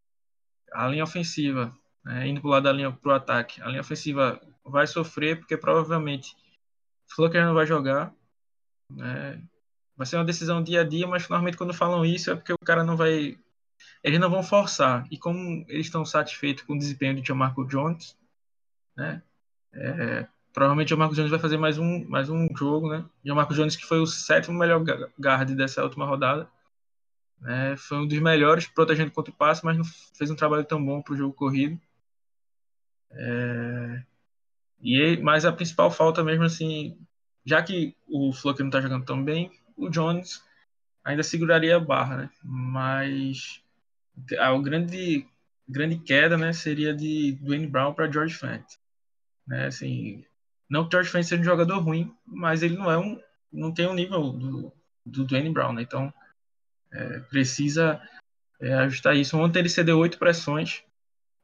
a 0.71 0.87
linha 0.87 1.03
ofensiva 1.03 1.75
né, 2.07 2.27
indo 2.27 2.39
para 2.39 2.47
o 2.47 2.51
lado 2.51 2.63
da 2.63 2.71
linha 2.71 2.91
para 2.91 3.11
o 3.11 3.15
ataque. 3.15 3.61
A 3.61 3.67
linha 3.67 3.81
ofensiva 3.81 4.41
vai 4.63 4.87
sofrer 4.87 5.39
porque 5.39 5.57
provavelmente 5.57 6.35
Flucker 7.13 7.45
não 7.45 7.53
vai 7.53 7.65
jogar. 7.65 8.13
Né, 8.89 9.41
vai 9.97 10.05
ser 10.05 10.17
uma 10.17 10.25
decisão 10.25 10.63
dia 10.63 10.81
a 10.81 10.83
dia, 10.83 11.07
mas 11.07 11.27
normalmente 11.27 11.57
quando 11.57 11.73
falam 11.73 12.05
isso 12.05 12.31
é 12.31 12.35
porque 12.35 12.53
o 12.53 12.57
cara 12.59 12.83
não 12.83 12.95
vai. 12.95 13.37
Eles 14.03 14.19
não 14.19 14.29
vão 14.29 14.43
forçar. 14.43 15.05
E 15.11 15.17
como 15.17 15.65
eles 15.67 15.87
estão 15.87 16.05
satisfeitos 16.05 16.63
com 16.63 16.73
o 16.73 16.77
desempenho 16.77 17.21
de 17.21 17.33
Marco 17.33 17.65
Jones, 17.65 18.15
né? 18.95 19.23
É, 19.73 20.27
provavelmente 20.53 20.93
o 20.93 20.97
Marco 20.97 21.15
Jones 21.15 21.31
vai 21.31 21.39
fazer 21.39 21.57
mais 21.57 21.77
um, 21.77 22.07
mais 22.07 22.29
um 22.29 22.47
jogo, 22.55 22.89
né? 22.89 23.05
Marco 23.25 23.53
Jones 23.53 23.75
que 23.75 23.85
foi 23.85 23.99
o 23.99 24.07
sétimo 24.07 24.57
melhor 24.57 24.83
guard 25.19 25.49
dessa 25.55 25.83
última 25.83 26.05
rodada. 26.05 26.49
Né? 27.39 27.75
Foi 27.77 27.97
um 27.97 28.07
dos 28.07 28.19
melhores 28.19 28.67
protegendo 28.67 29.11
contra 29.11 29.31
o 29.31 29.35
passe, 29.35 29.65
mas 29.65 29.77
não 29.77 29.85
fez 30.15 30.29
um 30.31 30.35
trabalho 30.35 30.63
tão 30.65 30.83
bom 30.83 31.01
para 31.01 31.13
o 31.13 31.17
jogo 31.17 31.33
corrido. 31.33 31.79
É... 33.11 34.03
E, 34.81 35.17
mas 35.17 35.45
a 35.45 35.51
principal 35.51 35.89
falta 35.91 36.23
mesmo 36.23 36.43
assim, 36.43 36.97
já 37.45 37.61
que 37.63 37.95
o 38.07 38.31
Flock 38.31 38.59
não 38.59 38.67
está 38.67 38.81
jogando 38.81 39.05
tão 39.05 39.23
bem, 39.23 39.51
o 39.77 39.89
Jones 39.89 40.43
ainda 41.03 41.23
seguraria 41.23 41.77
a 41.77 41.79
barra, 41.79 42.17
né? 42.17 42.29
Mas 42.43 43.61
a 44.39 44.57
grande 44.57 45.25
grande 45.69 45.97
queda, 45.97 46.37
né, 46.37 46.53
seria 46.53 46.93
de 46.93 47.33
Dwayne 47.33 47.67
Brown 47.67 47.93
para 47.93 48.09
George 48.09 48.33
Fant, 48.33 48.63
né? 49.45 49.67
Assim, 49.67 50.25
não 50.69 50.85
que 50.85 50.91
George 50.91 51.09
Fant 51.09 51.23
seja 51.23 51.41
um 51.41 51.45
jogador 51.45 51.79
ruim, 51.79 52.13
mas 52.25 52.63
ele 52.63 52.77
não 52.77 52.89
é 52.89 52.97
um 52.97 53.19
não 53.51 53.73
tem 53.73 53.85
o 53.85 53.91
um 53.91 53.93
nível 53.93 54.31
do, 54.31 54.73
do 55.05 55.25
Dwayne 55.25 55.51
Brown, 55.51 55.73
né? 55.73 55.81
Então 55.81 56.13
é, 56.91 57.19
precisa 57.21 58.01
é, 58.61 58.73
ajustar 58.73 59.15
isso. 59.15 59.37
Ontem 59.37 59.59
ele 59.59 59.69
cedeu 59.69 59.99
oito 59.99 60.17
pressões 60.17 60.83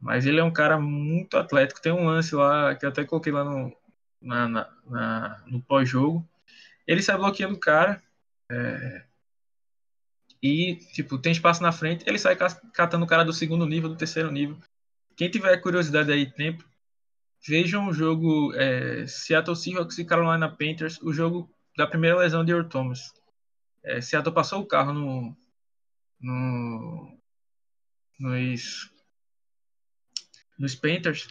mas 0.04 0.26
ele 0.26 0.38
é 0.38 0.44
um 0.44 0.52
cara 0.52 0.78
muito 0.78 1.38
atlético. 1.38 1.82
Tem 1.82 1.94
um 1.94 2.08
lance 2.08 2.36
lá 2.36 2.76
que 2.76 2.86
eu 2.86 2.90
até 2.90 3.06
coloquei 3.06 3.32
lá 3.32 3.46
no, 3.46 3.74
na, 4.22 4.50
na, 4.50 4.70
na, 4.86 5.44
no 5.48 5.62
pós-jogo. 5.62 6.28
Ele 6.86 7.02
sai 7.02 7.16
bloqueando 7.16 7.56
o 7.56 7.60
cara. 7.60 8.03
É, 8.54 9.04
e, 10.42 10.76
tipo, 10.94 11.18
tem 11.18 11.32
espaço 11.32 11.64
na 11.64 11.72
frente. 11.72 12.04
Ele 12.08 12.20
sai 12.20 12.36
catando 12.74 13.06
o 13.06 13.08
cara 13.08 13.24
do 13.24 13.34
segundo 13.34 13.66
nível, 13.66 13.90
do 13.90 13.96
terceiro 13.96 14.32
nível. 14.32 14.58
Quem 15.16 15.30
tiver 15.30 15.58
curiosidade 15.58 16.12
aí, 16.12 16.30
tempo, 16.30 16.66
vejam 17.48 17.88
o 17.88 17.94
jogo 17.94 18.54
é, 18.56 19.08
Seattle 19.08 19.56
Seahawks 19.56 19.98
e 19.98 20.06
Carolina 20.06 20.50
Panthers, 20.50 21.02
o 21.02 21.14
jogo 21.14 21.50
da 21.78 21.88
primeira 21.88 22.18
lesão 22.18 22.44
de 22.44 22.52
Earl 22.52 22.68
Thomas. 22.68 23.14
É, 23.84 24.02
Seattle 24.02 24.34
passou 24.34 24.62
o 24.62 24.66
carro 24.66 24.94
no, 24.94 25.38
no, 26.20 27.18
nos 28.20 28.92
nos 30.58 30.76
Panthers. 30.76 31.28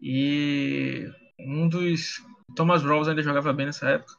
E 0.00 1.06
um 1.38 1.68
dos. 1.68 2.22
Thomas 2.56 2.82
Rawls 2.82 3.08
ainda 3.08 3.22
jogava 3.22 3.52
bem 3.52 3.66
nessa 3.66 3.88
época. 3.88 4.14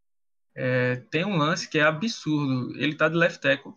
É, 0.55 0.97
tem 1.09 1.25
um 1.25 1.37
lance 1.37 1.69
que 1.69 1.79
é 1.79 1.83
absurdo. 1.83 2.77
Ele 2.77 2.95
tá 2.95 3.07
de 3.07 3.15
left 3.15 3.39
tackle. 3.39 3.73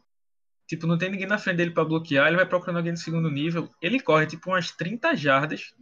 Tipo, 0.67 0.87
não 0.87 0.99
tem 0.99 1.11
ninguém 1.11 1.27
na 1.27 1.39
frente 1.39 1.59
dele 1.59 1.71
para 1.71 1.85
bloquear. 1.85 2.27
Ele 2.27 2.37
vai 2.37 2.47
procurando 2.47 2.79
alguém 2.79 2.95
de 2.95 3.01
segundo 3.01 3.31
nível. 3.31 3.71
Ele 3.81 4.01
corre 4.01 4.27
tipo 4.27 4.51
umas 4.51 4.71
30 4.71 5.15
jardas. 5.15 5.75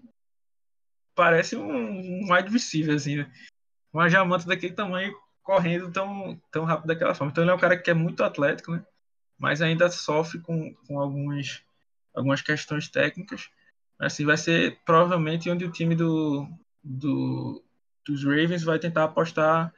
Parece 1.14 1.56
um, 1.56 1.70
um 1.70 2.32
wide 2.32 2.50
receiver, 2.50 2.94
assim, 2.94 3.16
né? 3.16 3.32
Uma 3.92 4.08
jamanta 4.08 4.46
daquele 4.46 4.72
tamanho 4.72 5.14
correndo 5.42 5.90
tão, 5.90 6.40
tão 6.50 6.64
rápido 6.64 6.86
daquela 6.86 7.14
forma. 7.14 7.30
Então 7.30 7.44
ele 7.44 7.50
é 7.50 7.54
um 7.54 7.58
cara 7.58 7.76
que 7.76 7.90
é 7.90 7.94
muito 7.94 8.24
atlético, 8.24 8.72
né? 8.72 8.84
Mas 9.38 9.60
ainda 9.60 9.90
sofre 9.90 10.40
com, 10.40 10.74
com 10.86 10.98
algumas, 10.98 11.62
algumas 12.14 12.40
questões 12.40 12.88
técnicas. 12.88 13.50
Assim, 13.98 14.24
vai 14.24 14.36
ser 14.36 14.78
provavelmente 14.84 15.50
onde 15.50 15.64
o 15.64 15.70
time 15.70 15.94
do, 15.94 16.48
do, 16.82 17.62
dos 18.04 18.24
Ravens 18.24 18.62
vai 18.62 18.78
tentar 18.78 19.04
apostar 19.04 19.72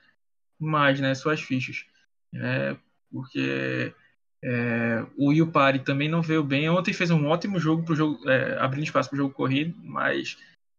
mais, 0.59 1.00
né, 1.00 1.14
suas 1.14 1.40
fichas. 1.40 1.84
Né, 2.32 2.76
porque 3.11 3.94
é, 4.42 5.07
o 5.16 5.32
Yupari 5.32 5.78
também 5.78 6.09
não 6.09 6.20
veio 6.20 6.44
bem. 6.44 6.68
Ontem 6.68 6.92
fez 6.92 7.11
um 7.11 7.26
ótimo 7.26 7.59
jogo 7.59 7.82
para 7.84 7.94
jogo, 7.94 8.28
é, 8.28 8.59
abrindo 8.59 8.84
espaço 8.84 9.09
para 9.09 9.16
o 9.16 9.18
jogo 9.18 9.34
corrido, 9.34 9.74
mas 9.82 10.36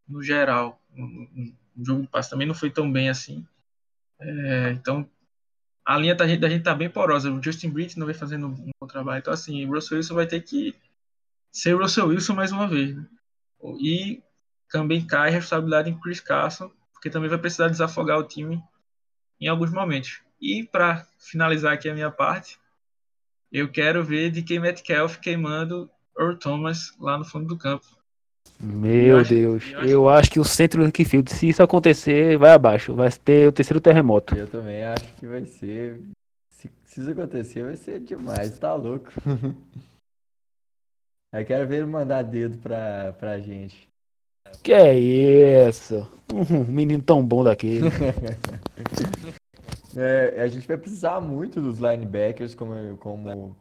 no 0.07 0.21
geral, 0.21 0.79
o 0.95 1.83
jogo 1.83 2.03
de 2.03 2.07
passe 2.07 2.29
também 2.29 2.47
não 2.47 2.53
foi 2.53 2.69
tão 2.69 2.91
bem 2.91 3.09
assim. 3.09 3.45
É, 4.19 4.71
então, 4.71 5.09
a 5.85 5.97
linha 5.97 6.15
da 6.15 6.27
gente, 6.27 6.39
da 6.39 6.49
gente 6.49 6.63
tá 6.63 6.73
bem 6.73 6.89
porosa. 6.89 7.31
O 7.31 7.41
Justin 7.41 7.69
Britt 7.69 7.97
não 7.97 8.05
vem 8.05 8.15
fazendo 8.15 8.47
um 8.47 8.71
bom 8.79 8.87
trabalho. 8.87 9.19
Então, 9.19 9.33
assim, 9.33 9.65
o 9.65 9.73
Russell 9.73 9.97
Wilson 9.97 10.15
vai 10.15 10.27
ter 10.27 10.41
que 10.41 10.75
ser 11.51 11.75
o 11.75 11.79
Russell 11.79 12.07
Wilson 12.07 12.33
mais 12.33 12.51
uma 12.51 12.67
vez. 12.67 12.95
Né? 12.95 13.05
E 13.79 14.23
também 14.69 15.05
cai 15.05 15.29
a 15.29 15.31
responsabilidade 15.31 15.89
em 15.89 15.99
Chris 15.99 16.19
Carson, 16.19 16.71
porque 16.93 17.09
também 17.09 17.29
vai 17.29 17.37
precisar 17.37 17.67
desafogar 17.67 18.19
o 18.19 18.27
time 18.27 18.61
em 19.39 19.47
alguns 19.47 19.71
momentos. 19.71 20.21
E 20.41 20.63
para 20.63 21.07
finalizar 21.17 21.73
aqui 21.73 21.89
a 21.89 21.93
minha 21.93 22.11
parte, 22.11 22.59
eu 23.51 23.69
quero 23.71 24.03
ver 24.03 24.31
de 24.31 24.41
quem 24.41 24.59
Metcalf 24.59 25.17
queimando 25.17 25.89
Earl 26.17 26.35
Thomas 26.35 26.93
lá 26.99 27.17
no 27.17 27.25
fundo 27.25 27.47
do 27.47 27.57
campo. 27.57 27.85
Meu 28.59 29.17
eu 29.19 29.23
Deus, 29.23 29.63
acho, 29.63 29.73
eu, 29.73 29.79
acho... 29.79 29.89
eu, 29.89 30.09
acho... 30.09 30.31
que 30.31 30.39
o 30.39 30.45
centro 30.45 30.85
do 30.85 31.05
Field, 31.05 31.31
se 31.31 31.49
isso 31.49 31.61
acontecer, 31.61 32.37
vai 32.37 32.51
abaixo. 32.51 32.93
Vai 32.93 33.11
ter 33.11 33.47
o 33.47 33.51
terceiro 33.51 33.81
terremoto. 33.81 34.35
Eu 34.35 34.47
também 34.47 34.83
acho 34.83 35.13
que 35.15 35.27
vai 35.27 35.45
ser. 35.45 36.01
Se, 36.49 36.71
se 36.85 37.01
isso 37.01 37.11
acontecer, 37.11 37.63
vai 37.63 37.75
ser 37.75 37.99
demais, 37.99 38.57
tá 38.57 38.73
louco. 38.73 39.11
Eu 41.33 41.45
quero 41.45 41.67
ver 41.67 41.77
ele 41.77 41.85
mandar 41.85 42.21
dedo 42.23 42.57
pra, 42.59 43.13
pra 43.19 43.39
gente. 43.39 43.89
Que 44.63 44.71
é 44.71 44.97
isso? 44.97 46.07
Um 46.33 46.63
menino 46.63 47.03
tão 47.03 47.23
bom 47.23 47.43
daquele. 47.43 47.87
É, 49.97 50.41
a 50.41 50.47
gente 50.47 50.67
vai 50.67 50.77
precisar 50.77 51.21
muito 51.21 51.61
dos 51.61 51.79
linebackers, 51.79 52.53
como, 52.55 52.97
como 52.97 53.55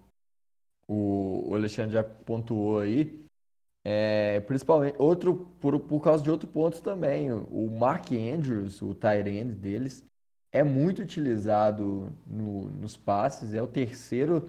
o, 0.87 1.51
o 1.51 1.55
Alexandre 1.55 1.93
já 1.95 2.05
pontuou 2.05 2.81
aí. 2.81 3.23
É, 3.87 4.41
principalmente 4.41 4.97
outro 4.99 5.47
por, 5.61 5.79
por 5.79 6.01
causa 6.01 6.23
de 6.23 6.31
outro 6.31 6.49
ponto 6.49 6.81
também. 6.83 7.31
O 7.33 7.71
Mark 7.71 8.11
Andrews, 8.13 8.81
o 8.81 8.95
tight 8.95 9.29
end 9.29 9.55
deles, 9.55 10.03
é 10.51 10.63
muito 10.63 11.03
utilizado 11.03 12.13
no, 12.27 12.63
nos 12.71 12.97
passes. 12.97 13.53
É 13.53 13.63
o 13.63 13.67
terceiro 13.67 14.49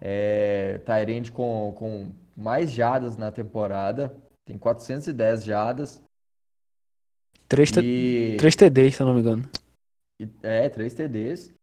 é, 0.00 0.80
end 1.08 1.32
com, 1.32 1.72
com 1.76 2.12
mais 2.36 2.70
jadas 2.70 3.16
na 3.16 3.32
temporada. 3.32 4.14
Tem 4.44 4.58
410 4.58 5.44
jadas. 5.44 6.02
Três, 7.48 7.70
E, 7.76 8.36
três 8.38 8.54
TDs, 8.54 8.96
se 8.96 9.02
eu 9.02 9.06
não 9.06 9.14
me 9.14 9.20
engano. 9.20 9.48
É, 10.42 10.68
três 10.68 10.94
TDs. 10.94 11.54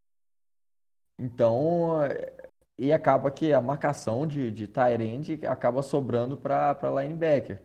Então, 1.18 2.04
é, 2.04 2.36
e 2.78 2.92
acaba 2.92 3.32
que 3.32 3.54
a 3.54 3.62
marcação 3.62 4.28
de, 4.28 4.52
de 4.52 4.70
end 5.02 5.46
acaba 5.46 5.82
sobrando 5.82 6.38
para 6.38 6.78
linebacker. 7.02 7.62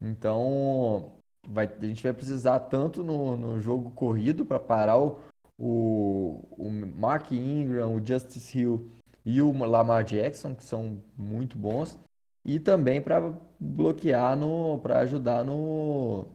Então, 0.00 1.12
vai, 1.46 1.66
a 1.66 1.86
gente 1.86 2.02
vai 2.02 2.12
precisar 2.12 2.60
tanto 2.60 3.02
no, 3.02 3.36
no 3.36 3.60
jogo 3.60 3.90
corrido 3.92 4.44
para 4.44 4.60
parar 4.60 4.98
o, 4.98 5.20
o, 5.58 6.42
o 6.58 6.70
Mark 6.70 7.32
Ingram, 7.32 7.96
o 7.96 8.06
Justice 8.06 8.58
Hill 8.58 8.90
e 9.24 9.40
o 9.40 9.52
Lamar 9.64 10.04
Jackson, 10.04 10.54
que 10.54 10.64
são 10.64 11.02
muito 11.16 11.56
bons, 11.56 11.98
e 12.44 12.60
também 12.60 13.00
para 13.00 13.32
bloquear 13.58 14.36
no, 14.36 14.78
para 14.80 15.00
ajudar 15.00 15.44
no, 15.44 16.26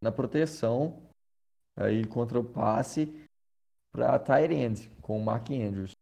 na 0.00 0.12
proteção 0.12 1.02
aí 1.76 2.04
contra 2.04 2.38
o 2.38 2.44
passe 2.44 3.23
para 3.94 4.18
tight 4.18 4.52
end 4.52 4.90
com 5.00 5.16
o 5.16 5.24
Mark 5.24 5.48
Andrews. 5.50 5.92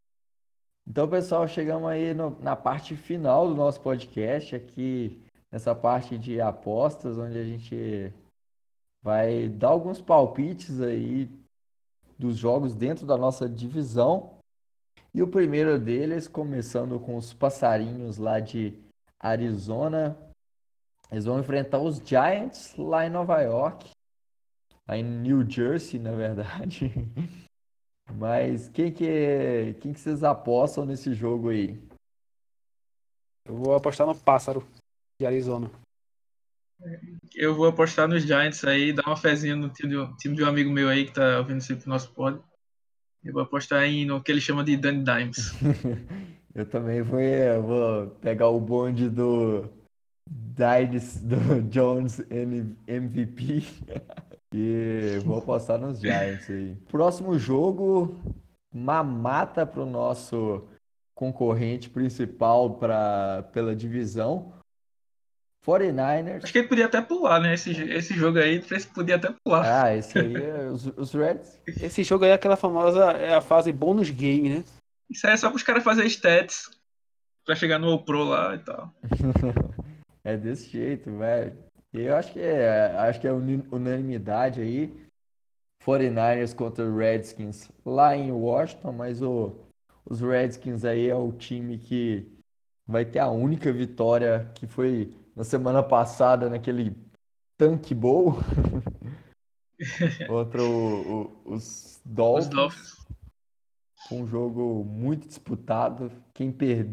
Então, 0.89 1.07
pessoal, 1.07 1.47
chegamos 1.47 1.89
aí 1.91 2.15
no- 2.15 2.39
na 2.41 2.57
parte 2.57 2.97
final 2.97 3.47
do 3.47 3.55
nosso 3.55 3.83
podcast, 3.83 4.57
aqui 4.57 5.23
nessa 5.51 5.75
parte 5.75 6.17
de 6.17 6.41
apostas, 6.41 7.19
onde 7.19 7.39
a 7.39 7.45
gente 7.45 8.11
vai 9.03 9.47
dar 9.47 9.69
alguns 9.69 10.01
palpites 10.01 10.81
aí 10.81 11.31
dos 12.19 12.39
jogos 12.39 12.75
dentro 12.75 13.05
da 13.05 13.19
nossa 13.19 13.47
divisão. 13.47 14.39
E 15.13 15.23
o 15.23 15.29
primeiro 15.29 15.79
deles, 15.79 16.27
começando 16.27 16.99
com 16.99 17.17
os 17.17 17.35
passarinhos 17.35 18.17
lá 18.17 18.41
de 18.41 18.73
Arizona. 19.21 20.17
Eles 21.11 21.27
vão 21.27 21.39
enfrentar 21.39 21.79
os 21.79 21.99
Giants 21.99 22.75
lá 22.77 23.07
em 23.07 23.11
Nova 23.11 23.43
York, 23.43 23.91
lá 24.89 24.97
em 24.97 25.05
New 25.05 25.49
Jersey, 25.49 26.01
na 26.01 26.13
verdade. 26.13 26.91
Mas 28.17 28.69
quem 28.69 28.93
que, 28.93 29.75
quem 29.81 29.93
que 29.93 30.01
vocês 30.01 30.23
apostam 30.23 30.85
nesse 30.85 31.15
jogo 31.15 31.49
aí? 31.49 31.81
Eu 33.45 33.57
vou 33.57 33.75
apostar 33.75 34.07
no 34.07 34.15
pássaro 34.15 34.67
de 35.21 35.27
Arizona. 35.27 35.71
Eu 37.35 37.55
vou 37.55 37.67
apostar 37.67 38.09
nos 38.09 38.23
Giants 38.25 38.65
aí, 38.65 38.93
dar 38.93 39.07
uma 39.07 39.17
fezinha 39.17 39.55
no 39.57 39.69
time 39.69 39.91
de, 39.91 39.97
um- 39.97 40.17
time 40.17 40.37
de 40.37 40.43
um 40.43 40.47
amigo 40.47 40.71
meu 40.71 40.89
aí 40.89 41.07
que 41.07 41.13
tá 41.13 41.39
ouvindo 41.39 41.61
sempre 41.61 41.87
o 41.87 41.89
nosso 41.89 42.13
pod. 42.13 42.41
Eu 43.25 43.33
vou 43.33 43.43
apostar 43.43 43.85
em, 43.85 44.05
no 44.05 44.23
que 44.23 44.33
ele 44.33 44.41
chama 44.41 44.65
de 44.65 44.77
Danny 44.77 45.05
Dimes. 45.05 45.53
Eu 46.55 46.67
também 46.67 47.01
vou, 47.01 47.19
eu 47.19 47.63
vou 47.63 48.07
pegar 48.21 48.49
o 48.49 48.61
bonde 48.61 49.09
do 49.09 49.71
Dides, 50.29 51.19
do 51.23 51.63
Jones 51.71 52.21
MVP 52.87 53.63
e 54.53 55.19
vou 55.25 55.39
apostar 55.39 55.79
nos 55.79 56.01
Giants 56.01 56.49
aí. 56.51 56.77
Próximo 56.91 57.39
jogo, 57.39 58.21
mamata 58.73 59.67
pro 59.67 59.87
nosso 59.87 60.69
concorrente 61.15 61.89
principal 61.89 62.75
pra, 62.75 63.45
pela 63.53 63.75
divisão. 63.75 64.53
49ers. 65.65 66.43
Acho 66.43 66.53
que 66.53 66.59
ele 66.59 66.69
podia 66.69 66.87
até 66.87 67.01
pular, 67.01 67.41
né? 67.41 67.55
Esse, 67.55 67.71
esse 67.71 68.15
jogo 68.15 68.39
aí, 68.39 68.57
ele 68.57 68.85
podia 68.93 69.17
até 69.17 69.33
pular. 69.45 69.85
Ah, 69.85 69.97
esse 69.97 70.19
aí, 70.19 70.35
é 70.35 70.69
os, 70.69 70.87
os 70.97 71.13
Reds. 71.13 71.61
Esse 71.67 72.03
jogo 72.03 72.25
aí 72.25 72.33
é 72.33 72.35
aquela 72.35 72.57
famosa 72.57 73.13
é 73.13 73.35
a 73.35 73.41
fase 73.41 73.73
bônus 73.73 74.11
game, 74.11 74.49
né? 74.49 74.65
Isso 75.09 75.27
aí 75.27 75.35
é 75.35 75.37
só 75.37 75.51
pros 75.51 75.63
caras 75.63 75.85
fazerem 75.85 76.09
stats 76.11 76.69
pra 77.45 77.55
chegar 77.55 77.79
no 77.79 78.03
Pro 78.03 78.25
lá 78.25 78.55
e 78.55 78.59
tal. 78.59 78.93
É 80.25 80.37
desse 80.37 80.71
jeito, 80.71 81.11
velho. 81.19 81.53
Eu 81.93 82.17
acho 82.17 82.33
que 82.33 82.41
é, 82.41 82.87
acho 82.97 83.21
que 83.21 83.27
é 83.27 83.33
unanimidade 83.33 84.61
aí. 84.61 84.95
49ers 85.85 86.55
contra 86.55 86.89
Redskins 86.95 87.69
lá 87.85 88.17
em 88.17 88.31
Washington, 88.31 88.93
mas 88.93 89.21
o, 89.21 89.57
os 90.05 90.21
Redskins 90.21 90.85
aí 90.85 91.09
é 91.09 91.15
o 91.15 91.33
time 91.33 91.77
que 91.79 92.27
vai 92.87 93.05
ter 93.05 93.19
a 93.19 93.29
única 93.31 93.73
vitória 93.73 94.51
que 94.55 94.67
foi 94.67 95.13
na 95.35 95.45
semana 95.45 95.83
passada 95.83 96.49
naquele 96.49 96.97
Tank 97.59 97.93
Bowl 97.95 98.35
contra 100.29 100.63
o- 100.63 101.43
o- 101.47 101.55
os 101.55 101.97
Os 101.97 102.01
Dolphins. 102.05 103.03
Foi 104.09 104.19
um 104.19 104.27
jogo 104.27 104.85
muito 104.85 105.27
disputado. 105.27 106.11
Quem 106.35 106.53
per... 106.53 106.87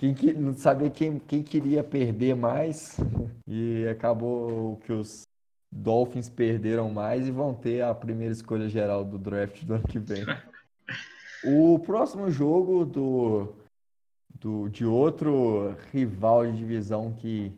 quem 0.00 0.14
que... 0.14 0.32
não 0.32 0.54
sabia 0.54 0.88
quem... 0.88 1.18
quem 1.18 1.42
queria 1.42 1.84
perder 1.84 2.34
mais. 2.34 2.96
E 3.52 3.84
acabou 3.88 4.76
que 4.76 4.92
os 4.92 5.26
Dolphins 5.72 6.28
perderam 6.28 6.88
mais 6.88 7.26
e 7.26 7.32
vão 7.32 7.52
ter 7.52 7.82
a 7.82 7.92
primeira 7.92 8.32
escolha 8.32 8.68
geral 8.68 9.04
do 9.04 9.18
draft 9.18 9.64
do 9.64 9.74
ano 9.74 9.86
que 9.86 9.98
vem. 9.98 10.24
O 11.42 11.78
próximo 11.78 12.30
jogo 12.30 12.84
do, 12.84 13.54
do 14.28 14.68
de 14.68 14.84
outro 14.84 15.74
rival 15.90 16.44
de 16.44 16.58
divisão 16.58 17.14
que 17.14 17.50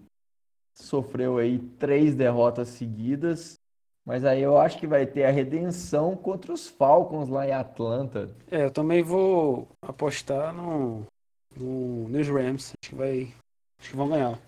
sofreu 0.72 1.38
aí 1.38 1.59
três 1.59 2.14
derrotas 2.14 2.68
seguidas. 2.68 3.59
Mas 4.07 4.24
aí 4.24 4.40
eu 4.40 4.57
acho 4.57 4.78
que 4.78 4.86
vai 4.86 5.05
ter 5.05 5.24
a 5.24 5.32
redenção 5.32 6.16
contra 6.16 6.53
os 6.53 6.68
Falcons 6.68 7.28
lá 7.28 7.47
em 7.47 7.53
Atlanta. 7.53 8.30
É, 8.51 8.64
eu 8.64 8.70
também 8.70 9.03
vou 9.03 9.66
apostar 9.82 10.55
no, 10.55 11.05
no 11.57 12.09
nos 12.09 12.28
Rams. 12.28 12.72
Acho 12.82 12.90
que 12.90 12.94
vai, 12.94 13.34
acho 13.78 13.90
que 13.90 13.96
vão 13.96 14.09
ganhar. 14.09 14.38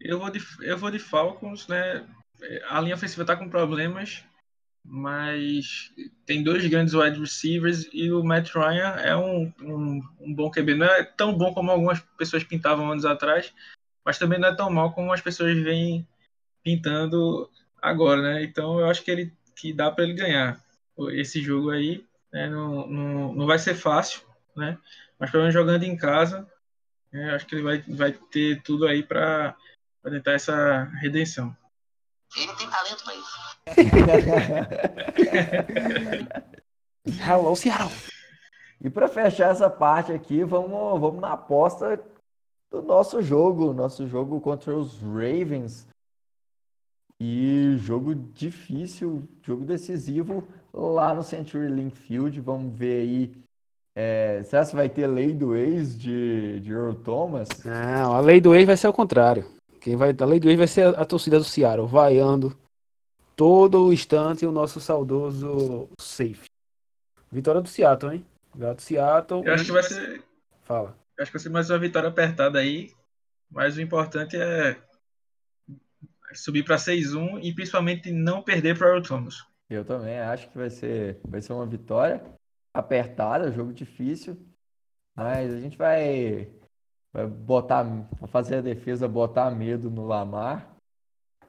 Eu 0.00 0.18
vou 0.18 0.30
de, 0.30 0.40
eu 0.62 0.78
vou 0.78 0.90
de 0.90 0.98
Falcons, 0.98 1.68
né? 1.68 2.06
A 2.68 2.80
linha 2.80 2.94
ofensiva 2.94 3.24
tá 3.24 3.36
com 3.36 3.50
problemas, 3.50 4.24
mas 4.82 5.92
tem 6.24 6.42
dois 6.42 6.66
grandes 6.66 6.94
wide 6.94 7.20
receivers 7.20 7.88
e 7.92 8.10
o 8.10 8.24
Matt 8.24 8.54
Ryan 8.54 8.96
é 8.96 9.14
um, 9.14 9.52
um, 9.60 10.00
um 10.20 10.34
bom 10.34 10.50
QB. 10.50 10.74
Não 10.74 10.86
é 10.86 11.04
tão 11.04 11.36
bom 11.36 11.52
como 11.52 11.70
algumas 11.70 12.00
pessoas 12.16 12.42
pintavam 12.44 12.90
anos 12.90 13.04
atrás, 13.04 13.52
mas 14.04 14.18
também 14.18 14.38
não 14.38 14.48
é 14.48 14.54
tão 14.54 14.70
mal 14.70 14.92
como 14.92 15.12
as 15.12 15.20
pessoas 15.20 15.56
vêm 15.58 16.06
pintando 16.62 17.50
agora, 17.80 18.22
né? 18.22 18.42
Então 18.42 18.80
eu 18.80 18.86
acho 18.86 19.02
que 19.04 19.10
ele 19.10 19.32
que 19.54 19.72
dá 19.72 19.90
para 19.90 20.04
ele 20.04 20.14
ganhar 20.14 20.58
esse 21.12 21.42
jogo 21.42 21.70
aí. 21.70 22.04
né? 22.32 22.48
Não, 22.48 22.86
não, 22.86 23.34
não 23.34 23.46
vai 23.46 23.58
ser 23.58 23.74
fácil, 23.74 24.22
né? 24.56 24.78
Mas 25.20 25.30
pelo 25.30 25.42
menos 25.42 25.54
jogando 25.54 25.84
em 25.84 25.96
casa, 25.96 26.50
né? 27.12 27.34
acho 27.34 27.46
que 27.46 27.54
ele 27.54 27.62
vai, 27.62 27.82
vai 27.82 28.12
ter 28.12 28.62
tudo 28.62 28.86
aí 28.86 29.02
para 29.02 29.54
para 30.02 30.12
tentar 30.12 30.32
essa 30.32 30.84
redenção. 31.00 31.54
Ele 32.36 32.52
tem 32.54 32.70
talento 32.70 33.04
pra 33.04 33.14
isso. 33.14 33.38
Hello, 37.22 37.54
Seattle! 37.54 37.90
E 38.80 38.88
para 38.88 39.08
fechar 39.08 39.50
essa 39.50 39.68
parte 39.68 40.10
aqui, 40.12 40.42
vamos, 40.42 40.98
vamos 41.00 41.20
na 41.20 41.32
aposta 41.32 42.02
do 42.70 42.80
nosso 42.80 43.20
jogo, 43.20 43.74
nosso 43.74 44.06
jogo 44.06 44.40
contra 44.40 44.74
os 44.74 45.02
Ravens. 45.02 45.86
E 47.18 47.76
jogo 47.76 48.14
difícil, 48.14 49.28
jogo 49.42 49.66
decisivo 49.66 50.48
lá 50.72 51.12
no 51.12 51.22
Century 51.22 51.68
Link 51.68 51.94
Field. 51.94 52.40
Vamos 52.40 52.74
ver 52.74 53.02
aí. 53.02 53.36
É, 53.94 54.42
será 54.44 54.64
que 54.64 54.74
vai 54.74 54.88
ter 54.88 55.06
lei 55.06 55.32
do 55.32 55.56
ex 55.56 55.98
de, 55.98 56.60
de 56.60 56.72
Earl 56.72 56.94
Thomas? 56.94 57.48
Não, 57.64 58.14
a 58.14 58.20
lei 58.20 58.40
do 58.40 58.54
ex 58.54 58.66
vai 58.66 58.76
ser 58.76 58.86
ao 58.86 58.92
contrário. 58.92 59.44
Quem 59.80 59.96
vai, 59.96 60.14
a 60.18 60.24
lei 60.24 60.38
do 60.38 60.48
ex 60.48 60.58
vai 60.58 60.66
ser 60.66 60.86
a, 60.86 61.00
a 61.00 61.04
torcida 61.04 61.38
do 61.38 61.44
Seattle, 61.44 61.86
vaiando 61.86 62.56
todo 63.34 63.86
o 63.86 63.92
instante 63.92 64.46
o 64.46 64.52
nosso 64.52 64.80
saudoso 64.80 65.88
safe. 65.98 66.44
Vitória 67.32 67.60
do 67.60 67.68
Seattle, 67.68 68.16
hein? 68.16 68.26
Vitória 68.54 68.74
do 68.74 68.82
Seattle. 68.82 69.42
Eu 69.44 69.54
acho 69.54 69.64
que 69.64 69.72
vai 69.72 69.82
ser, 69.82 70.22
Fala. 70.64 70.96
eu 71.16 71.22
acho 71.22 71.32
que 71.32 71.38
vai 71.38 71.42
ser 71.42 71.48
mais 71.48 71.70
uma 71.70 71.78
vitória 71.78 72.08
apertada 72.08 72.58
aí, 72.58 72.92
mas 73.50 73.76
o 73.76 73.80
importante 73.80 74.36
é 74.36 74.76
subir 76.34 76.64
para 76.64 76.76
6-1 76.76 77.40
e 77.42 77.52
principalmente 77.52 78.10
não 78.10 78.42
perder 78.42 78.78
para 78.78 78.96
o 78.96 79.02
Thomas. 79.02 79.44
Eu 79.68 79.84
também 79.84 80.18
acho 80.18 80.48
que 80.48 80.58
vai 80.58 80.70
ser, 80.70 81.20
vai 81.24 81.40
ser 81.40 81.52
uma 81.52 81.66
vitória. 81.66 82.22
Apertada, 82.72 83.52
jogo 83.52 83.72
difícil. 83.72 84.36
Mas 85.14 85.52
a 85.52 85.60
gente 85.60 85.76
vai, 85.76 86.50
vai 87.12 87.26
botar, 87.26 87.84
fazer 88.28 88.56
a 88.56 88.62
defesa 88.62 89.08
botar 89.08 89.50
medo 89.50 89.90
no 89.90 90.06
Lamar. 90.06 90.76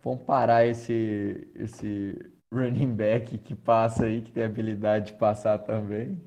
Vamos 0.03 0.23
parar 0.23 0.65
esse, 0.65 1.51
esse 1.55 2.17
running 2.51 2.93
back 2.93 3.37
que 3.37 3.55
passa 3.55 4.05
aí, 4.05 4.21
que 4.21 4.31
tem 4.31 4.43
habilidade 4.43 5.13
de 5.13 5.17
passar 5.17 5.59
também. 5.59 6.21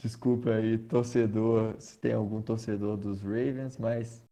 Desculpa 0.00 0.50
aí, 0.50 0.78
torcedor, 0.78 1.74
se 1.78 1.98
tem 1.98 2.12
algum 2.12 2.40
torcedor 2.40 2.96
dos 2.96 3.20
Ravens, 3.20 3.76
mas. 3.76 4.24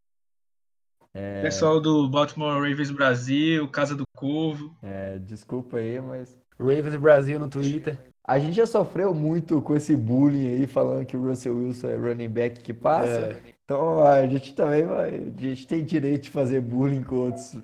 É... 1.12 1.43
Pessoal 1.43 1.81
do 1.81 2.09
Baltimore 2.09 2.55
Ravens 2.55 2.90
Brasil, 2.90 3.69
Casa 3.69 3.94
do 3.94 4.05
Corvo. 4.16 4.74
É, 4.82 5.19
desculpa 5.19 5.78
aí, 5.78 6.01
mas. 6.01 6.39
Ravens 6.59 6.97
Brasil 6.97 7.39
no 7.39 7.51
Twitter. 7.51 7.98
A 8.28 8.38
gente 8.38 8.56
já 8.56 8.66
sofreu 8.66 9.14
muito 9.14 9.62
com 9.62 9.74
esse 9.74 9.96
bullying 9.96 10.48
aí, 10.48 10.66
falando 10.66 11.06
que 11.06 11.16
o 11.16 11.22
Russell 11.26 11.56
Wilson 11.56 11.88
é 11.88 11.96
running 11.96 12.28
back 12.28 12.60
que 12.60 12.74
passa. 12.74 13.09
É. 13.09 13.42
Então 13.64 14.05
a 14.05 14.26
gente 14.26 14.55
também 14.55 14.84
vai. 14.84 15.14
A 15.14 15.40
gente 15.40 15.66
tem 15.66 15.82
direito 15.82 16.24
de 16.24 16.30
fazer 16.30 16.60
bullying 16.60 17.02
com 17.02 17.16
outros, 17.16 17.56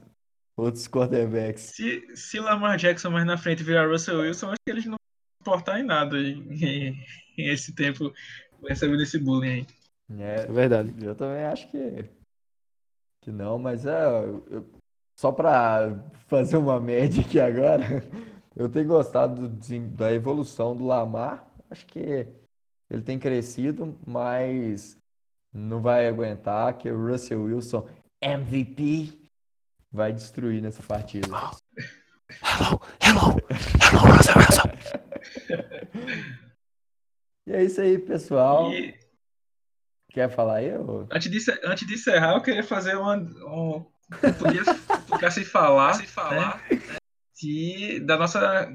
outros 0.57 0.89
quarterbacks. 0.89 1.65
Se, 1.65 2.03
se 2.17 2.41
Lamar 2.41 2.79
Jackson 2.79 3.11
mais 3.11 3.27
na 3.27 3.37
frente 3.37 3.63
virar 3.63 3.87
Russell 3.87 4.21
Wilson, 4.21 4.47
acho 4.47 4.61
que 4.65 4.73
eles 4.73 4.87
não 4.87 4.97
vão 4.97 5.41
importar 5.43 5.79
em 5.79 5.83
nada 5.83 6.17
em, 6.17 6.99
em 7.37 7.49
esse 7.51 7.75
tempo 7.75 8.11
recebendo 8.67 9.03
esse 9.03 9.19
bullying 9.19 9.51
aí. 9.51 9.67
É, 10.19 10.41
é, 10.41 10.47
verdade. 10.47 10.95
Eu 11.05 11.15
também 11.15 11.45
acho 11.45 11.71
que, 11.71 12.07
que 13.21 13.31
não, 13.31 13.59
mas 13.59 13.85
é, 13.85 14.03
eu, 14.51 14.67
só 15.15 15.31
para 15.31 16.03
fazer 16.27 16.57
uma 16.57 16.81
média 16.81 17.23
aqui 17.23 17.39
agora, 17.39 18.03
eu 18.57 18.69
tenho 18.69 18.87
gostado 18.87 19.49
do, 19.49 19.81
da 19.89 20.13
evolução 20.13 20.77
do 20.77 20.87
Lamar. 20.87 21.45
Acho 21.71 21.85
que 21.87 22.27
ele 22.89 23.03
tem 23.03 23.19
crescido, 23.19 23.99
mas 24.07 24.97
não 25.53 25.81
vai 25.81 26.07
aguentar 26.07 26.77
que 26.79 26.91
o 26.91 27.07
Russell 27.07 27.43
Wilson 27.43 27.89
MVP 28.21 29.19
vai 29.91 30.13
destruir 30.13 30.63
nessa 30.63 30.83
partida. 30.83 31.29
Hello, 31.29 32.81
hello, 33.01 33.37
hello, 33.83 34.17
Russell 34.17 34.37
Wilson. 34.39 34.69
e 37.47 37.53
é 37.53 37.65
isso 37.65 37.81
aí, 37.81 37.99
pessoal. 37.99 38.73
E... 38.73 38.95
Quer 40.11 40.31
falar 40.31 40.57
aí? 40.57 40.77
Ou... 40.77 41.09
Antes, 41.11 41.29
de, 41.31 41.61
antes 41.65 41.87
de 41.87 41.95
encerrar, 41.95 42.35
eu 42.35 42.43
queria 42.43 42.63
fazer 42.63 42.97
uma. 42.97 43.17
Um, 43.17 43.85
eu 44.23 44.35
podia 44.35 44.63
ficar 45.13 45.31
sem 45.33 45.45
falar. 45.45 45.95
Sem 45.95 46.07
falar. 46.07 46.63
Né? 46.71 46.99
De, 47.45 48.01
da 48.01 48.17
nossa 48.17 48.75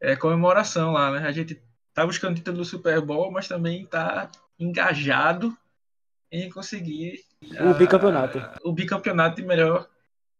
é, 0.00 0.16
comemoração 0.16 0.92
lá, 0.92 1.10
né? 1.10 1.28
A 1.28 1.30
gente 1.30 1.62
tá 1.92 2.06
buscando 2.06 2.32
o 2.32 2.34
título 2.36 2.56
do 2.56 2.64
Super 2.64 3.02
Bowl, 3.02 3.30
mas 3.30 3.46
também 3.46 3.84
tá 3.84 4.30
engajado 4.58 5.54
em 6.32 6.48
conseguir 6.48 7.20
o 7.60 7.74
bicampeonato. 7.74 8.42
o 8.64 8.72
bicampeonato 8.72 9.36
de 9.36 9.46
melhor 9.46 9.86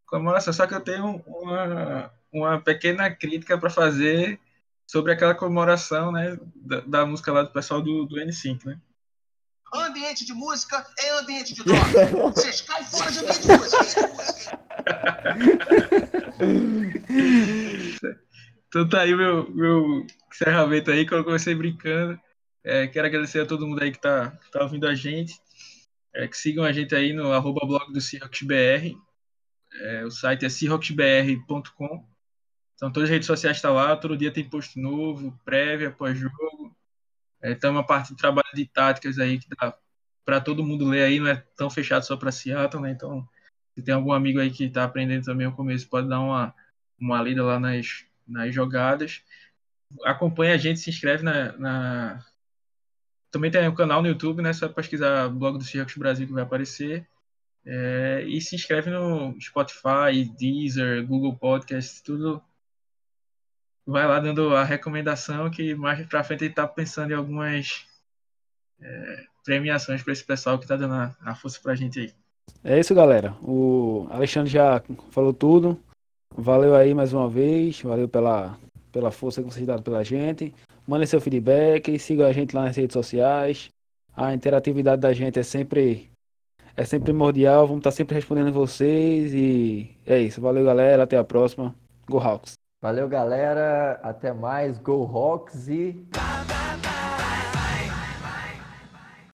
comemoração. 0.07 0.51
Só 0.51 0.67
que 0.67 0.75
eu 0.75 0.81
tenho 0.81 1.23
uma, 1.27 2.11
uma 2.33 2.59
pequena 2.59 3.15
crítica 3.15 3.59
para 3.59 3.69
fazer 3.69 4.41
sobre 4.87 5.13
aquela 5.13 5.35
comemoração 5.35 6.11
né, 6.11 6.39
da, 6.55 6.81
da, 6.81 7.07
música 7.07 7.33
lá 7.33 7.43
do 7.43 7.53
pessoal 7.53 7.83
do, 7.83 8.07
do 8.07 8.17
N5, 8.17 8.65
né? 8.65 8.81
Ambiente 9.75 10.25
de 10.25 10.33
música 10.33 10.87
é 10.99 11.11
ambiente 11.19 11.55
de 11.55 11.65
droga. 11.65 12.07
Vocês 12.33 12.61
caem 12.63 12.85
fora 12.85 13.11
de 13.11 13.19
ambiente 13.19 13.41
de 13.43 13.49
música. 13.49 14.59
então 18.69 18.89
tá 18.89 19.01
aí 19.03 19.13
o 19.13 19.17
meu, 19.17 19.51
meu 19.51 20.07
encerramento 20.33 20.91
aí, 20.91 21.07
que 21.07 21.13
eu 21.13 21.25
comecei 21.25 21.55
brincando. 21.55 22.19
É, 22.63 22.87
quero 22.87 23.07
agradecer 23.07 23.41
a 23.41 23.47
todo 23.47 23.67
mundo 23.67 23.83
aí 23.83 23.93
que 23.93 24.01
tá, 24.01 24.31
que 24.31 24.51
tá 24.51 24.63
ouvindo 24.63 24.87
a 24.87 24.95
gente. 24.95 25.35
É, 26.15 26.27
que 26.27 26.37
sigam 26.37 26.65
a 26.65 26.73
gente 26.73 26.95
aí 26.95 27.13
no 27.13 27.33
arroba 27.33 27.67
blog 27.67 27.93
do 27.93 28.01
CirroxBR. 28.01 28.97
É, 29.81 30.05
o 30.05 30.11
site 30.11 30.47
é 30.47 30.49
cirroxbr.com. 30.49 32.07
Então 32.75 32.93
todas 32.93 33.09
as 33.09 33.11
redes 33.11 33.27
sociais 33.27 33.57
estão 33.57 33.75
tá 33.75 33.83
lá, 33.83 33.97
todo 33.97 34.17
dia 34.17 34.33
tem 34.33 34.49
post 34.49 34.79
novo, 34.79 35.39
prévia, 35.45 35.91
pós-jogo. 35.91 36.77
É, 37.43 37.53
então 37.53 37.71
uma 37.71 37.87
parte 37.87 38.11
de 38.11 38.17
trabalho 38.17 38.49
de 38.55 38.67
táticas 38.67 39.19
aí 39.19 39.39
que 39.39 39.49
dá 39.49 39.77
para 40.25 40.41
todo 40.41 40.65
mundo 40.65 40.89
ler 40.89 41.05
aí, 41.05 41.21
não 41.21 41.29
é 41.29 41.37
tão 41.57 41.71
fechado 41.71 42.05
só 42.05 42.17
para 42.17 42.33
Seattle, 42.33 42.83
né? 42.83 42.91
Então, 42.91 43.27
se 43.75 43.83
tem 43.83 43.95
algum 43.95 44.13
amigo 44.13 44.41
aí 44.41 44.51
que 44.51 44.65
está 44.65 44.85
aprendendo 44.85 45.25
também 45.25 45.47
o 45.47 45.55
começo, 45.55 45.89
pode 45.89 46.09
dar 46.09 46.19
uma, 46.19 46.55
uma 46.99 47.23
lida 47.23 47.45
lá 47.45 47.61
nas, 47.61 48.05
nas 48.27 48.53
jogadas. 48.53 49.23
Acompanha 50.05 50.55
a 50.55 50.57
gente, 50.57 50.81
se 50.81 50.91
inscreve 50.91 51.23
na, 51.23 51.57
na... 51.59 52.27
Também 53.31 53.51
tem 53.51 53.69
um 53.69 53.75
canal 53.75 54.03
no 54.03 54.09
YouTube, 54.09 54.43
né? 54.43 54.53
Só 54.53 54.69
pesquisar 54.69 55.29
blog 55.29 55.59
do 55.59 55.65
Seahawks 55.65 55.97
Brasil 55.97 56.27
que 56.27 56.33
vai 56.33 56.43
aparecer. 56.43 57.07
É, 57.65 58.25
e 58.27 58.41
se 58.41 58.57
inscreve 58.57 58.91
no 58.91 59.37
Spotify, 59.41 60.25
Deezer, 60.37 61.07
Google 61.07 61.37
Podcast, 61.37 62.03
tudo. 62.03 62.43
Vai 63.87 64.07
lá 64.07 64.19
dando 64.19 64.55
a 64.55 64.65
recomendação 64.65 65.49
que 65.49 65.75
mais 65.75 66.05
pra 66.07 66.25
frente 66.25 66.45
ele 66.45 66.55
tá 66.55 66.67
pensando 66.67 67.13
em 67.13 67.15
algumas 67.15 67.87
é, 68.81 69.25
premiações 69.45 70.03
para 70.03 70.13
esse 70.13 70.25
pessoal 70.25 70.59
que 70.59 70.67
tá 70.67 70.77
dando 70.77 70.95
a, 70.95 71.17
a 71.25 71.35
força 71.35 71.61
pra 71.63 71.77
gente 71.77 72.01
aí. 72.01 72.13
É 72.65 72.79
isso, 72.79 72.95
galera. 72.95 73.37
O 73.43 74.09
Alexandre 74.11 74.51
já 74.51 74.83
falou 75.11 75.33
tudo. 75.33 75.81
Valeu 76.37 76.75
aí 76.75 76.93
mais 76.95 77.13
uma 77.13 77.29
vez. 77.29 77.81
Valeu 77.81 78.09
pela, 78.09 78.59
pela 78.91 79.11
força 79.11 79.41
que 79.41 79.49
vocês 79.49 79.65
dão 79.65 79.81
pela 79.81 80.05
gente. 80.05 80.53
Mandem 80.87 81.07
seu 81.07 81.21
feedback. 81.21 81.97
Siga 81.99 82.27
a 82.27 82.33
gente 82.33 82.55
lá 82.55 82.65
nas 82.65 82.77
redes 82.77 82.95
sociais. 82.95 83.71
A 84.17 84.35
interatividade 84.35 85.01
da 85.01 85.13
gente 85.13 85.39
é 85.39 85.43
sempre 85.43 86.11
é 86.77 86.85
sempre 86.85 87.07
primordial. 87.07 87.67
Vamos 87.67 87.81
estar 87.81 87.93
sempre 87.93 88.17
respondendo 88.17 88.53
vocês. 88.53 89.33
E 89.33 89.97
é 90.05 90.21
isso. 90.21 90.41
Valeu, 90.41 90.65
galera. 90.65 91.05
Até 91.05 91.17
a 91.17 91.25
próxima. 91.25 91.75
Go 92.09 92.19
Hawks. 92.19 92.55
Valeu, 92.87 93.09
galera. 93.09 93.99
Até 94.01 94.33
mais. 94.33 94.79
Go 94.79 95.03
Hawks 95.13 95.67
e. 95.67 96.07